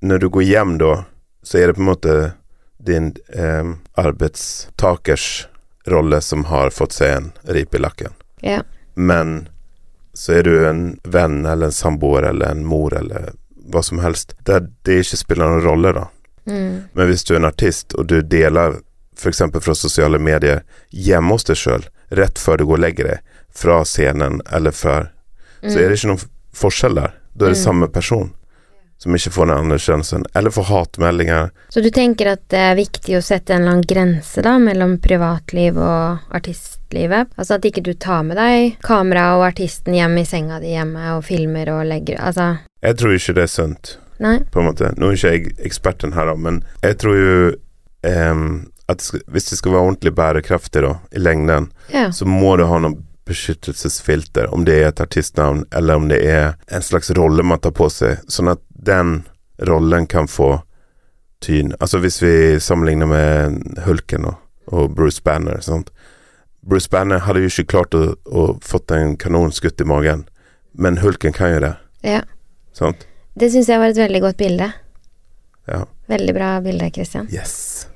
Når 0.00 0.18
du 0.18 0.28
går 0.28 0.42
hjem 0.42 0.78
da, 0.78 1.04
så 1.42 1.58
er 1.58 1.66
det 1.66 1.74
på 1.74 1.80
en 1.82 1.90
måte 1.90 2.32
din 2.78 3.12
eh, 3.34 3.64
arbeidstakers 3.98 5.46
rolle 5.86 6.20
som 6.20 6.44
har 6.44 6.70
fått 6.70 6.92
seg 6.92 7.16
en 7.16 7.32
ripe 7.44 7.76
i 7.76 7.80
lakken. 7.80 8.12
Yeah. 8.42 8.62
Men 8.94 9.48
så 10.14 10.32
er 10.38 10.42
du 10.42 10.66
en 10.68 10.98
venn 11.04 11.46
eller 11.46 11.66
en 11.66 11.72
samboer 11.72 12.22
eller 12.22 12.50
en 12.52 12.64
mor 12.66 12.94
eller 12.94 13.32
hva 13.72 13.82
som 13.82 13.98
helst, 14.02 14.34
der 14.44 14.66
det 14.82 15.00
ikke 15.04 15.16
spiller 15.20 15.48
noen 15.48 15.64
rolle, 15.64 15.92
da. 15.96 16.06
Mm. 16.44 16.82
Men 16.92 17.06
hvis 17.08 17.24
du 17.24 17.34
er 17.34 17.38
en 17.40 17.48
artist, 17.48 17.94
og 17.94 18.06
du 18.10 18.20
deler 18.22 18.80
f.eks. 19.16 19.42
fra 19.62 19.74
sosiale 19.78 20.18
medier 20.18 20.62
hjemme 20.90 21.32
hos 21.36 21.46
deg 21.46 21.56
sjøl, 21.60 21.84
rett 22.10 22.38
før 22.42 22.58
du 22.58 22.66
går 22.66 22.80
og 22.80 22.82
legger 22.82 23.08
deg, 23.12 23.31
fra 23.54 23.82
scenen 23.84 24.40
eller 24.52 24.70
før, 24.70 25.10
så 25.62 25.78
er 25.78 25.88
det 25.92 25.98
ikke 25.98 26.08
noen 26.12 26.24
forskjell 26.54 26.94
der. 26.98 27.12
Da 27.36 27.46
er 27.46 27.54
det 27.54 27.58
Mm. 27.58 27.64
samme 27.64 27.88
person 27.88 28.32
som 28.98 29.14
ikke 29.14 29.30
får 29.34 29.46
den 29.46 29.56
anerkjennelsen, 29.64 30.24
eller 30.34 30.50
får 30.50 30.64
hatmeldinger. 30.68 31.50
Så 31.70 31.82
du 31.82 31.90
tenker 31.90 32.28
at 32.32 32.42
det 32.48 32.58
er 32.58 32.76
viktig 32.76 33.16
å 33.18 33.22
sette 33.22 33.50
en 33.50 33.66
annen 33.66 33.82
grense 33.82 34.42
da, 34.42 34.58
mellom 34.58 34.98
privatliv 35.02 35.76
og 35.76 36.20
artistlivet? 36.30 37.26
Altså 37.36 37.54
at 37.56 37.64
ikke 37.66 37.82
du 37.82 37.94
tar 37.94 38.22
med 38.22 38.36
deg 38.38 38.76
kamera 38.84 39.32
og 39.38 39.46
artisten 39.48 39.94
hjem 39.96 40.18
i 40.20 40.24
senga 40.28 40.60
di 40.62 40.70
hjemme 40.76 41.16
og 41.16 41.24
filmer 41.26 41.68
og 41.74 41.86
legger 41.90 42.20
Altså, 42.20 42.58
Jeg 42.82 42.96
tror 42.96 43.14
ikke 43.16 43.34
det 43.34 43.42
er 43.42 43.46
sunt, 43.50 43.96
nei. 44.20 44.38
på 44.50 44.60
en 44.60 44.66
måte. 44.70 44.92
Nå 44.98 45.10
er 45.10 45.16
ikke 45.16 45.32
jeg 45.32 45.56
eksperten 45.66 46.12
her, 46.14 46.26
da, 46.26 46.34
men 46.36 46.62
jeg 46.82 46.98
tror 46.98 47.16
jo 47.16 47.52
em, 48.04 48.70
at 48.88 48.98
hvis 49.30 49.50
det 49.50 49.58
skal 49.58 49.72
være 49.72 49.86
ordentlig 49.88 50.14
bærekraftig 50.14 50.82
da, 50.82 50.94
i 51.12 51.18
lengden, 51.18 51.70
Ja. 51.92 52.08
så 52.10 52.24
må 52.26 52.56
du 52.56 52.66
ha 52.66 52.78
noen 52.78 53.02
beskyttelsesfilter, 53.28 54.48
om 54.54 54.64
det 54.64 54.80
er 54.80 54.88
et 54.90 55.00
artistnavn, 55.00 55.64
eller 55.70 56.00
om 56.00 56.08
det 56.10 56.20
er 56.26 56.54
en 56.66 56.82
slags 56.82 57.10
rolle 57.14 57.44
man 57.46 57.60
tar 57.62 57.74
på 57.76 57.88
seg, 57.92 58.22
sånn 58.28 58.50
at 58.52 58.62
den 58.68 59.22
rollen 59.62 60.06
kan 60.10 60.28
få 60.28 60.56
tyn. 61.42 61.74
Altså 61.80 62.00
hvis 62.02 62.22
vi 62.22 62.34
sammenligner 62.60 63.06
med 63.10 63.78
Hulken 63.86 64.26
og, 64.30 64.40
og 64.66 64.94
Bruce 64.96 65.22
Banner, 65.24 65.60
sant. 65.62 65.90
Bruce 66.62 66.90
Banner 66.90 67.22
hadde 67.26 67.42
jo 67.42 67.50
ikke 67.50 67.70
klart 67.74 67.94
å, 67.98 68.14
å 68.26 68.46
fått 68.62 68.94
en 68.94 69.16
kanonskutt 69.18 69.82
i 69.82 69.88
magen, 69.88 70.26
men 70.72 71.00
Hulken 71.02 71.34
kan 71.36 71.54
jo 71.54 71.62
det, 71.64 71.74
ja. 72.06 72.22
sant. 72.74 73.06
Det 73.38 73.48
syns 73.52 73.70
jeg 73.70 73.80
var 73.80 73.92
et 73.92 73.98
veldig 73.98 74.20
godt 74.22 74.38
bilde. 74.40 74.68
Ja. 75.70 75.84
Veldig 76.10 76.34
bra 76.36 76.54
bilde, 76.60 76.90
Christian. 76.94 77.28
Yes. 77.32 77.86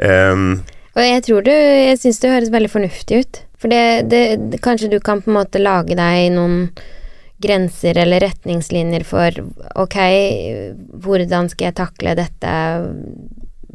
Um, 0.00 0.64
Og 0.96 1.04
jeg 1.04 1.22
tror 1.26 1.42
du 1.44 1.50
Jeg 1.52 1.98
syns 2.00 2.18
det 2.22 2.30
høres 2.32 2.52
veldig 2.52 2.70
fornuftig 2.72 3.18
ut. 3.20 3.40
For 3.66 3.70
det, 3.74 4.02
det, 4.50 4.58
Kanskje 4.62 4.88
du 4.92 5.00
kan 5.00 5.18
på 5.22 5.30
en 5.32 5.40
måte 5.40 5.58
lage 5.58 5.96
deg 5.98 6.28
noen 6.36 6.68
grenser 7.42 7.98
eller 7.98 8.22
retningslinjer 8.22 9.02
for 9.04 9.40
Ok, 9.82 9.96
hvordan 11.02 11.48
skal 11.50 11.66
jeg 11.72 11.74
takle 11.80 12.12
dette 12.14 12.52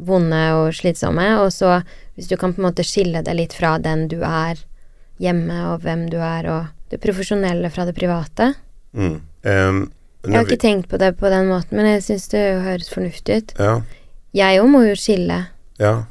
vonde 0.02 0.40
og 0.56 0.72
slitsomme? 0.74 1.26
Og 1.44 1.52
så, 1.52 1.82
hvis 2.16 2.30
du 2.30 2.38
kan 2.40 2.54
på 2.56 2.62
en 2.62 2.70
måte 2.70 2.86
skille 2.88 3.20
det 3.22 3.34
litt 3.36 3.52
fra 3.52 3.74
den 3.84 4.06
du 4.08 4.22
er 4.24 4.62
hjemme, 5.22 5.58
og 5.74 5.84
hvem 5.84 6.06
du 6.10 6.16
er, 6.24 6.48
og 6.48 6.88
det 6.90 6.98
profesjonelle 7.04 7.68
fra 7.70 7.84
det 7.86 7.94
private. 7.98 8.54
mm. 8.96 9.20
Um, 9.44 9.92
Jeg 10.24 10.32
har 10.32 10.38
har 10.38 10.44
vi- 10.44 10.52
ikke 10.54 10.62
tenkt 10.62 10.88
på 10.88 10.98
det 10.98 11.16
på 11.18 11.28
den 11.28 11.48
måten, 11.48 11.76
men 11.76 11.86
jeg 11.86 12.02
syns 12.02 12.28
det 12.30 12.62
høres 12.62 12.88
fornuftig 12.88 13.36
ut. 13.42 13.52
Ja, 13.58 13.82
Jeg 14.32 14.60
òg 14.62 14.68
må 14.70 14.86
jo 14.88 14.94
skille 14.96 15.46
ja. 15.78 16.04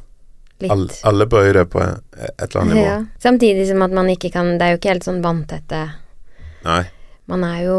All, 0.69 0.89
alle 1.03 1.25
bøyer 1.25 1.53
det 1.53 1.65
på 1.73 1.79
et 1.81 2.41
eller 2.45 2.61
annet 2.61 2.75
nivå. 2.75 2.85
Ja. 2.85 2.97
Samtidig 3.19 3.67
som 3.67 3.81
at 3.81 3.91
man 3.91 4.09
ikke 4.09 4.29
kan 4.31 4.57
Det 4.57 4.61
er 4.67 4.71
jo 4.75 4.77
ikke 4.77 4.89
helt 4.93 5.07
sånn 5.07 5.23
vanntette 5.23 5.81
Nei. 6.65 6.83
Man 7.31 7.43
er 7.43 7.63
jo 7.65 7.77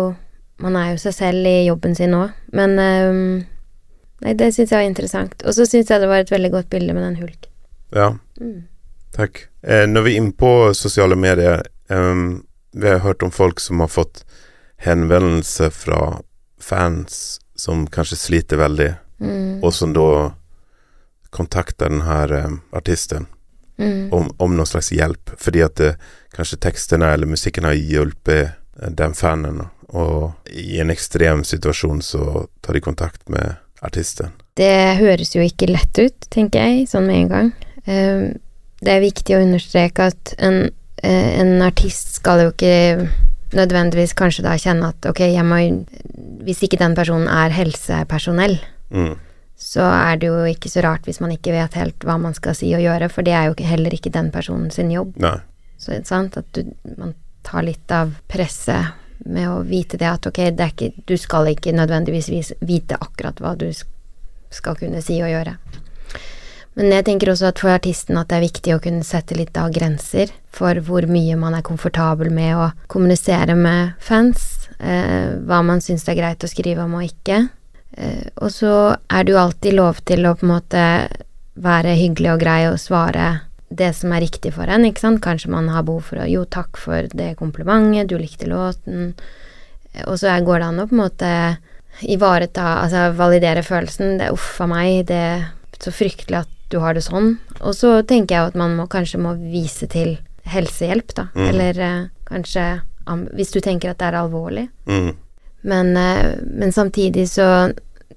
Man 0.58 0.76
er 0.76 0.92
jo 0.92 0.98
seg 1.02 1.14
selv 1.14 1.46
i 1.46 1.66
jobben 1.66 1.94
sin 1.94 2.14
òg, 2.14 2.30
men 2.52 2.78
um, 2.78 3.44
Nei, 4.22 4.34
det 4.38 4.52
syns 4.54 4.70
jeg 4.70 4.78
var 4.78 4.86
interessant. 4.86 5.42
Og 5.42 5.54
så 5.56 5.66
syns 5.66 5.90
jeg 5.90 6.00
det 6.00 6.08
var 6.08 6.22
et 6.22 6.30
veldig 6.30 6.50
godt 6.52 6.68
bilde 6.70 6.94
med 6.94 7.02
den 7.02 7.16
hulk. 7.18 7.48
Ja. 7.90 8.12
Mm. 8.38 8.68
Takk. 9.16 9.48
Eh, 9.66 9.82
når 9.90 10.04
vi 10.06 10.12
er 10.12 10.20
inne 10.20 10.32
på 10.38 10.50
sosiale 10.78 11.16
medier, 11.18 11.64
um, 11.90 12.44
vi 12.72 12.86
har 12.88 13.02
hørt 13.02 13.22
om 13.26 13.32
folk 13.34 13.58
som 13.60 13.80
har 13.82 13.90
fått 13.90 14.22
henvendelse 14.86 15.70
fra 15.74 16.20
fans 16.62 17.40
som 17.58 17.86
kanskje 17.86 18.16
sliter 18.16 18.62
veldig, 18.62 18.92
Mm. 19.22 19.62
og 19.62 19.72
som 19.74 19.92
da 19.92 20.34
kontakter 21.32 21.88
den 21.92 22.04
her 22.08 22.32
eh, 22.32 22.50
artisten 22.76 23.26
Mm. 23.80 24.12
om, 24.12 24.26
om 24.38 24.52
noen 24.54 24.68
slags 24.68 24.90
hjelp, 24.92 25.30
fordi 25.40 25.62
at 25.64 25.74
det, 25.80 25.94
kanskje 26.36 26.58
tekstene 26.60 27.08
eller 27.14 27.26
musikken 27.26 27.64
har 27.64 27.72
hjulpet 27.74 28.52
eh, 28.52 28.90
den 28.92 29.14
fanen, 29.16 29.62
og 29.88 30.34
i 30.52 30.76
en 30.78 30.92
ekstrem 30.92 31.40
situasjon 31.48 32.02
så 32.04 32.44
tar 32.62 32.76
de 32.76 32.82
kontakt 32.84 33.24
med 33.32 33.56
artisten. 33.82 34.30
Det 34.60 34.68
høres 35.00 35.32
jo 35.34 35.40
ikke 35.42 35.70
lett 35.72 35.98
ut, 35.98 36.28
tenker 36.30 36.60
jeg, 36.62 36.84
sånn 36.92 37.08
med 37.08 37.16
en 37.24 37.32
gang. 37.32 37.50
Eh, 37.88 38.28
Det 38.82 38.90
er 38.92 39.00
viktig 39.08 39.36
å 39.36 39.42
understreke 39.42 40.08
at 40.12 40.34
en, 40.38 40.70
eh, 41.02 41.40
en 41.40 41.62
artist 41.62 42.14
skal 42.20 42.40
jo 42.44 42.52
ikke 42.52 43.08
nødvendigvis 43.56 44.12
kanskje 44.14 44.42
da 44.42 44.56
kjenne 44.60 44.88
at 44.92 45.06
ok, 45.06 45.20
jeg 45.32 45.44
må 45.48 45.86
Hvis 46.44 46.62
ikke 46.66 46.78
den 46.78 46.94
personen 46.94 47.26
er 47.28 47.50
helsepersonell, 47.56 48.58
Mm. 48.92 49.16
Så 49.62 49.84
er 49.86 50.18
det 50.18 50.28
jo 50.28 50.42
ikke 50.50 50.70
så 50.72 50.82
rart 50.84 51.06
hvis 51.06 51.20
man 51.22 51.32
ikke 51.34 51.54
vet 51.54 51.76
helt 51.78 52.06
hva 52.06 52.18
man 52.20 52.34
skal 52.34 52.56
si 52.58 52.72
og 52.74 52.82
gjøre, 52.82 53.08
for 53.12 53.26
det 53.26 53.34
er 53.38 53.48
jo 53.48 53.68
heller 53.68 53.94
ikke 53.94 54.12
den 54.14 54.32
personen 54.34 54.72
sin 54.74 54.90
jobb. 54.92 55.14
Nei. 55.22 55.38
Så 55.78 55.96
sant, 56.06 56.36
at 56.38 56.50
du, 56.54 56.74
man 56.98 57.14
tar 57.46 57.64
litt 57.66 57.90
av 57.94 58.12
presset 58.30 58.98
med 59.26 59.48
å 59.50 59.60
vite 59.66 59.98
det 59.98 60.08
at 60.08 60.26
ok, 60.26 60.40
det 60.54 60.68
ikke, 60.74 60.90
du 61.06 61.14
skal 61.18 61.52
ikke 61.52 61.74
nødvendigvis 61.74 62.52
vite 62.62 62.98
akkurat 62.98 63.38
hva 63.42 63.54
du 63.58 63.68
skal 63.72 64.78
kunne 64.78 65.02
si 65.02 65.20
og 65.22 65.30
gjøre. 65.30 65.56
Men 66.78 66.94
jeg 66.94 67.04
tenker 67.04 67.32
også 67.32 67.50
at 67.50 67.60
for 67.60 67.74
artisten 67.74 68.16
at 68.16 68.30
det 68.30 68.38
er 68.38 68.46
viktig 68.46 68.74
å 68.74 68.82
kunne 68.82 69.04
sette 69.04 69.36
litt 69.36 69.56
av 69.60 69.72
grenser 69.74 70.30
for 70.54 70.78
hvor 70.86 71.04
mye 71.08 71.36
man 71.36 71.56
er 71.56 71.64
komfortabel 71.66 72.32
med 72.32 72.56
å 72.56 72.70
kommunisere 72.92 73.56
med 73.58 73.92
fans, 74.00 74.70
eh, 74.78 75.36
hva 75.44 75.60
man 75.66 75.84
syns 75.84 76.06
det 76.06 76.14
er 76.14 76.22
greit 76.22 76.46
å 76.46 76.50
skrive 76.50 76.86
om 76.86 76.96
og 76.96 77.10
ikke. 77.10 77.44
Eh, 77.96 78.28
og 78.40 78.50
så 78.54 78.96
er 79.10 79.24
det 79.24 79.34
jo 79.34 79.40
alltid 79.42 79.76
lov 79.76 80.00
til 80.08 80.26
å 80.26 80.34
på 80.38 80.46
en 80.46 80.54
måte 80.54 80.84
være 81.62 81.96
hyggelig 81.98 82.30
og 82.32 82.40
grei 82.40 82.60
og 82.70 82.78
svare 82.80 83.32
det 83.72 83.90
som 83.96 84.12
er 84.12 84.24
riktig 84.24 84.52
for 84.56 84.68
en, 84.68 84.84
ikke 84.84 85.00
sant. 85.04 85.22
Kanskje 85.24 85.52
man 85.52 85.70
har 85.72 85.84
behov 85.88 86.10
for 86.10 86.22
å 86.22 86.28
Jo, 86.28 86.44
takk 86.44 86.76
for 86.80 87.08
det 87.12 87.34
komplimentet, 87.40 88.08
du 88.08 88.18
likte 88.20 88.48
låten. 88.50 89.14
Eh, 89.92 90.04
Og 90.06 90.18
så 90.20 90.32
går 90.44 90.58
det 90.58 90.68
an 90.70 90.80
å 90.80 90.88
på 90.88 90.96
en 90.96 91.04
måte 91.04 91.32
ivareta, 92.08 92.80
altså 92.82 93.12
validere 93.16 93.62
følelsen. 93.62 94.18
Det 94.18 94.28
er 94.28 94.32
uff 94.32 94.60
a 94.60 94.66
meg, 94.66 95.06
det 95.06 95.16
er 95.16 95.48
så 95.82 95.92
fryktelig 95.92 96.44
at 96.44 96.52
du 96.72 96.78
har 96.80 96.94
det 96.96 97.04
sånn. 97.04 97.36
Og 97.60 97.74
så 97.76 97.98
tenker 98.08 98.36
jeg 98.36 98.52
at 98.52 98.56
man 98.56 98.76
må, 98.78 98.86
kanskje 98.88 99.20
må 99.20 99.34
vise 99.36 99.86
til 99.92 100.16
helsehjelp, 100.48 101.12
da. 101.14 101.26
Mm. 101.36 101.44
Eller 101.50 101.78
eh, 101.80 102.08
kanskje 102.28 102.64
Hvis 103.34 103.50
du 103.50 103.58
tenker 103.60 103.90
at 103.90 103.98
det 103.98 104.06
er 104.06 104.14
alvorlig. 104.14 104.68
Mm. 104.86 105.16
Men, 105.62 105.96
eh, 105.96 106.34
men 106.42 106.72
samtidig 106.72 107.28
så 107.30 107.72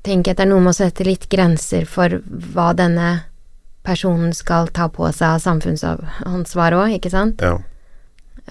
tenker 0.05 0.31
jeg 0.31 0.35
at 0.35 0.41
det 0.41 0.45
er 0.45 0.51
noe 0.53 0.63
med 0.65 0.73
å 0.73 0.77
sette 0.77 1.05
litt 1.05 1.29
grenser 1.29 1.85
for 1.89 2.19
hva 2.53 2.71
denne 2.77 3.09
personen 3.85 4.33
skal 4.33 4.69
ta 4.73 4.87
på 4.89 5.07
seg 5.13 5.35
av 5.35 5.43
samfunnsansvar 5.43 6.77
òg, 6.77 6.97
ikke 6.97 7.13
sant? 7.13 7.41
Ja. 7.41 7.59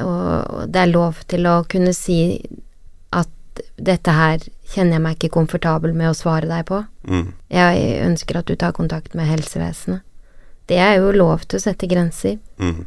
Og 0.02 0.70
det 0.70 0.80
er 0.80 0.90
lov 0.90 1.22
til 1.30 1.46
å 1.46 1.60
kunne 1.70 1.94
si 1.94 2.18
at 3.14 3.30
dette 3.78 4.14
her 4.14 4.42
kjenner 4.72 4.96
jeg 4.96 5.04
meg 5.04 5.18
ikke 5.18 5.34
komfortabel 5.36 5.94
med 5.94 6.10
å 6.10 6.16
svare 6.18 6.50
deg 6.50 6.66
på. 6.70 6.82
Mm. 7.06 7.28
Jeg 7.54 7.84
ønsker 8.06 8.40
at 8.40 8.50
du 8.50 8.56
tar 8.58 8.74
kontakt 8.74 9.14
med 9.14 9.30
helsevesenet. 9.30 10.02
Det 10.70 10.78
er 10.80 10.96
jo 10.96 11.12
lov 11.12 11.44
til 11.46 11.60
å 11.60 11.64
sette 11.66 11.86
grenser. 11.90 12.38
Mm. 12.58 12.86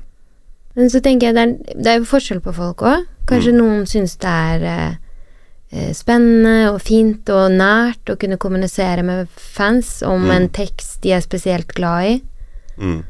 Men 0.77 0.91
så 0.93 1.01
tenker 1.03 1.29
jeg 1.29 1.37
det 1.37 1.43
er, 1.43 1.75
det 1.77 1.91
er 1.91 1.99
jo 1.99 2.09
forskjell 2.09 2.41
på 2.43 2.55
folk 2.57 2.83
òg. 2.85 3.05
Kanskje 3.29 3.53
noen 3.55 3.85
syns 3.89 4.15
det 4.21 4.31
er 4.31 4.65
eh, 4.65 4.97
spennende 5.93 6.72
og 6.72 6.82
fint 6.82 7.28
og 7.30 7.51
nært 7.51 8.07
å 8.09 8.15
kunne 8.20 8.38
kommunisere 8.39 9.03
med 9.03 9.28
fans 9.36 10.01
om 10.07 10.24
Mm. 10.28 10.32
en 10.32 10.49
tekst 10.49 11.01
de 11.01 11.11
er 11.11 11.22
spesielt 11.22 11.68
glad 11.76 12.05
i. 12.05 12.22
Mm. 12.80 13.03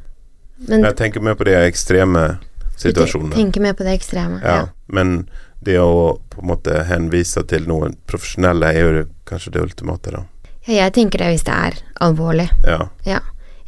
Men 0.68 0.84
Jeg 0.84 0.96
tenker 0.96 1.22
mer 1.22 1.36
på 1.36 1.46
de 1.46 1.52
ekstreme 1.54 2.40
du 2.40 2.78
situasjonene. 2.78 3.34
tenker 3.36 3.62
mer 3.62 3.74
på 3.74 3.84
det 3.86 4.00
ekstreme. 4.00 4.42
Ja, 4.44 4.68
men 4.88 5.30
det 5.64 5.78
å 5.78 6.20
på 6.30 6.42
en 6.42 6.48
måte 6.50 6.84
henvise 6.86 7.46
til 7.48 7.66
noen 7.68 7.96
profesjonelle 8.08 8.74
er 8.74 8.80
jo 8.94 9.06
kanskje 9.26 9.52
det 9.52 9.62
ultimate, 9.62 10.12
da. 10.12 10.24
Ja, 10.68 10.74
jeg 10.86 10.94
tenker 10.94 11.18
det 11.20 11.28
hvis 11.34 11.44
det 11.44 11.54
er 11.54 11.74
alvorlig. 12.02 12.50
Ja. 12.66 12.90
Ja. 13.06 13.20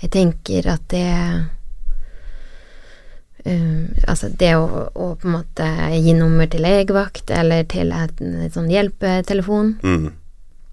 Jeg 0.01 0.11
tenker 0.11 0.67
at 0.73 0.87
det 0.89 1.45
um, 3.45 3.87
Altså, 4.07 4.29
det 4.29 4.53
å, 4.55 4.89
å 4.95 5.09
på 5.19 5.27
en 5.27 5.35
måte 5.37 5.67
gi 5.95 6.13
nummer 6.17 6.47
til 6.51 6.61
legevakt 6.65 7.31
eller 7.31 7.63
til 7.69 7.91
et, 7.95 8.21
et 8.21 8.53
sånn 8.55 8.69
hjelpetelefon, 8.71 9.75
Mm. 9.83 10.11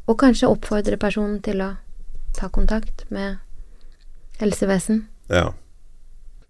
og 0.07 0.19
kanskje 0.19 0.49
oppfordre 0.49 0.97
personen 0.97 1.41
til 1.43 1.61
å 1.63 1.77
ta 2.37 2.49
kontakt 2.49 3.05
med 3.11 3.39
helsevesen. 4.41 5.07
ja. 5.29 5.53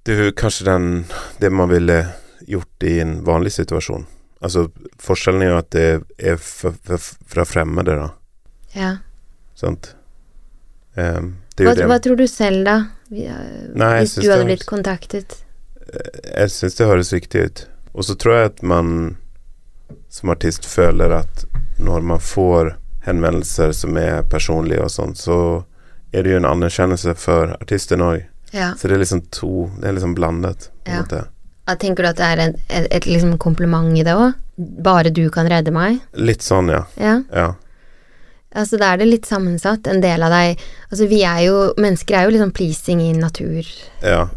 Det 0.07 0.15
er 0.15 0.25
jo 0.29 0.33
kanskje 0.39 0.65
den 0.69 0.85
det 1.41 1.49
man 1.51 1.67
ville 1.69 1.97
gjort 2.47 2.85
i 2.87 3.01
en 3.03 3.25
vanlig 3.27 3.51
situasjon. 3.57 4.05
Altså, 4.41 4.69
forskjellen 5.03 5.43
er 5.43 5.49
jo 5.51 5.57
at 5.59 5.71
det 5.75 5.87
er 6.19 6.37
fra, 6.39 7.45
fremmede, 7.45 7.97
da. 7.99 8.07
Ja. 8.77 8.91
Sant? 9.59 9.97
Um, 10.95 11.33
det 11.57 11.67
Hva, 11.67 11.75
hva 11.91 11.99
tror 11.99 12.21
du 12.21 12.27
selv, 12.31 12.63
da? 12.69 12.77
Vi, 13.11 13.25
uh, 13.27 13.75
Nei, 13.75 14.05
hvis 14.05 14.15
du 14.21 14.31
hadde 14.31 14.47
blitt 14.47 14.63
kontaktet? 14.69 15.41
Jeg 15.93 16.51
syns 16.51 16.75
det 16.79 16.87
høres 16.89 17.13
riktig 17.15 17.45
ut. 17.47 17.67
Og 17.95 18.05
så 18.05 18.15
tror 18.19 18.35
jeg 18.37 18.51
at 18.53 18.63
man 18.63 19.17
som 20.11 20.31
artist 20.33 20.67
føler 20.69 21.13
at 21.21 21.45
når 21.79 22.03
man 22.03 22.19
får 22.21 22.75
henvendelser 23.07 23.73
som 23.77 23.97
er 24.01 24.23
personlige 24.33 24.83
og 24.83 24.91
sånn, 24.91 25.15
så 25.15 25.37
er 26.13 26.25
det 26.25 26.33
jo 26.33 26.41
en 26.41 26.49
anerkjennelse 26.49 27.15
for 27.21 27.53
artisten 27.61 28.03
òg. 28.03 28.25
Ja. 28.53 28.73
Så 28.79 28.89
det 28.89 28.97
er 28.97 29.03
liksom 29.03 29.21
to 29.35 29.71
Det 29.81 29.89
er 29.89 29.93
liksom 29.97 30.15
blandet, 30.15 30.71
på 30.85 30.91
en 30.91 30.97
Ja. 30.97 31.03
måte. 31.03 31.25
Jeg 31.69 31.79
tenker 31.83 32.03
du 32.03 32.09
at 32.09 32.17
det 32.17 32.25
er 32.27 32.39
et, 32.49 32.57
et, 32.71 32.87
et 32.93 33.07
liksom 33.07 33.39
kompliment 33.39 33.97
i 33.99 34.03
det 34.07 34.15
òg? 34.15 34.35
Bare 34.57 35.11
du 35.11 35.29
kan 35.31 35.47
redde 35.51 35.73
meg? 35.75 36.01
Litt 36.15 36.41
sånn, 36.43 36.69
ja. 36.71 36.85
Ja. 36.97 37.23
Ja. 37.35 37.55
Altså, 38.57 38.79
da 38.79 38.93
er 38.95 38.99
det 39.03 39.09
litt 39.11 39.27
sammensatt. 39.27 39.87
En 39.87 40.01
del 40.01 40.23
av 40.23 40.31
deg 40.31 40.59
Altså, 40.91 41.09
vi 41.11 41.23
er 41.25 41.41
jo 41.45 41.75
Mennesker 41.77 42.15
er 42.17 42.25
jo 42.25 42.31
liksom 42.37 42.53
pleasing 42.57 43.01
i 43.03 43.13
natur, 43.13 43.67
Ja. 44.03 44.29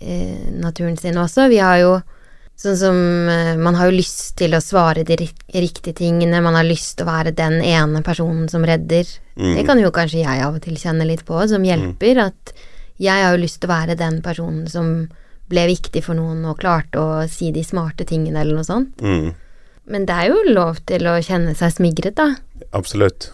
Eh, 0.00 0.48
naturen 0.58 0.96
sin 0.96 1.18
også. 1.18 1.48
Vi 1.52 1.60
har 1.62 1.82
jo 1.82 1.98
Sånn 2.58 2.74
som 2.74 2.96
eh, 3.30 3.54
Man 3.54 3.76
har 3.78 3.86
jo 3.86 3.98
lyst 4.00 4.32
til 4.40 4.56
å 4.56 4.62
svare 4.62 5.04
de 5.06 5.14
riktige 5.20 5.94
tingene, 5.94 6.42
man 6.42 6.58
har 6.58 6.66
lyst 6.66 6.96
til 6.98 7.06
å 7.06 7.12
være 7.12 7.30
den 7.38 7.60
ene 7.62 8.02
personen 8.02 8.48
som 8.50 8.66
redder. 8.66 9.06
Mm. 9.38 9.52
Det 9.60 9.64
kan 9.68 9.78
jo 9.78 9.92
kanskje 9.94 10.24
jeg 10.24 10.42
av 10.42 10.58
og 10.58 10.64
til 10.64 10.74
kjenne 10.80 11.06
litt 11.06 11.22
på, 11.28 11.38
som 11.46 11.62
hjelper. 11.62 12.18
At 12.24 12.52
jeg 12.98 13.22
har 13.22 13.36
jo 13.36 13.44
lyst 13.44 13.60
til 13.62 13.70
å 13.70 13.76
være 13.76 13.98
den 14.00 14.18
personen 14.26 14.66
som 14.70 15.06
ble 15.48 15.68
viktig 15.70 16.02
for 16.04 16.18
noen 16.18 16.42
og 16.50 16.58
klarte 16.58 16.98
å 16.98 17.22
si 17.30 17.52
de 17.54 17.62
smarte 17.64 18.04
tingene, 18.08 18.42
eller 18.42 18.58
noe 18.58 18.66
sånt. 18.66 18.98
Mm. 19.00 19.30
Men 19.88 20.04
det 20.08 20.18
er 20.18 20.32
jo 20.32 20.42
lov 20.50 20.82
til 20.90 21.06
å 21.08 21.14
kjenne 21.24 21.54
seg 21.56 21.78
smigret, 21.78 22.18
da. 22.18 22.34
Absolutt. 22.76 23.30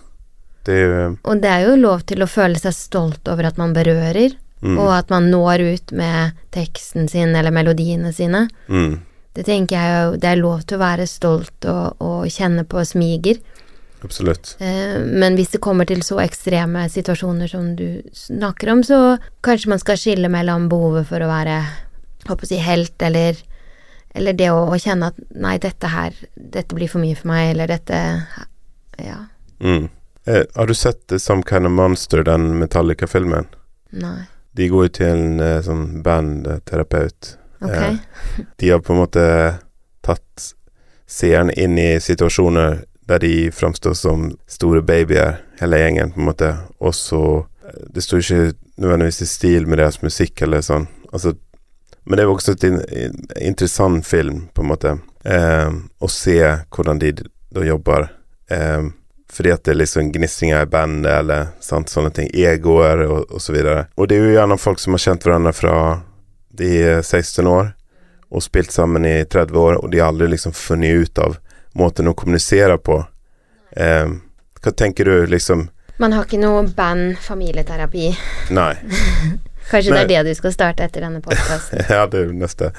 Det 0.64 0.76
er 0.76 0.84
jo 0.84 1.08
Og 1.24 1.40
det 1.42 1.50
er 1.50 1.64
jo 1.66 1.74
lov 1.80 2.04
til 2.08 2.22
å 2.24 2.28
føle 2.30 2.60
seg 2.60 2.76
stolt 2.76 3.28
over 3.28 3.48
at 3.48 3.58
man 3.60 3.74
berører, 3.76 4.36
mm. 4.64 4.78
og 4.78 4.92
at 4.96 5.10
man 5.12 5.30
når 5.32 5.64
ut 5.74 5.92
med 5.96 6.38
teksten 6.54 7.08
sin 7.10 7.34
eller 7.36 7.54
melodiene 7.54 8.12
sine. 8.16 8.46
Mm. 8.68 9.02
Det 9.34 9.44
tenker 9.48 9.76
jeg 9.76 9.94
jo, 9.94 10.16
det 10.22 10.30
er 10.30 10.40
lov 10.40 10.62
til 10.62 10.78
å 10.78 10.84
være 10.84 11.06
stolt 11.10 11.66
og, 11.70 12.02
og 12.04 12.26
kjenne 12.30 12.66
på 12.70 12.84
smiger. 12.86 13.40
Absolutt. 14.04 14.54
Eh, 14.60 15.00
men 15.00 15.38
hvis 15.38 15.54
det 15.54 15.62
kommer 15.64 15.88
til 15.88 16.04
så 16.06 16.20
ekstreme 16.22 16.84
situasjoner 16.92 17.50
som 17.50 17.72
du 17.78 18.04
snakker 18.14 18.70
om, 18.74 18.84
så 18.86 19.16
kanskje 19.44 19.72
man 19.72 19.82
skal 19.82 19.98
skille 19.98 20.30
mellom 20.30 20.68
behovet 20.70 21.08
for 21.08 21.24
å 21.24 21.30
være, 21.30 21.56
håper 22.28 22.46
å 22.46 22.50
si, 22.52 22.60
helt, 22.62 22.94
eller, 23.02 23.40
eller 24.14 24.38
det 24.38 24.50
å, 24.52 24.66
å 24.68 24.78
kjenne 24.80 25.10
at 25.10 25.18
nei, 25.32 25.56
dette 25.62 25.90
her, 25.90 26.14
dette 26.36 26.76
blir 26.76 26.92
for 26.92 27.02
mye 27.02 27.18
for 27.18 27.32
meg, 27.32 27.54
eller 27.54 27.76
dette 27.76 28.00
Ja, 29.00 29.24
Mm. 29.64 29.86
Eh, 30.26 30.42
har 30.54 30.66
du 30.66 30.74
sett 30.74 31.12
Some 31.22 31.42
Kind 31.46 31.66
of 31.66 31.72
Monster, 31.72 32.22
den 32.26 32.58
Metallica-filmen? 32.58 33.46
nei. 33.94 34.24
De 34.56 34.68
går 34.70 34.88
jo 34.88 34.94
til 34.98 35.12
en 35.12 35.40
eh, 35.42 35.60
sånn 35.66 35.86
bandterapeut. 36.04 37.34
Ok. 37.60 37.70
Eh, 37.70 38.42
de 38.60 38.70
har 38.70 38.82
på 38.84 38.94
en 38.94 39.00
måte 39.02 39.24
tatt 40.04 40.50
seeren 41.10 41.50
inn 41.58 41.78
i 41.78 41.96
situasjoner 42.00 42.84
der 43.08 43.20
de 43.20 43.50
framstår 43.52 43.96
som 43.98 44.30
store 44.48 44.82
babyer, 44.82 45.40
hele 45.60 45.80
gjengen, 45.80 46.14
på 46.14 46.22
en 46.22 46.30
måte. 46.30 46.52
Og 46.80 46.94
så 46.96 47.22
eh, 47.66 47.80
Det 47.90 48.04
står 48.04 48.22
ikke 48.22 48.52
nødvendigvis 48.76 49.22
i 49.22 49.30
stil 49.30 49.66
med 49.66 49.78
deres 49.78 50.00
musikk 50.02 50.42
eller 50.42 50.64
sånn. 50.64 50.88
Altså, 51.12 51.34
men 52.04 52.18
det 52.18 52.24
er 52.24 52.30
også 52.30 52.52
et 52.52 52.64
in 52.68 52.80
interessant 53.40 54.06
film, 54.06 54.48
på 54.54 54.62
en 54.62 54.68
måte. 54.68 54.98
Eh, 55.24 55.70
å 56.00 56.08
se 56.10 56.38
hvordan 56.74 57.00
de 57.00 57.14
da 57.54 57.64
jobber. 57.64 58.08
Eh, 58.50 58.90
fordi 59.34 59.50
at 59.50 59.64
det 59.66 59.72
er 59.74 59.80
liksom 59.80 60.12
gnissinger 60.14 60.62
i 60.62 60.70
bandet, 60.70 61.10
eller 61.10 61.46
sant, 61.60 61.90
sånne 61.90 62.12
ting. 62.14 62.28
Egoer 62.30 63.02
og, 63.08 63.32
og 63.34 63.42
så 63.42 63.54
videre. 63.54 63.86
Og 63.98 64.08
det 64.08 64.18
er 64.18 64.28
jo 64.28 64.36
gjerne 64.36 64.60
folk 64.62 64.82
som 64.82 64.94
har 64.94 65.02
kjent 65.02 65.26
hverandre 65.26 65.52
fra 65.56 65.78
de 66.54 66.70
er 66.78 67.00
16 67.02 67.46
år 67.50 67.72
og 68.34 68.42
spilt 68.42 68.72
sammen 68.74 69.06
i 69.06 69.24
30 69.30 69.58
år, 69.58 69.78
og 69.82 69.90
de 69.90 70.00
har 70.02 70.12
aldri 70.12 70.28
liksom 70.32 70.54
funnet 70.54 71.04
ut 71.04 71.18
av 71.22 71.36
måten 71.78 72.10
å 72.10 72.14
kommunisere 72.18 72.78
på. 72.78 73.00
Eh, 73.76 74.14
hva 74.62 74.72
tenker 74.72 75.10
du 75.10 75.26
liksom 75.26 75.68
Man 75.98 76.14
har 76.14 76.26
ikke 76.26 76.40
noe 76.42 76.64
band 76.74 77.18
familieterapi. 77.22 78.08
Nei. 78.54 78.72
Kanskje 79.70 79.94
Nei. 79.94 80.00
det 80.04 80.16
er 80.18 80.24
det 80.26 80.34
du 80.34 80.38
skal 80.38 80.52
starte 80.52 80.84
etter 80.84 81.04
denne 81.06 81.22
podkasten. 81.24 81.84
ja, 81.94 82.04
det 82.10 82.24
er 82.24 82.32
neste. 82.34 82.72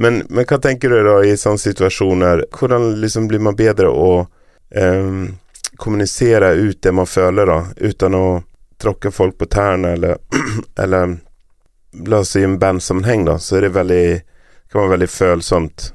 Men, 0.00 0.22
men 0.28 0.48
hva 0.48 0.58
tenker 0.62 0.90
du 0.90 1.02
da 1.06 1.18
i 1.28 1.36
sånne 1.38 1.60
situasjoner? 1.60 2.46
Hvordan 2.56 2.94
liksom 3.02 3.28
blir 3.30 3.44
man 3.44 3.58
bedre 3.58 3.92
å 3.92 4.08
ehm, 4.74 5.36
kommunisere 5.82 6.52
ut 6.54 6.78
det 6.82 6.92
man 6.94 7.08
føler, 7.10 7.48
da, 7.48 7.58
uten 7.82 8.14
å 8.14 8.26
tråkke 8.82 9.10
folk 9.14 9.36
på 9.38 9.48
tærne, 9.50 9.96
eller, 9.96 10.18
eller 10.84 11.18
La 12.08 12.22
oss 12.22 12.30
si 12.32 12.40
en 12.40 12.54
bandsammenheng, 12.56 13.26
da, 13.28 13.34
så 13.36 13.58
er 13.58 13.66
det 13.66 13.74
veldig 13.74 14.04
kan 14.72 14.80
være 14.80 14.94
veldig 14.94 15.08
følsomt 15.12 15.90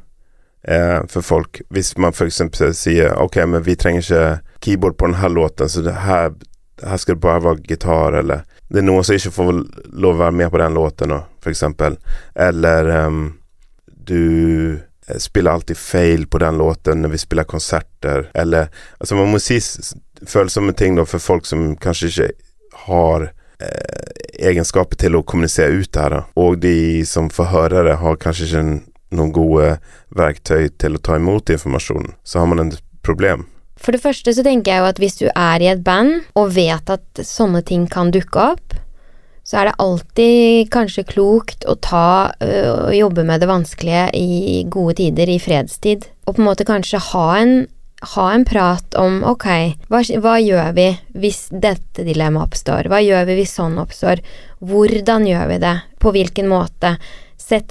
eh, 0.61 0.99
for 1.09 1.25
folk. 1.25 1.61
Hvis 1.73 1.95
man 1.97 2.13
f.eks. 2.13 2.41
sier 2.77 3.15
ok, 3.17 3.39
men 3.49 3.65
vi 3.65 3.75
trenger 3.75 4.03
ikke 4.03 4.59
keyboard 4.61 4.97
på 4.97 5.09
denne 5.09 5.31
låten, 5.33 5.69
så 5.69 5.81
her, 5.89 6.35
her 6.83 7.01
skal 7.01 7.17
det 7.17 7.23
bare 7.25 7.43
være 7.47 7.65
gitar, 7.65 8.19
eller 8.21 8.45
Det 8.67 8.81
er 8.81 8.83
noen 8.83 9.03
som 9.07 9.15
ikke 9.15 9.31
får 9.31 9.51
lov 9.95 10.17
å 10.17 10.19
være 10.19 10.35
med 10.35 10.51
på 10.51 10.59
den 10.59 10.73
låten, 10.75 11.13
f.eks. 11.41 11.63
Eller 12.35 12.89
um, 13.07 13.21
du 13.87 14.79
spiller 15.19 15.51
alltid 15.51 15.77
feil 15.77 16.25
på 16.27 16.39
den 16.43 16.57
låten 16.59 17.01
når 17.01 17.13
vi 17.15 17.17
spiller 17.21 17.43
konserter, 17.47 18.27
eller 18.35 18.67
Altså, 18.99 19.15
man 19.15 19.31
må 19.31 19.39
si 19.39 19.59
følsomme 20.27 20.73
ting 20.75 20.95
da 20.97 21.05
for 21.05 21.19
folk 21.21 21.45
som 21.45 21.75
kanskje 21.79 22.07
ikke 22.11 22.29
har 22.87 23.27
eh, 23.61 24.47
egenskaper 24.49 24.97
til 24.99 25.15
å 25.17 25.23
kommunisere 25.23 25.77
ut 25.79 25.91
det 25.93 26.01
her, 26.01 26.09
da. 26.17 26.23
Og 26.37 26.59
de 26.61 27.03
som 27.05 27.29
får 27.33 27.51
høre 27.53 27.83
det, 27.87 27.95
har 28.01 28.17
kanskje 28.21 28.47
ikke 28.49 28.59
en- 28.63 28.83
noen 29.11 29.31
gode 29.31 29.77
verktøy 30.17 30.67
til 30.77 30.97
å 30.97 31.01
ta 31.01 31.15
imot 31.15 31.49
informasjonen. 31.53 32.13
Så 32.27 32.39
har 32.39 32.47
man 32.51 32.59
et 32.67 32.81
problem. 33.03 33.45
For 33.77 33.93
det 33.93 34.01
første 34.01 34.33
så 34.33 34.43
tenker 34.43 34.73
jeg 34.73 34.81
jo 34.83 34.89
at 34.89 34.99
hvis 35.01 35.17
du 35.21 35.27
er 35.33 35.61
i 35.63 35.69
et 35.71 35.83
band 35.85 36.23
og 36.35 36.51
vet 36.57 36.89
at 36.89 37.21
sånne 37.21 37.63
ting 37.65 37.85
kan 37.87 38.11
dukke 38.11 38.35
opp, 38.53 38.73
så 39.47 39.61
er 39.61 39.69
det 39.69 39.77
alltid 39.79 40.69
kanskje 40.73 41.05
klokt 41.07 41.63
å 41.71 41.77
ta 41.79 42.33
øh, 42.43 42.71
og 42.89 42.95
jobbe 42.97 43.23
med 43.27 43.39
det 43.39 43.47
vanskelige 43.47 44.09
i 44.19 44.63
gode 44.67 44.97
tider, 44.99 45.29
i 45.31 45.39
fredstid. 45.39 46.09
Og 46.27 46.35
på 46.35 46.43
en 46.43 46.49
måte 46.49 46.67
kanskje 46.67 46.99
ha 47.13 47.27
en, 47.39 47.53
ha 48.11 48.25
en 48.33 48.43
prat 48.47 48.97
om 48.99 49.21
ok, 49.23 49.47
hva, 49.87 50.01
hva 50.19 50.33
gjør 50.43 50.73
vi 50.75 50.89
hvis 51.15 51.45
dette 51.51 52.03
dilemmaet 52.03 52.49
oppstår? 52.49 52.89
Hva 52.91 52.99
gjør 53.05 53.23
vi 53.29 53.37
hvis 53.39 53.55
sånn 53.55 53.79
oppstår? 53.79 54.19
Hvordan 54.67 55.29
gjør 55.29 55.47
vi 55.53 55.61
det? 55.63 55.77
På 56.03 56.11
hvilken 56.15 56.51
måte? 56.51 56.97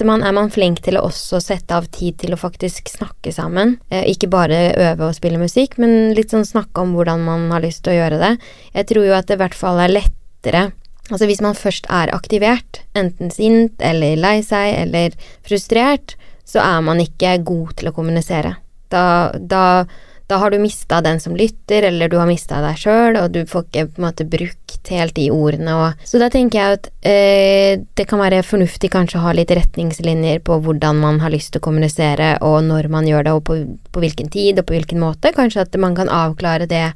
Man, 0.08 0.22
er 0.24 0.32
man 0.32 0.48
flink 0.48 0.78
til 0.80 0.96
å 0.96 1.02
også 1.04 1.36
sette 1.44 1.76
av 1.76 1.84
tid 1.92 2.16
til 2.22 2.32
å 2.32 2.40
faktisk 2.40 2.88
snakke 2.88 3.28
sammen? 3.34 3.74
Eh, 3.92 4.06
ikke 4.14 4.30
bare 4.32 4.70
øve 4.72 5.10
og 5.10 5.18
spille 5.18 5.36
musikk, 5.36 5.76
men 5.82 6.14
litt 6.16 6.32
sånn 6.32 6.48
snakke 6.48 6.80
om 6.80 6.96
hvordan 6.96 7.20
man 7.26 7.50
har 7.52 7.60
lyst 7.60 7.84
til 7.84 7.92
å 7.92 7.98
gjøre 7.98 8.22
det. 8.22 8.32
Jeg 8.72 8.88
tror 8.88 9.04
jo 9.10 9.16
at 9.18 9.28
det 9.28 9.36
i 9.36 9.42
hvert 9.44 9.58
fall 9.58 9.84
er 9.84 9.92
lettere 9.92 10.64
Altså 11.10 11.28
hvis 11.30 11.42
man 11.44 11.54
først 11.54 11.86
er 11.92 12.10
aktivert, 12.14 12.82
enten 12.98 13.30
sint 13.30 13.82
eller 13.84 14.18
lei 14.18 14.40
seg 14.46 14.74
eller 14.82 15.14
frustrert, 15.46 16.16
så 16.46 16.62
er 16.62 16.82
man 16.86 17.02
ikke 17.02 17.36
god 17.46 17.76
til 17.78 17.90
å 17.90 17.94
kommunisere. 17.94 18.56
Da, 18.90 19.34
da, 19.34 19.86
da 20.30 20.38
har 20.42 20.50
du 20.50 20.58
mista 20.62 21.00
den 21.02 21.18
som 21.22 21.36
lytter, 21.38 21.88
eller 21.88 22.10
du 22.10 22.16
har 22.18 22.28
mista 22.30 22.58
deg 22.62 22.78
sjøl, 22.78 23.18
og 23.20 23.34
du 23.34 23.44
får 23.46 23.66
ikke 23.66 23.86
på 23.90 24.00
en 24.00 24.06
måte 24.06 24.26
brukt 24.30 24.90
helt 24.90 25.16
de 25.16 25.24
ordene 25.34 25.72
og 25.74 26.02
Så 26.06 26.20
da 26.22 26.28
tenker 26.30 26.60
jeg 26.60 26.76
at 26.76 26.84
eh, 27.02 27.80
det 27.98 28.04
kan 28.06 28.20
være 28.22 28.44
fornuftig 28.46 28.92
kanskje 28.92 29.18
å 29.18 29.24
ha 29.24 29.32
litt 29.34 29.50
retningslinjer 29.50 30.44
på 30.46 30.60
hvordan 30.62 31.00
man 31.02 31.18
har 31.22 31.34
lyst 31.34 31.50
til 31.54 31.62
å 31.62 31.66
kommunisere, 31.66 32.36
og 32.46 32.60
når 32.66 32.90
man 32.92 33.08
gjør 33.10 33.26
det, 33.26 33.34
og 33.34 33.42
på, 33.48 33.58
på 33.90 34.04
hvilken 34.04 34.30
tid, 34.30 34.60
og 34.60 34.68
på 34.68 34.76
hvilken 34.76 35.02
måte. 35.02 35.34
Kanskje 35.34 35.66
at 35.66 35.80
man 35.82 35.98
kan 35.98 36.10
avklare 36.12 36.70
det 36.70 36.86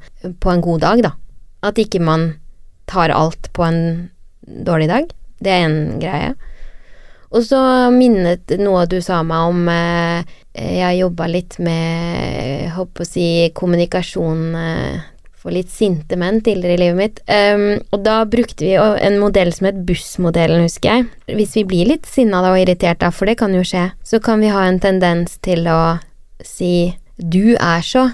på 0.43 0.55
en 0.55 0.63
god 0.63 0.87
dag, 0.87 1.03
da. 1.11 1.17
At 1.67 1.79
ikke 1.83 2.03
man 2.03 2.33
tar 2.91 3.15
alt 3.15 3.51
på 3.57 3.65
en 3.67 3.83
dårlig 4.67 4.91
dag. 4.91 5.11
Det 5.41 5.53
er 5.55 5.67
en 5.69 6.01
greie. 6.03 6.35
Og 7.31 7.47
så 7.47 7.61
minnet 7.95 8.51
noe 8.59 8.89
du 8.91 8.99
sa 9.05 9.21
meg 9.23 9.53
om 9.53 9.69
eh, 9.71 10.27
Jeg 10.59 10.99
jobba 10.99 11.29
litt 11.31 11.61
med 11.63 12.73
håper 12.75 13.07
å 13.07 13.07
si 13.07 13.27
kommunikasjon 13.55 14.43
eh, 14.59 15.05
for 15.41 15.55
litt 15.55 15.71
sinte 15.73 16.19
menn 16.21 16.43
tidligere 16.45 16.77
i 16.77 16.81
livet 16.83 16.99
mitt. 16.99 17.21
Um, 17.25 17.79
og 17.95 18.03
da 18.05 18.19
brukte 18.29 18.67
vi 18.67 18.75
en 18.77 19.17
modell 19.23 19.55
som 19.57 19.71
het 19.71 19.79
bussmodellen, 19.89 20.67
husker 20.67 20.99
jeg. 20.99 21.07
Hvis 21.39 21.55
vi 21.57 21.65
blir 21.71 21.89
litt 21.89 22.09
sinna 22.11 22.43
og 22.45 22.59
irritert 22.61 23.01
da, 23.01 23.09
for 23.15 23.31
det 23.31 23.39
kan 23.41 23.55
jo 23.57 23.63
skje, 23.65 23.87
så 24.05 24.21
kan 24.21 24.43
vi 24.45 24.53
ha 24.53 24.67
en 24.69 24.83
tendens 24.83 25.39
til 25.41 25.65
å 25.71 25.97
si 26.45 26.93
du 27.21 27.57
er 27.57 27.83
så 27.85 28.07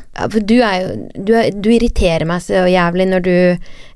du 0.43 0.57
er 0.65 0.77
jo 0.83 0.93
du, 1.15 1.33
er, 1.39 1.51
du 1.55 1.69
irriterer 1.71 2.27
meg 2.29 2.43
så 2.43 2.65
jævlig 2.67 3.07
når 3.11 3.25
du 3.27 3.37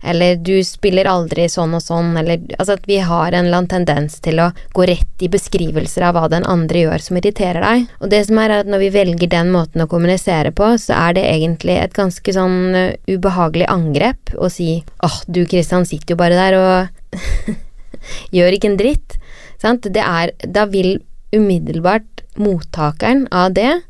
Eller 0.01 0.39
du 0.41 0.55
spiller 0.65 1.09
aldri 1.11 1.45
sånn 1.53 1.75
og 1.77 1.83
sånn, 1.85 2.15
eller 2.17 2.41
Altså 2.57 2.79
at 2.79 2.87
vi 2.89 3.01
har 3.05 3.35
en 3.35 3.47
eller 3.47 3.59
annen 3.59 3.69
tendens 3.69 4.17
til 4.25 4.41
å 4.41 4.51
gå 4.77 4.87
rett 4.89 5.25
i 5.25 5.29
beskrivelser 5.29 6.07
av 6.09 6.17
hva 6.17 6.29
den 6.33 6.47
andre 6.49 6.87
gjør 6.87 7.05
som 7.05 7.19
irriterer 7.21 7.61
deg. 7.61 7.85
Og 8.01 8.09
det 8.13 8.23
som 8.29 8.41
er, 8.41 8.55
er 8.55 8.65
at 8.65 8.71
når 8.71 8.81
vi 8.87 8.93
velger 8.95 9.33
den 9.33 9.51
måten 9.53 9.85
å 9.85 9.89
kommunisere 9.91 10.55
på, 10.57 10.71
så 10.81 10.97
er 10.97 11.19
det 11.19 11.27
egentlig 11.29 11.77
et 11.83 11.97
ganske 11.97 12.33
sånn 12.33 12.57
uh, 12.73 12.97
ubehagelig 13.11 13.69
angrep 13.69 14.33
å 14.41 14.49
si 14.53 14.81
åh, 15.05 15.21
du 15.29 15.43
Kristian 15.51 15.85
sitter 15.89 16.15
jo 16.15 16.21
bare 16.23 16.39
der 16.39 16.57
og 16.57 17.61
gjør 18.37 18.57
ikke 18.57 18.73
en 18.73 18.81
dritt. 18.81 19.21
Sant? 19.61 19.85
Det 19.93 20.01
er 20.01 20.33
Da 20.49 20.65
vil 20.71 21.03
umiddelbart 21.37 22.25
mottakeren 22.41 23.27
av 23.31 23.53
det 23.55 23.83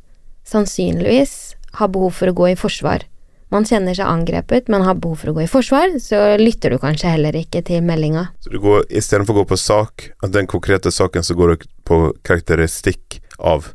sannsynligvis 0.51 1.39
har 1.79 1.91
behov 1.95 2.19
for 2.19 2.31
å 2.31 2.37
gå 2.37 2.51
i 2.53 2.59
forsvar. 2.59 3.07
Man 3.51 3.67
kjenner 3.67 3.97
seg 3.99 4.07
angrepet, 4.07 4.69
men 4.71 4.85
har 4.87 4.99
behov 5.03 5.25
for 5.25 5.33
å 5.33 5.35
gå 5.41 5.43
i 5.43 5.51
forsvar, 5.51 5.97
så 6.03 6.37
lytter 6.39 6.71
du 6.71 6.79
kanskje 6.83 7.11
heller 7.17 7.35
ikke 7.35 7.65
til 7.67 7.83
meldinga. 7.83 8.29
Så 8.45 8.53
du 8.53 8.61
går, 8.63 8.85
istedenfor 9.01 9.35
å 9.35 9.41
gå 9.41 9.49
på 9.51 9.59
sak, 9.59 10.13
at 10.23 10.31
den 10.37 10.47
konkrete 10.51 10.93
saken, 10.95 11.27
så 11.27 11.35
går 11.39 11.57
du 11.57 11.67
på 11.89 11.99
karakteristikk 12.27 13.19
av. 13.39 13.73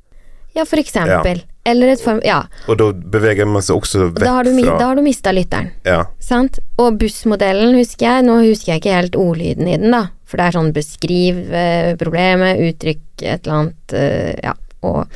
Ja, 0.55 0.63
for 0.63 0.79
eksempel. 0.79 1.43
Eller 1.67 1.95
et 1.95 2.01
form 2.01 2.21
Ja. 2.23 2.45
Og 2.69 2.77
da 2.79 2.91
beveger 2.93 3.47
man 3.49 3.63
seg 3.65 3.75
også 3.75 4.05
vekk 4.13 4.21
da 4.21 4.35
har 4.37 4.45
du, 4.47 4.53
fra 4.53 4.77
da 4.79 4.89
har 4.91 4.95
du 4.95 5.01
mista 5.03 5.33
lytteren. 5.33 5.71
Ja. 5.83 6.05
Sant? 6.23 6.61
Og 6.79 6.99
bussmodellen 7.01 7.75
husker 7.75 8.05
jeg, 8.05 8.27
nå 8.29 8.37
husker 8.45 8.75
jeg 8.75 8.83
ikke 8.83 8.99
helt 8.99 9.17
ordlyden 9.19 9.67
i 9.67 9.79
den, 9.81 9.91
da. 9.91 10.05
For 10.29 10.39
det 10.39 10.45
er 10.45 10.55
sånn 10.55 10.71
beskriv 10.75 11.41
eh, 11.51 11.95
problemet, 11.99 12.61
uttrykk 12.69 13.25
et 13.25 13.43
eller 13.43 13.57
annet, 13.57 13.97
eh, 13.97 14.31
ja, 14.45 14.55
og 14.85 15.09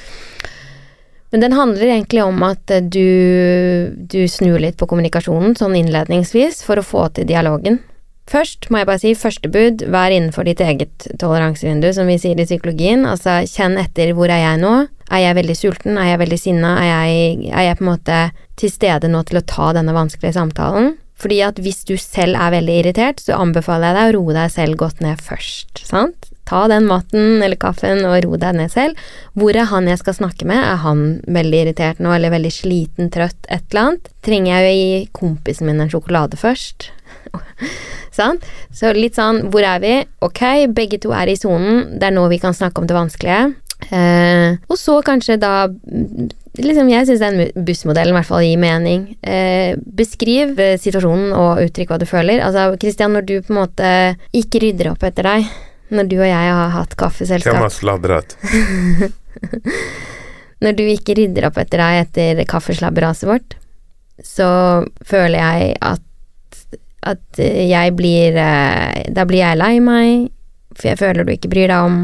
Men 1.32 1.44
den 1.44 1.54
handler 1.54 1.92
egentlig 1.92 2.24
om 2.26 2.42
at 2.46 2.72
eh, 2.74 2.82
du, 2.82 3.94
du 4.10 4.24
snur 4.28 4.60
litt 4.62 4.80
på 4.80 4.88
kommunikasjonen 4.90 5.56
sånn 5.60 5.78
innledningsvis 5.78 6.64
for 6.66 6.82
å 6.82 6.86
få 6.86 7.06
til 7.14 7.30
dialogen. 7.30 7.82
Først 8.30 8.68
må 8.70 8.82
jeg 8.82 8.88
bare 8.90 9.02
si 9.02 9.16
første 9.18 9.50
bud, 9.50 9.84
vær 9.90 10.14
innenfor 10.14 10.46
ditt 10.46 10.62
eget 10.62 11.08
toleransevindu, 11.22 11.90
som 11.98 12.10
vi 12.10 12.20
sier 12.22 12.38
i 12.38 12.46
psykologien. 12.46 13.08
Altså 13.10 13.40
kjenn 13.50 13.80
etter 13.82 14.14
hvor 14.18 14.30
er 14.30 14.44
jeg 14.44 14.62
nå? 14.62 14.74
Er 15.10 15.24
jeg 15.24 15.38
veldig 15.40 15.56
sulten? 15.58 15.98
Er 15.98 16.12
jeg 16.12 16.22
veldig 16.22 16.38
sinna? 16.38 16.76
Er 16.78 17.08
er 17.50 17.64
jeg 17.66 17.80
på 17.80 17.86
en 17.86 17.90
måte 17.90 18.20
til 18.60 18.70
stede 18.70 19.10
nå 19.10 19.24
til 19.26 19.42
å 19.42 19.46
ta 19.50 19.72
denne 19.74 19.96
vanskelige 19.98 20.38
samtalen? 20.38 20.94
Fordi 21.20 21.40
at 21.44 21.60
hvis 21.60 21.84
du 21.88 21.96
selv 22.00 22.40
er 22.40 22.54
veldig 22.56 22.76
irritert, 22.82 23.24
så 23.24 23.40
anbefaler 23.40 23.92
jeg 23.92 23.98
deg 23.98 24.10
å 24.10 24.20
roe 24.20 24.36
deg 24.38 24.54
selv 24.54 24.80
godt 24.80 25.02
ned 25.04 25.24
først, 25.24 25.84
sant? 25.88 26.30
Ta 26.50 26.64
den 26.72 26.88
maten 26.90 27.44
eller 27.46 27.60
kaffen 27.62 28.02
og 28.08 28.16
ro 28.26 28.38
deg 28.42 28.56
ned 28.58 28.72
selv. 28.74 28.98
Hvor 29.38 29.54
er 29.54 29.68
han 29.70 29.90
jeg 29.90 30.00
skal 30.02 30.16
snakke 30.18 30.48
med? 30.50 30.58
Er 30.58 30.80
han 30.82 31.04
veldig 31.30 31.60
irritert 31.62 32.00
nå, 32.02 32.14
eller 32.16 32.34
veldig 32.34 32.54
sliten, 32.56 33.12
trøtt, 33.14 33.38
et 33.46 33.68
eller 33.70 33.84
annet? 33.84 34.10
Trenger 34.26 34.56
jeg 34.56 34.72
å 34.72 34.80
gi 34.80 35.04
kompisen 35.20 35.70
min 35.70 35.84
en 35.84 35.92
sjokolade 35.92 36.40
først? 36.42 36.90
sant? 38.20 38.48
Så 38.74 38.96
litt 38.98 39.20
sånn, 39.20 39.44
hvor 39.54 39.66
er 39.68 39.84
vi? 39.84 39.96
Ok, 40.26 40.42
begge 40.74 40.98
to 41.04 41.14
er 41.14 41.30
i 41.30 41.38
sonen, 41.38 42.00
det 42.00 42.10
er 42.10 42.16
nå 42.16 42.26
vi 42.32 42.42
kan 42.42 42.58
snakke 42.58 42.82
om 42.82 42.90
det 42.90 42.98
vanskelige. 42.98 43.52
Eh, 43.88 44.58
og 44.68 44.78
så 44.78 44.98
kanskje 45.06 45.38
da 45.40 45.70
liksom 46.60 46.90
Jeg 46.92 47.08
syns 47.08 47.22
den 47.24 47.64
bussmodellen 47.64 48.12
i 48.12 48.18
hvert 48.18 48.28
fall 48.28 48.44
gir 48.44 48.60
mening. 48.60 49.06
Eh, 49.24 49.78
beskriv 49.80 50.60
eh, 50.60 50.76
situasjonen 50.82 51.32
og 51.38 51.62
uttrykk 51.64 51.94
hva 51.94 52.00
du 52.02 52.08
føler. 52.10 52.44
Altså, 52.44 52.74
Christian, 52.82 53.16
når 53.16 53.28
du 53.30 53.36
på 53.40 53.54
en 53.54 53.62
måte 53.62 53.92
ikke 54.36 54.62
rydder 54.66 54.92
opp 54.92 55.06
etter 55.08 55.30
deg, 55.30 55.48
når 55.96 56.10
du 56.12 56.18
og 56.20 56.28
jeg 56.28 56.54
har 56.60 56.76
hatt 56.76 56.98
kaffeselskap 57.00 57.56
kaffeselskap 57.56 57.64
har 57.64 57.74
sladret? 57.74 58.36
Når 60.60 60.76
du 60.76 60.84
ikke 60.92 61.16
rydder 61.16 61.46
opp 61.48 61.58
etter 61.62 61.80
deg 61.80 62.02
etter 62.04 62.40
kaffeslabberaset 62.50 63.30
vårt, 63.30 63.54
så 64.20 64.50
føler 65.08 65.40
jeg 65.40 65.78
at 65.80 66.04
at 67.08 67.40
jeg 67.40 67.94
blir 67.96 68.36
eh, 68.36 69.06
Da 69.16 69.24
blir 69.24 69.40
jeg 69.40 69.56
lei 69.56 69.78
meg, 69.80 70.26
for 70.76 70.90
jeg 70.92 71.00
føler 71.00 71.24
du 71.24 71.32
ikke 71.32 71.48
bryr 71.48 71.72
deg 71.72 71.86
om 71.88 72.02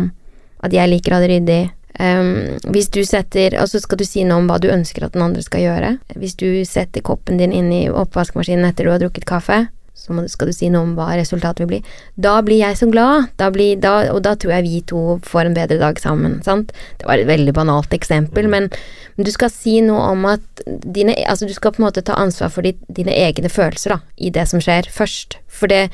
at 0.65 0.75
jeg 0.75 0.91
liker 0.91 1.13
å 1.13 1.19
ha 1.19 1.25
det 1.25 1.31
ryddig. 1.33 1.63
Um, 1.95 2.57
hvis 2.75 2.89
du 2.91 3.05
setter 3.07 3.53
Og 3.55 3.69
så 3.71 3.79
skal 3.79 3.95
du 3.95 4.03
si 4.03 4.25
noe 4.27 4.41
om 4.41 4.49
hva 4.49 4.57
du 4.59 4.65
ønsker 4.67 5.05
at 5.05 5.13
den 5.15 5.23
andre 5.23 5.45
skal 5.45 5.63
gjøre. 5.63 5.93
Hvis 6.19 6.35
du 6.41 6.49
setter 6.67 7.05
koppen 7.05 7.39
din 7.39 7.55
inn 7.55 7.71
i 7.71 7.85
oppvaskmaskinen 7.87 8.67
etter 8.67 8.83
du 8.83 8.91
har 8.91 8.99
drukket 8.99 9.27
kaffe, 9.29 9.61
så 9.95 10.13
må, 10.13 10.25
skal 10.29 10.49
du 10.49 10.53
si 10.53 10.67
noe 10.71 10.83
om 10.85 10.93
hva 10.97 11.07
resultatet 11.15 11.63
vil 11.63 11.69
bli. 11.69 11.79
Da 12.19 12.35
blir 12.45 12.59
jeg 12.59 12.77
så 12.77 12.89
glad, 12.91 13.29
da 13.39 13.47
blir, 13.53 13.79
da, 13.81 13.93
og 14.11 14.21
da 14.27 14.35
tror 14.37 14.57
jeg 14.57 14.65
vi 14.67 14.81
to 14.91 15.17
får 15.25 15.49
en 15.49 15.55
bedre 15.57 15.79
dag 15.81 15.99
sammen. 16.01 16.37
Sant? 16.45 16.73
Det 16.99 17.07
var 17.07 17.21
et 17.21 17.29
veldig 17.29 17.55
banalt 17.55 17.95
eksempel, 17.95 18.49
men, 18.51 18.67
men 19.15 19.27
du 19.27 19.31
skal 19.33 19.53
si 19.53 19.79
noe 19.85 20.11
om 20.11 20.27
at 20.29 20.65
dine 20.65 21.15
Altså, 21.25 21.47
du 21.47 21.55
skal 21.55 21.73
på 21.73 21.81
en 21.81 21.87
måte 21.87 22.03
ta 22.05 22.17
ansvar 22.19 22.51
for 22.53 22.67
ditt, 22.67 22.81
dine 22.91 23.15
egne 23.15 23.49
følelser 23.49 23.95
da, 23.95 23.99
i 24.19 24.33
det 24.35 24.45
som 24.51 24.61
skjer, 24.61 24.91
først. 24.91 25.39
For 25.47 25.71
det, 25.71 25.87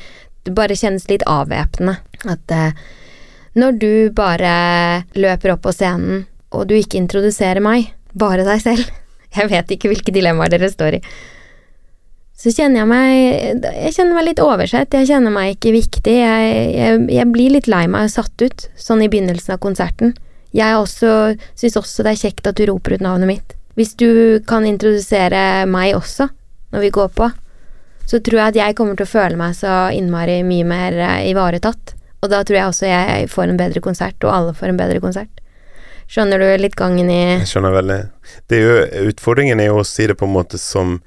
det 0.44 0.56
bare 0.58 0.76
kjennes 0.76 1.06
litt 1.08 1.24
avvæpnende 1.30 2.00
at 2.28 2.52
eh, 2.52 2.74
når 3.58 3.78
du 3.80 3.92
bare 4.16 4.52
løper 5.18 5.54
opp 5.54 5.66
på 5.66 5.74
scenen, 5.76 6.24
og 6.52 6.66
du 6.68 6.76
ikke 6.76 7.00
introduserer 7.00 7.62
meg, 7.64 7.92
bare 8.12 8.44
deg 8.44 8.60
selv 8.60 8.90
Jeg 9.36 9.48
vet 9.48 9.70
ikke 9.72 9.88
hvilke 9.88 10.12
dilemmaer 10.12 10.52
dere 10.52 10.68
står 10.68 10.98
i 10.98 11.00
så 12.42 12.50
kjenner 12.50 12.82
jeg 12.82 12.88
meg 12.90 13.66
Jeg 13.68 13.94
kjenner 13.94 14.16
meg 14.16 14.24
litt 14.26 14.40
oversett, 14.42 14.94
jeg 14.96 15.06
kjenner 15.12 15.30
meg 15.30 15.52
ikke 15.54 15.76
viktig. 15.76 16.14
Jeg, 16.16 16.54
jeg, 16.74 17.02
jeg 17.14 17.26
blir 17.30 17.54
litt 17.54 17.68
lei 17.70 17.84
meg 17.90 18.08
og 18.08 18.14
satt 18.16 18.42
ut, 18.42 18.64
sånn 18.74 19.04
i 19.04 19.08
begynnelsen 19.12 19.54
av 19.54 19.60
konserten. 19.62 20.16
Jeg 20.52 20.74
også 20.76 21.12
syns 21.54 21.78
også 21.78 22.02
det 22.02 22.16
er 22.16 22.22
kjekt 22.24 22.48
at 22.50 22.58
du 22.58 22.66
roper 22.68 22.96
ut 22.96 23.04
navnet 23.04 23.30
mitt. 23.30 23.54
Hvis 23.78 23.94
du 23.94 24.42
kan 24.48 24.66
introdusere 24.68 25.64
meg 25.70 25.94
også, 25.96 26.26
når 26.74 26.82
vi 26.82 26.90
går 26.98 27.14
på, 27.14 27.30
så 28.10 28.18
tror 28.18 28.40
jeg 28.40 28.50
at 28.50 28.58
jeg 28.58 28.76
kommer 28.76 28.98
til 28.98 29.06
å 29.06 29.12
føle 29.12 29.38
meg 29.38 29.54
så 29.56 29.76
innmari 29.94 30.40
mye 30.44 30.66
mer 30.66 30.98
eh, 30.98 31.30
ivaretatt. 31.30 31.94
Og 32.22 32.30
da 32.30 32.42
tror 32.46 32.54
jeg 32.58 32.70
også 32.70 32.86
jeg 32.86 33.30
får 33.32 33.50
en 33.50 33.58
bedre 33.58 33.80
konsert, 33.82 34.18
og 34.22 34.30
alle 34.30 34.52
får 34.54 34.70
en 34.70 34.78
bedre 34.78 35.00
konsert. 35.02 35.40
Skjønner 36.12 36.38
du 36.42 36.46
litt 36.60 36.76
gangen 36.78 37.08
i 37.10 37.20
Jeg 37.40 37.48
skjønner 37.50 37.74
veldig. 37.74 37.98
Det 38.50 38.58
er 38.58 38.62
jo, 38.62 39.08
utfordringen 39.10 39.62
er 39.62 39.70
jo 39.70 39.80
å 39.80 39.86
si 39.86 40.06
det 40.10 40.14
på 40.20 40.28
en 40.28 40.34
måte 40.36 40.60
som 40.60 41.00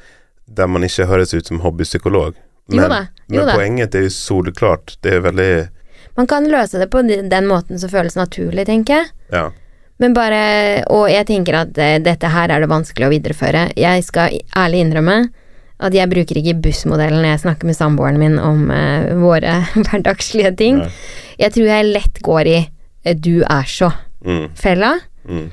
der 0.45 0.67
man 0.71 0.83
ikke 0.85 1.07
høres 1.09 1.33
ut 1.33 1.47
som 1.47 1.61
hobbypsykolog. 1.63 2.35
Men, 2.67 2.79
Jo 2.81 2.87
da, 2.89 2.99
jo 3.29 3.37
men 3.39 3.47
da. 3.47 3.55
poenget 3.55 3.95
er 3.95 4.07
jo 4.07 4.11
soleklart. 4.13 4.95
Det 5.05 5.13
er 5.17 5.23
veldig 5.25 5.49
Man 6.17 6.27
kan 6.31 6.47
løse 6.49 6.79
det 6.79 6.89
på 6.91 7.03
den 7.05 7.47
måten 7.47 7.79
som 7.79 7.91
føles 7.91 8.15
naturlig, 8.17 8.65
tenker 8.65 9.01
jeg. 9.01 9.09
Ja. 9.31 9.45
Men 10.01 10.13
bare 10.17 10.83
Og 10.91 11.07
jeg 11.11 11.27
tenker 11.29 11.61
at 11.61 11.77
eh, 11.77 11.99
dette 12.03 12.27
her 12.27 12.51
er 12.51 12.59
det 12.63 12.71
vanskelig 12.71 13.07
å 13.07 13.13
videreføre. 13.13 13.69
Jeg 13.79 14.03
skal 14.03 14.39
ærlig 14.57 14.83
innrømme 14.83 15.17
at 15.83 15.95
jeg 15.95 16.07
bruker 16.11 16.39
ikke 16.39 16.55
bussmodellen 16.63 17.19
når 17.19 17.33
jeg 17.33 17.43
snakker 17.43 17.67
med 17.67 17.75
samboeren 17.75 18.19
min 18.21 18.39
om 18.39 18.69
eh, 18.71 19.11
våre 19.19 19.57
hverdagslige 19.85 20.53
ting. 20.59 20.79
Nei. 20.85 20.89
Jeg 21.41 21.55
tror 21.57 21.67
jeg 21.67 21.91
lett 21.91 22.21
går 22.23 22.47
i 22.47 22.57
eh, 23.03 23.15
'du 23.15 23.43
er 23.43 23.67
så'-fella. 23.67 24.93
Mm. 25.27 25.35
Mm. 25.35 25.49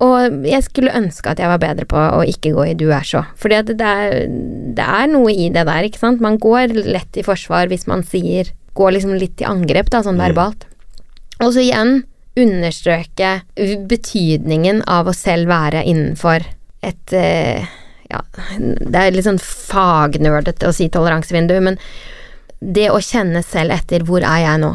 Og 0.00 0.46
jeg 0.48 0.64
skulle 0.64 0.94
ønske 0.96 1.28
at 1.28 1.38
jeg 1.42 1.50
var 1.50 1.60
bedre 1.60 1.84
på 1.84 1.96
å 2.00 2.22
ikke 2.24 2.54
gå 2.56 2.70
i 2.70 2.74
'du 2.74 2.88
er 2.88 3.04
så'. 3.04 3.26
For 3.36 3.52
det 3.52 3.76
det 3.76 4.86
er 4.86 5.06
noe 5.12 5.32
i 5.32 5.50
det 5.52 5.66
der, 5.66 5.84
ikke 5.84 6.00
sant. 6.00 6.20
Man 6.24 6.38
går 6.38 6.72
lett 6.72 7.16
i 7.20 7.26
forsvar 7.26 7.68
hvis 7.68 7.86
man 7.86 8.02
sier 8.02 8.52
Går 8.70 8.92
liksom 8.94 9.16
litt 9.18 9.40
i 9.42 9.44
angrep, 9.44 9.90
da, 9.90 9.98
sånn 9.98 10.14
Mm. 10.14 10.30
verbalt. 10.30 10.64
Og 11.42 11.52
så 11.52 11.58
igjen 11.58 12.04
understreke 12.38 13.42
betydningen 13.90 14.84
av 14.86 15.08
å 15.10 15.14
selv 15.16 15.48
være 15.50 15.82
innenfor 15.84 16.44
et 16.86 17.12
eh, 17.12 17.66
Ja, 18.10 18.20
det 18.58 19.00
er 19.00 19.12
litt 19.14 19.26
sånn 19.26 19.40
fagnerdete 19.42 20.68
å 20.68 20.74
si 20.74 20.88
toleransevindu, 20.92 21.56
men 21.62 21.78
det 22.60 22.90
å 22.92 23.00
kjenne 23.00 23.42
selv 23.46 23.76
etter 23.76 24.04
hvor 24.06 24.24
er 24.26 24.44
jeg 24.44 24.62
nå? 24.64 24.74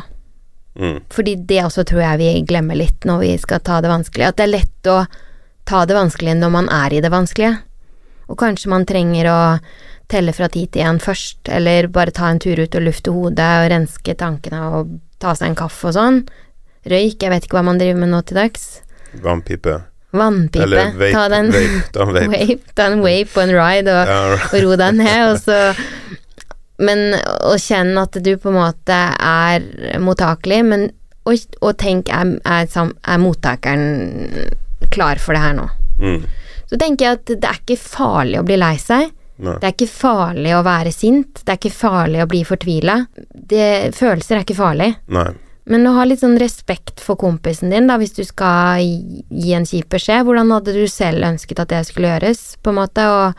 Mm. 0.76 0.98
Fordi 1.12 1.36
det 1.48 1.62
også 1.64 1.86
tror 1.88 2.02
jeg 2.04 2.20
vi 2.20 2.30
glemmer 2.48 2.80
litt 2.80 3.06
når 3.08 3.22
vi 3.22 3.32
skal 3.40 3.62
ta 3.64 3.80
det 3.84 3.92
vanskelige. 3.92 4.32
At 4.32 4.40
det 4.40 4.48
er 4.48 4.54
lett 4.56 4.90
å 4.92 4.98
ta 5.68 5.84
det 5.88 5.98
vanskelige 5.98 6.40
når 6.40 6.54
man 6.56 6.70
er 6.74 6.96
i 6.96 7.02
det 7.04 7.12
vanskelige. 7.14 7.60
Og 8.26 8.40
kanskje 8.42 8.72
man 8.74 8.88
trenger 8.90 9.30
å 9.30 9.40
telle 10.10 10.34
fra 10.38 10.50
ti 10.52 10.66
til 10.70 10.86
én 10.86 11.02
først, 11.02 11.48
eller 11.50 11.90
bare 11.94 12.14
ta 12.14 12.30
en 12.30 12.42
tur 12.42 12.60
ut 12.62 12.78
og 12.78 12.86
lufte 12.86 13.14
hodet 13.14 13.52
og 13.62 13.70
renske 13.74 14.18
tankene 14.18 14.62
og 14.70 14.96
ta 15.22 15.34
seg 15.38 15.52
en 15.52 15.60
kaffe 15.60 15.90
og 15.90 15.98
sånn. 15.98 16.24
Røyk, 16.86 17.18
jeg 17.22 17.34
vet 17.34 17.48
ikke 17.48 17.58
hva 17.58 17.66
man 17.66 17.82
driver 17.82 18.02
med 18.04 18.14
nå 18.14 18.22
til 18.26 18.38
dags. 18.38 18.68
Vannpipe. 19.26 19.80
Vannpipe. 20.20 20.63
Eller 20.66 20.91
vape. 20.93 21.11
ta 21.13 21.26
den, 21.32 21.49
en 21.49 21.55
vape. 21.55 21.91
Ta 21.93 22.05
en 22.05 22.13
vape. 22.16 22.28
vape, 22.36 22.74
ta 22.78 22.88
en 22.91 23.01
vape 23.05 23.36
og 23.36 23.41
en 23.43 23.55
ride 23.55 23.95
og, 23.95 24.11
Ja, 24.13 24.20
og 24.51 24.55
ro 24.66 24.78
deg 24.82 24.99
ned, 25.01 25.24
og 25.32 25.41
så 25.43 25.59
Men 26.86 27.13
å 27.47 27.53
kjenne 27.61 28.01
at 28.03 28.18
du 28.20 28.34
på 28.36 28.49
en 28.51 28.57
måte 28.57 28.95
er 29.16 29.63
mottakelig, 30.03 30.57
men 30.68 30.82
og, 31.26 31.45
og 31.63 31.78
tenk, 31.80 32.09
er, 32.11 32.34
er, 32.43 32.68
er 32.68 33.22
mottakeren 33.24 34.49
klar 34.91 35.22
for 35.24 35.34
det 35.38 35.41
her 35.45 35.55
nå? 35.57 35.70
mm. 36.03 36.26
Så 36.68 36.80
tenker 36.82 37.05
jeg 37.05 37.18
at 37.20 37.32
det 37.32 37.47
er 37.47 37.61
ikke 37.61 37.78
farlig 37.80 38.39
å 38.41 38.43
bli 38.45 38.57
lei 38.57 38.74
seg. 38.82 39.07
Nei. 39.45 39.53
Det 39.61 39.68
er 39.68 39.74
ikke 39.76 39.91
farlig 39.91 40.53
å 40.57 40.61
være 40.66 40.91
sint. 40.95 41.43
Det 41.45 41.53
er 41.53 41.59
ikke 41.59 41.76
farlig 41.78 42.22
å 42.24 42.28
bli 42.32 42.39
fortvila. 42.47 42.95
Følelser 43.93 44.39
er 44.39 44.45
ikke 44.45 44.57
farlig. 44.57 44.88
Nei. 45.13 45.28
Men 45.66 45.88
å 45.89 45.95
ha 45.97 46.03
litt 46.05 46.22
sånn 46.22 46.38
respekt 46.38 46.99
for 47.01 47.18
kompisen 47.18 47.72
din, 47.74 47.88
da, 47.89 47.97
hvis 47.97 48.13
du 48.13 48.24
skal 48.28 48.84
gi 48.86 49.53
en 49.57 49.66
kjip 49.66 49.89
beskjed. 49.89 50.26
Hvordan 50.28 50.51
hadde 50.53 50.76
du 50.78 50.84
selv 50.91 51.26
ønsket 51.26 51.59
at 51.63 51.72
det 51.74 51.80
skulle 51.88 52.11
gjøres, 52.11 52.43
på 52.61 52.70
en 52.70 52.78
måte, 52.84 53.05
og 53.09 53.34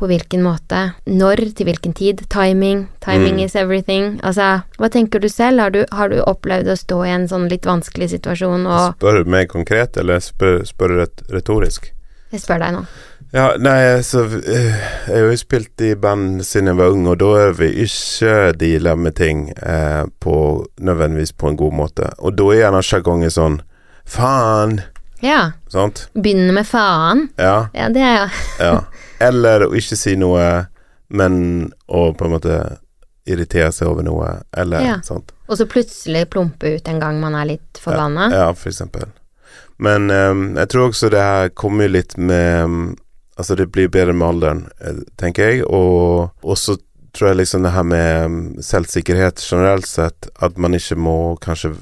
på 0.00 0.08
hvilken 0.08 0.40
måte? 0.40 0.94
Når, 1.04 1.42
til 1.58 1.68
hvilken 1.68 1.92
tid? 1.92 2.22
Timing. 2.32 2.86
Timing 3.04 3.36
Mm. 3.36 3.44
is 3.44 3.54
everything. 3.54 4.20
Altså, 4.24 4.62
hva 4.80 4.88
tenker 4.88 5.20
du 5.20 5.28
selv? 5.28 5.60
Har 5.60 5.70
du, 5.70 5.84
har 5.92 6.08
du 6.08 6.22
opplevd 6.24 6.72
å 6.72 6.78
stå 6.80 7.04
i 7.04 7.10
en 7.12 7.28
sånn 7.28 7.48
litt 7.52 7.68
vanskelig 7.68 8.08
situasjon, 8.16 8.64
og 8.66 8.96
Spør 8.96 9.26
meg 9.28 9.48
konkret, 9.52 9.96
eller 10.00 10.24
spør, 10.24 10.64
spør 10.64 11.06
retorisk? 11.28 11.92
Jeg 12.32 12.40
spør 12.40 12.58
deg 12.64 12.72
nå. 12.72 12.86
Ja, 13.32 13.52
nei, 13.62 13.78
altså 13.94 14.24
Jeg 14.42 14.72
har 15.06 15.28
jo 15.30 15.36
spilt 15.38 15.80
i 15.86 15.92
band 15.94 16.40
siden 16.46 16.72
jeg 16.72 16.78
var 16.80 16.90
ung, 16.90 17.04
og 17.06 17.18
da 17.22 17.28
er 17.44 17.52
vi 17.54 17.68
ikke 17.84 18.32
deala 18.58 18.96
med 18.98 19.14
ting 19.20 19.44
eh, 19.62 20.02
på 20.22 20.34
nødvendigvis 20.82 21.32
på 21.38 21.52
en 21.52 21.58
god 21.60 21.76
måte. 21.78 22.08
Og 22.18 22.34
da 22.38 22.48
er 22.50 22.64
gjerne 22.64 22.82
sjargongen 22.82 23.30
sånn 23.30 23.60
Faen! 24.10 24.80
Ja. 25.22 25.52
Sant? 25.70 26.06
Begynne 26.16 26.54
med 26.56 26.66
faen. 26.66 27.26
Ja. 27.38 27.68
Ja, 27.76 27.86
det 27.92 28.02
er 28.02 28.16
jo 28.16 28.28
ja. 28.66 28.72
Eller 29.22 29.66
å 29.68 29.74
ikke 29.78 29.98
si 30.00 30.16
noe, 30.18 30.46
men 31.12 31.34
å 31.86 32.06
på 32.16 32.26
en 32.26 32.32
måte 32.34 32.56
irritere 33.30 33.68
seg 33.76 33.90
over 33.92 34.02
noe, 34.06 34.30
eller 34.58 34.82
Ja. 34.82 34.96
sånt. 35.06 35.30
Og 35.46 35.58
så 35.60 35.66
plutselig 35.70 36.24
plumpe 36.32 36.72
ut 36.80 36.88
en 36.88 36.98
gang 37.02 37.20
man 37.22 37.36
er 37.38 37.46
litt 37.52 37.78
forbanna. 37.78 38.30
Ja, 38.34 38.48
for 38.58 38.72
eksempel. 38.72 39.06
Men 39.78 40.10
um, 40.10 40.42
jeg 40.56 40.70
tror 40.72 40.88
også 40.88 41.10
det 41.12 41.20
her 41.22 41.52
kommer 41.54 41.88
litt 41.92 42.16
med 42.18 42.64
ehm, 42.64 42.80
Altså, 43.40 43.56
det 43.56 43.70
blir 43.72 43.88
bedre 43.88 44.12
med 44.12 44.26
alderen, 44.28 44.58
eh, 44.84 45.00
tenker 45.20 45.48
jeg. 45.48 45.62
Og 45.64 46.58
så 46.60 46.76
tror 47.16 47.30
jeg 47.32 47.40
liksom 47.40 47.64
det 47.64 47.72
her 47.74 47.86
med 47.88 48.08
ehm, 48.24 48.40
selvsikkerhet 48.62 49.40
generelt 49.42 49.88
sett, 49.88 50.28
at 50.44 50.58
man 50.60 50.76
ikke 50.76 50.98
må 51.00 51.16
kanskje 51.42 51.72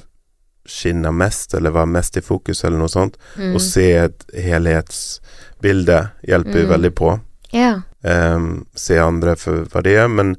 skinne 0.69 1.11
mest, 1.11 1.53
eller 1.57 1.73
være 1.73 1.89
mest 1.89 2.17
i 2.17 2.23
fokus, 2.23 2.63
eller 2.63 2.79
noe 2.81 2.91
sånt. 2.91 3.17
Mm. 3.35 3.55
Å 3.57 3.61
se 3.63 3.85
et 4.05 4.25
helhetsbilde 4.37 5.99
hjelper 6.27 6.63
Mm. 6.63 6.69
veldig 6.69 6.91
på. 6.95 7.19
Ja. 7.51 7.81
Um, 8.03 8.65
se 8.75 8.97
andre 9.01 9.35
for 9.35 9.65
hva 9.65 9.81
det 9.83 9.97
er, 9.97 10.07
men 10.07 10.35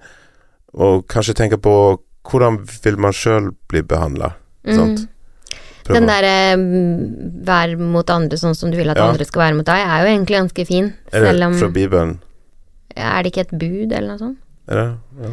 og 0.73 1.07
kanskje 1.11 1.35
tenke 1.35 1.59
på 1.59 1.99
hvordan 2.31 2.61
vil 2.85 2.97
man 2.97 3.13
sjøl 3.13 3.51
bli 3.69 3.83
behandla. 3.83 4.35
Mm. 4.65 5.09
Den 5.95 6.07
derre 6.09 6.33
eh, 6.53 6.65
vær 7.47 7.75
mot 7.79 8.11
andre 8.15 8.39
sånn 8.41 8.55
som 8.57 8.71
du 8.73 8.77
vil 8.79 8.91
at 8.93 8.97
Ja. 9.01 9.09
andre 9.11 9.25
skal 9.29 9.43
være 9.47 9.57
mot 9.61 9.67
deg, 9.67 9.85
er 9.87 10.03
jo 10.05 10.11
egentlig 10.15 10.37
ganske 10.41 10.67
fin. 10.67 10.93
Er 11.13 11.21
det 11.21 11.31
Selv 11.31 11.45
om 11.51 11.55
fra 11.61 11.69
Bibelen? 11.75 12.19
Er 12.97 13.23
det 13.23 13.33
ikke 13.33 13.47
et 13.47 13.55
bud, 13.59 13.93
eller 13.93 14.09
noe 14.15 14.19
sånt? 14.19 14.39
Er 14.69 14.75
det? 14.83 14.91
Ja. 15.23 15.31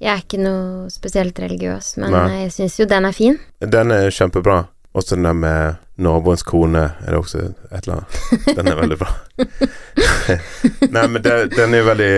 Jeg 0.00 0.10
er 0.14 0.22
ikke 0.22 0.38
noe 0.44 0.88
spesielt 0.94 1.38
religiøs, 1.42 1.96
men 1.98 2.12
Nei. 2.14 2.42
jeg 2.44 2.52
syns 2.54 2.76
jo 2.78 2.86
den 2.86 3.04
er 3.08 3.12
fin. 3.16 3.38
Den 3.60 3.90
er 3.90 4.10
kjempebra. 4.14 4.66
Også 4.94 5.16
den 5.16 5.24
der 5.26 5.34
med 5.36 5.76
naboens 5.98 6.42
kone 6.46 6.84
er 7.04 7.10
det 7.12 7.18
også 7.18 7.40
et 7.72 7.82
eller 7.88 7.98
annet. 7.98 8.56
Den 8.56 8.68
er 8.70 8.78
veldig 8.78 8.98
bra. 8.98 9.10
Nei, 10.94 11.06
men 11.10 11.22
det, 11.22 11.34
den 11.56 11.74
er 11.74 11.84
veldig, 11.86 12.14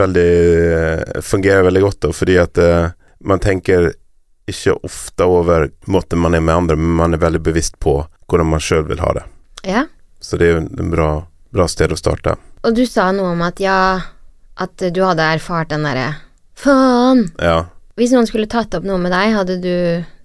veldig 0.00 1.22
Fungerer 1.26 1.64
veldig 1.66 1.82
godt, 1.86 1.98
da, 2.06 2.12
fordi 2.16 2.36
at 2.40 2.58
eh, 2.62 2.90
man 3.26 3.42
tenker 3.42 3.90
ikke 4.48 4.76
ofte 4.86 5.24
over 5.26 5.68
måten 5.90 6.18
man 6.22 6.34
er 6.34 6.40
med 6.44 6.54
andre, 6.54 6.76
men 6.76 6.96
man 7.00 7.14
er 7.14 7.22
veldig 7.22 7.40
bevisst 7.42 7.78
på 7.82 7.96
hvordan 8.30 8.46
man 8.52 8.62
sjøl 8.62 8.84
vil 8.88 9.00
ha 9.02 9.12
det. 9.18 9.24
Ja. 9.66 9.84
Så 10.20 10.38
det 10.38 10.46
er 10.48 10.52
jo 10.56 10.64
en 10.66 10.90
bra, 10.92 11.08
bra 11.54 11.66
sted 11.70 11.92
å 11.94 11.98
starte. 11.98 12.36
Og 12.66 12.74
du 12.74 12.84
sa 12.86 13.10
noe 13.14 13.32
om 13.34 13.42
at 13.46 13.60
ja, 13.62 14.00
at 14.58 14.76
du 14.90 15.00
hadde 15.04 15.22
erfart 15.36 15.70
den 15.70 15.84
derre 15.86 16.14
faen. 16.56 17.26
Ja. 17.42 17.66
Hvis 17.96 18.12
noen 18.14 18.26
skulle 18.28 18.48
tatt 18.50 18.74
opp 18.76 18.84
noe 18.86 18.98
med 19.00 19.12
deg, 19.14 19.34
hadde 19.36 19.58
du 19.62 19.72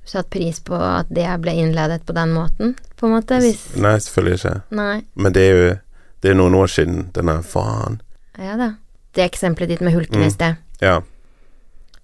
satt 0.07 0.30
pris 0.34 0.59
på 0.65 0.76
at 0.76 1.09
det 1.13 1.28
ble 1.43 1.53
innledet 1.61 2.01
på 2.07 2.13
den 2.17 2.34
måten, 2.36 2.74
på 2.99 3.07
en 3.07 3.13
måte? 3.17 3.38
Hvis 3.43 3.61
Nei, 3.80 3.95
selvfølgelig 4.01 4.39
ikke. 4.41 4.55
Nei. 4.76 4.97
Men 5.15 5.36
det 5.38 5.43
er 5.47 5.53
jo 5.55 5.69
det 6.22 6.30
er 6.32 6.38
noen 6.38 6.53
år 6.59 6.69
siden, 6.69 7.07
denne 7.15 7.39
faen. 7.47 7.99
Ja 8.38 8.53
da. 8.59 8.72
Det 9.17 9.24
eksempelet 9.26 9.74
ditt 9.74 9.82
med 9.82 9.93
hulken 9.95 10.22
i 10.22 10.28
Mm. 10.30 10.34
sted. 10.34 10.55
Ja. 10.82 11.01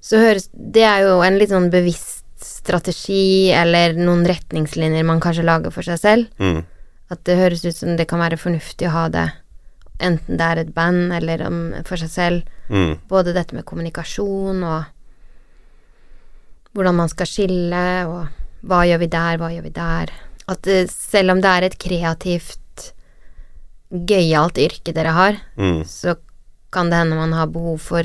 Så 0.01 0.19
høres 0.21 0.49
Det 0.53 0.83
er 0.85 1.01
jo 1.07 1.21
en 1.25 1.37
litt 1.39 1.49
sånn 1.49 1.69
bevisst 1.73 2.23
strategi, 2.37 3.49
eller 3.51 3.95
noen 3.97 4.25
retningslinjer 4.27 5.03
man 5.07 5.19
kanskje 5.23 5.43
lager 5.47 5.71
for 5.73 5.81
seg 5.87 5.97
selv. 5.99 6.27
Mm. 6.39 6.63
At 7.09 7.23
det 7.25 7.37
høres 7.39 7.63
ut 7.65 7.75
som 7.75 7.95
det 7.97 8.05
kan 8.07 8.19
være 8.21 8.37
fornuftig 8.37 8.87
å 8.89 8.93
ha 8.93 9.05
det 9.09 9.25
enten 9.99 10.37
det 10.37 10.45
er 10.45 10.59
et 10.61 10.73
band 10.75 11.13
eller 11.15 11.41
om, 11.47 11.57
for 11.87 11.97
seg 11.97 12.11
selv. 12.13 12.43
Mm. 12.69 12.99
Både 13.09 13.33
dette 13.33 13.55
med 13.57 13.65
kommunikasjon 13.65 14.61
og 14.61 14.83
hvordan 16.77 16.97
man 16.99 17.09
skal 17.09 17.25
skille, 17.29 17.85
og 18.05 18.67
hva 18.67 18.83
gjør 18.85 19.01
vi 19.01 19.09
der, 19.09 19.39
hva 19.41 19.49
gjør 19.55 19.65
vi 19.65 19.73
der. 19.73 20.13
At 20.47 20.67
eh, 20.69 20.85
selv 20.91 21.33
om 21.33 21.41
det 21.41 21.49
er 21.49 21.65
et 21.65 21.77
kreativt, 21.81 22.91
gøyalt 23.89 24.59
yrke 24.61 24.93
dere 24.93 25.15
har, 25.15 25.37
Mm. 25.57 25.83
så 25.87 26.15
kan 26.71 26.89
det 26.91 26.99
hende 26.99 27.15
man 27.17 27.33
har 27.33 27.47
behov 27.47 27.79
for 27.79 28.03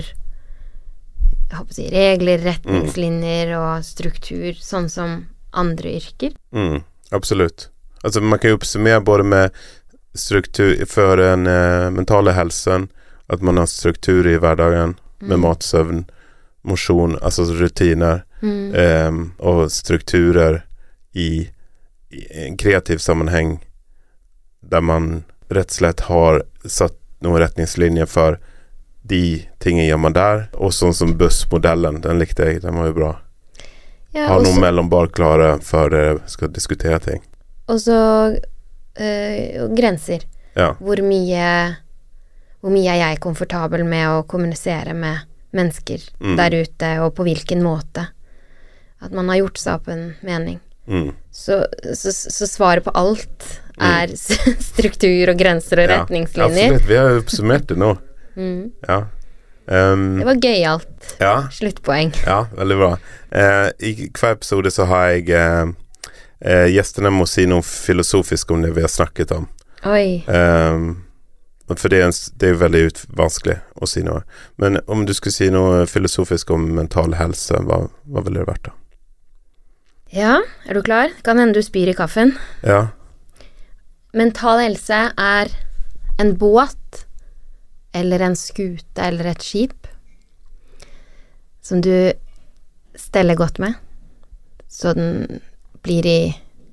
si, 1.71 1.89
regler, 1.93 2.39
retningslinjer 2.45 3.55
og 3.59 3.85
struktur, 3.85 4.57
sånn 4.59 4.89
som 4.93 5.15
andre 5.53 5.97
yrker. 5.99 6.33
Mm. 6.55 6.83
Absolut. 7.13 7.69
Altså, 8.03 8.21
man 8.21 8.41
kan 8.41 8.53
jo 8.53 8.59
oppsummere 8.59 9.05
både 9.05 9.27
med 9.29 9.63
struktur 10.15 10.75
for 10.89 11.21
den 11.21 11.47
eh, 11.47 11.91
mentale 11.93 12.35
helsen, 12.37 12.89
at 13.33 13.43
man 13.45 13.61
har 13.61 13.69
struktur 13.71 14.27
i 14.29 14.39
hverdagen 14.41 14.97
med 15.23 15.39
mat, 15.41 15.63
søvn, 15.63 16.05
motion, 16.67 17.19
altså 17.23 17.47
rutiner 17.57 18.23
Mm. 18.43 18.75
ehm, 18.75 19.33
og 19.39 19.71
strukturer 19.71 20.65
i, 21.15 21.49
i 22.11 22.23
en 22.47 22.57
kreativ 22.57 22.99
sammenheng 22.99 23.61
der 24.61 24.81
man 24.83 25.23
rett 25.49 25.71
og 25.71 25.77
slett 25.77 26.01
har 26.09 26.43
satt 26.67 26.97
noen 27.23 27.39
retningslinjer 27.39 28.07
för 28.07 28.39
de 29.03 29.43
tingene 29.63 29.89
gjør 29.89 29.99
man 29.99 30.15
der. 30.17 30.45
Og 30.55 30.73
sånn 30.77 30.95
som 30.95 31.15
bussmodellen, 31.19 32.01
den 32.05 32.21
likte 32.23 32.47
jeg, 32.49 32.63
den 32.63 32.77
var 32.79 32.87
jo 32.91 32.97
bra. 33.01 33.13
Ja, 34.13 34.27
Ha 34.29 34.39
noe 34.45 34.61
mellombar 34.61 35.09
klare 35.15 35.55
før 35.65 35.89
dere 35.95 36.19
skal 36.29 36.51
diskutere 36.53 36.99
ting. 37.01 37.23
Og 37.73 37.79
så 37.81 37.97
øh, 39.01 39.69
grenser. 39.77 40.27
Ja. 40.55 40.75
Hvor 40.81 41.01
mye 41.01 41.77
Hvor 42.63 42.71
mye 42.71 42.93
er 42.93 42.99
jeg 43.01 43.21
komfortabel 43.25 43.83
med 43.89 44.07
å 44.07 44.23
kommunisere 44.29 44.93
med 44.95 45.25
mennesker 45.53 45.99
Mm. 46.21 46.37
der 46.39 46.55
ute, 46.63 46.91
og 47.03 47.15
på 47.17 47.25
hvilken 47.27 47.63
måte? 47.63 48.05
At 49.03 49.11
man 49.13 49.29
har 49.29 49.37
gjort 49.41 49.59
seg 49.59 49.75
opp 49.81 49.89
en 49.89 50.15
mening. 50.23 50.61
Mm. 50.87 51.11
Så, 51.33 51.65
så, 51.95 52.13
så 52.13 52.47
svaret 52.47 52.85
på 52.85 52.93
alt 52.95 53.49
er 53.81 54.13
struktur 54.71 55.33
og 55.33 55.39
grenser 55.41 55.83
og 55.83 55.89
Ja, 55.91 55.97
retningslinjer. 56.05 56.71
Absolutt, 56.77 56.89
vi 56.89 56.97
har 57.01 57.11
jo 57.17 57.21
oppsummert 57.25 57.67
det 57.73 57.79
nå. 57.83 57.91
Mm. 58.37 58.73
Ja. 58.89 59.03
Um, 59.67 60.19
Det 60.19 60.27
var 60.27 60.41
gøyalt. 60.43 61.15
ja, 61.21 61.35
Sluttpoeng. 61.55 62.11
ja, 62.27 62.47
veldig 62.59 62.77
bra. 62.81 62.91
Uh, 63.31 63.71
I 63.79 64.09
hver 64.11 64.35
episode 64.35 64.71
så 64.75 64.89
har 64.91 65.07
jeg 65.13 65.31
uh, 65.31 65.71
uh, 66.45 66.67
Gjestene 66.73 67.13
må 67.15 67.27
si 67.31 67.47
noe 67.47 67.63
filosofisk 67.63 68.51
om 68.51 68.63
det 68.65 68.75
vi 68.75 68.83
har 68.83 68.91
snakket 68.91 69.33
om. 69.37 69.49
Oi. 69.87 70.25
Um, 70.27 71.05
for 71.73 71.89
det 71.89 72.03
er, 72.03 72.11
en, 72.11 72.17
det 72.37 72.51
jo 72.51 72.59
veldig 72.61 72.81
ut, 72.91 72.99
vanskelig 73.17 73.57
å 73.81 73.87
si 73.89 74.03
noe. 74.05 74.25
Men 74.61 74.81
om 74.91 75.07
du 75.09 75.15
skulle 75.15 75.33
si 75.33 75.49
noe 75.51 75.87
filosofisk 75.89 76.51
om 76.53 76.67
mental 76.77 77.15
helse, 77.17 77.57
hva, 77.65 77.87
hva 78.05 78.25
ville 78.27 78.43
det 78.43 78.49
vært 78.51 78.67
da? 78.69 78.75
Ja, 80.13 80.35
er 80.69 80.77
du 80.77 80.83
klar? 80.85 81.15
Kan 81.25 81.41
hende 81.41 81.57
du 81.57 81.65
spyr 81.65 81.89
i 81.89 81.97
kaffen. 81.97 82.35
Ja. 82.67 82.91
Mental 84.13 84.61
helse 84.61 84.99
er 85.17 85.55
en 86.21 86.35
båt 86.37 87.07
eller 87.93 88.25
en 88.25 88.37
skute 88.39 89.03
eller 89.03 89.33
et 89.33 89.45
skip 89.45 89.89
som 91.63 91.81
du 91.85 92.13
steller 92.99 93.39
godt 93.39 93.61
med, 93.63 93.75
så 94.69 94.93
den 94.97 95.41
blir 95.83 96.07
i 96.07 96.21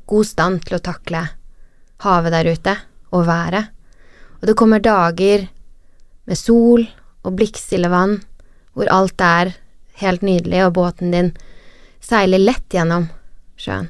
god 0.09 0.25
stand 0.25 0.63
til 0.65 0.79
å 0.79 0.83
takle 0.83 1.21
havet 2.03 2.33
der 2.33 2.49
ute 2.49 2.73
og 3.13 3.27
været. 3.27 3.69
Og 4.39 4.47
det 4.49 4.57
kommer 4.57 4.81
dager 4.81 5.45
med 6.25 6.39
sol 6.39 6.87
og 7.23 7.35
blikkstille 7.37 7.91
vann 7.91 8.17
hvor 8.73 8.89
alt 8.93 9.21
er 9.21 9.53
helt 9.99 10.21
nydelig, 10.23 10.61
og 10.65 10.75
båten 10.77 11.11
din 11.11 11.31
seiler 11.99 12.39
lett 12.39 12.71
gjennom 12.71 13.09
sjøen. 13.59 13.89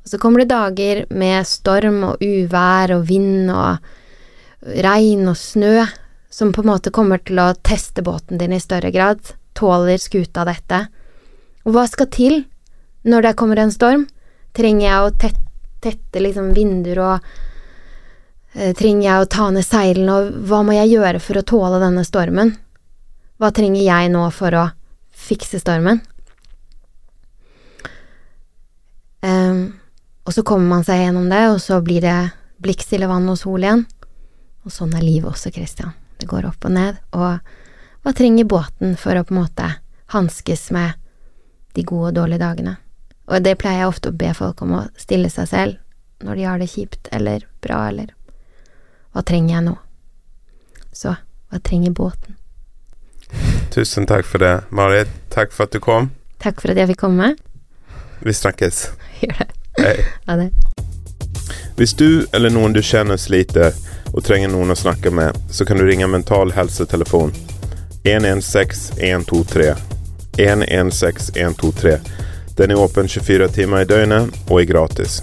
Og 0.00 0.08
så 0.08 0.18
kommer 0.18 0.40
det 0.40 0.54
dager 0.54 1.02
med 1.12 1.44
storm 1.46 2.00
og 2.08 2.22
uvær 2.24 2.94
og 2.96 3.04
vind 3.10 3.50
og 3.52 3.84
regn 4.80 5.28
og 5.28 5.36
snø, 5.36 5.84
som 6.30 6.52
på 6.52 6.62
en 6.62 6.70
måte 6.70 6.92
kommer 6.94 7.18
til 7.18 7.40
å 7.42 7.52
teste 7.66 8.04
båten 8.06 8.38
din 8.38 8.54
i 8.54 8.62
større 8.62 8.92
grad. 8.94 9.18
Tåler 9.58 9.98
skuta 9.98 10.46
dette? 10.46 10.84
Og 11.66 11.74
hva 11.74 11.84
skal 11.90 12.08
til 12.14 12.44
når 13.02 13.26
det 13.26 13.36
kommer 13.40 13.58
en 13.58 13.74
storm? 13.74 14.06
Trenger 14.56 14.86
jeg 14.86 15.02
å 15.02 15.14
tette, 15.18 15.42
tette 15.82 16.22
liksom 16.22 16.52
vinduer 16.54 17.00
og 17.02 17.30
eh, 18.54 18.72
Trenger 18.76 19.06
jeg 19.06 19.22
å 19.24 19.30
ta 19.30 19.48
ned 19.50 19.66
seilene, 19.66 20.16
og 20.16 20.46
hva 20.48 20.62
må 20.66 20.74
jeg 20.76 20.94
gjøre 20.94 21.22
for 21.22 21.40
å 21.40 21.46
tåle 21.46 21.82
denne 21.82 22.06
stormen? 22.06 22.54
Hva 23.40 23.50
trenger 23.56 23.82
jeg 23.82 24.10
nå 24.12 24.26
for 24.36 24.54
å 24.54 24.64
fikse 25.10 25.60
stormen? 25.62 26.02
Um, 29.20 29.80
og 30.24 30.34
så 30.36 30.44
kommer 30.46 30.68
man 30.76 30.84
seg 30.86 31.02
gjennom 31.02 31.26
det, 31.32 31.42
og 31.52 31.58
så 31.60 31.80
blir 31.84 32.04
det 32.04 32.18
blikkstille 32.62 33.08
vann 33.10 33.28
og 33.32 33.38
sol 33.40 33.64
igjen. 33.64 33.86
Og 34.64 34.72
sånn 34.74 34.94
er 34.96 35.04
livet 35.04 35.32
også, 35.32 35.52
Christian. 35.54 35.96
Det 36.20 36.28
går 36.28 36.46
opp 36.50 36.64
og 36.68 36.74
ned. 36.76 37.00
Og 37.16 37.38
hva 38.04 38.12
trenger 38.16 38.48
båten 38.48 38.96
for 39.00 39.16
å 39.16 39.24
på 39.24 39.34
en 39.34 39.42
måte 39.42 39.68
hanskes 40.14 40.68
med 40.74 40.96
de 41.76 41.84
gode 41.86 42.12
og 42.12 42.18
dårlige 42.20 42.42
dagene? 42.42 42.76
Og 43.30 43.44
det 43.44 43.56
pleier 43.60 43.84
jeg 43.84 43.92
ofte 43.92 44.10
å 44.10 44.18
be 44.20 44.32
folk 44.34 44.62
om 44.64 44.74
å 44.78 44.86
stille 44.98 45.30
seg 45.32 45.48
selv 45.50 46.24
når 46.26 46.36
de 46.36 46.44
har 46.44 46.60
det 46.60 46.68
kjipt 46.68 47.08
eller 47.16 47.46
bra, 47.64 47.86
eller 47.88 48.10
hva 49.14 49.22
trenger 49.24 49.54
jeg 49.54 49.66
nå? 49.70 49.76
Så 50.92 51.14
hva 51.14 51.60
trenger 51.64 51.94
båten? 51.96 52.36
Tusen 53.74 54.08
takk 54.10 54.26
for 54.26 54.42
det, 54.42 54.56
Marit. 54.74 55.08
Takk 55.32 55.54
for 55.54 55.68
at 55.68 55.72
du 55.72 55.80
kom. 55.80 56.10
Takk 56.42 56.60
for 56.60 56.72
at 56.72 56.80
jeg 56.80 56.90
fikk 56.92 57.00
komme. 57.06 57.32
Vi 58.20 58.34
snakkes. 58.36 58.90
Gjør 59.22 59.40
det. 59.40 59.48
Hei. 59.80 59.96
Ha 60.28 60.36
det. 60.36 60.50
Hvis 61.78 61.94
du 61.96 62.26
eller 62.36 62.52
noen 62.52 62.74
du 62.76 62.82
kjenner 62.84 63.16
sliter 63.16 63.72
og 64.12 64.24
trenger 64.26 64.50
noen 64.52 64.74
å 64.74 64.78
snakke 64.78 65.12
med, 65.14 65.36
så 65.50 65.64
kan 65.64 65.78
du 65.78 65.86
ringe 65.86 66.08
Mental 66.10 66.52
Helsetelefon 66.56 67.32
116 68.04 68.98
123. 68.98 69.74
116 70.38 71.36
123. 71.36 71.98
Den 72.56 72.70
er 72.70 72.80
åpen 72.80 73.08
24 73.08 73.48
timer 73.48 73.84
i 73.84 73.88
døgnet 73.88 74.34
og 74.48 74.60
er 74.60 74.70
gratis. 74.70 75.20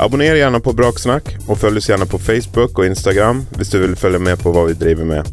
Abonner 0.00 0.38
gjerne 0.38 0.62
på 0.64 0.72
Braksnakk, 0.72 1.34
og 1.46 1.58
følg 1.60 1.76
oss 1.76 1.90
gjerne 1.90 2.06
på 2.08 2.18
Facebook 2.18 2.78
og 2.78 2.86
Instagram 2.86 3.42
hvis 3.58 3.72
du 3.74 3.76
vil 3.82 3.98
følge 4.00 4.22
med 4.22 4.40
på 4.40 4.54
hva 4.54 4.64
vi 4.70 4.78
driver 4.80 5.04
med. 5.04 5.28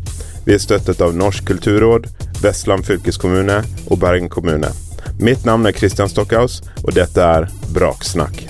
Vi 0.47 0.55
er 0.55 0.59
støttet 0.63 1.01
av 1.01 1.15
Norsk 1.15 1.47
kulturråd, 1.47 2.09
Vestland 2.43 2.84
fylkeskommune 2.88 3.61
og 3.88 4.01
Bergen 4.03 4.30
kommune. 4.30 4.73
Mitt 5.19 5.45
navn 5.47 5.65
er 5.65 5.75
Christian 5.78 6.11
Stockhaus, 6.11 6.61
og 6.84 6.93
dette 6.99 7.23
er 7.23 7.47
Braksnakk. 7.73 8.43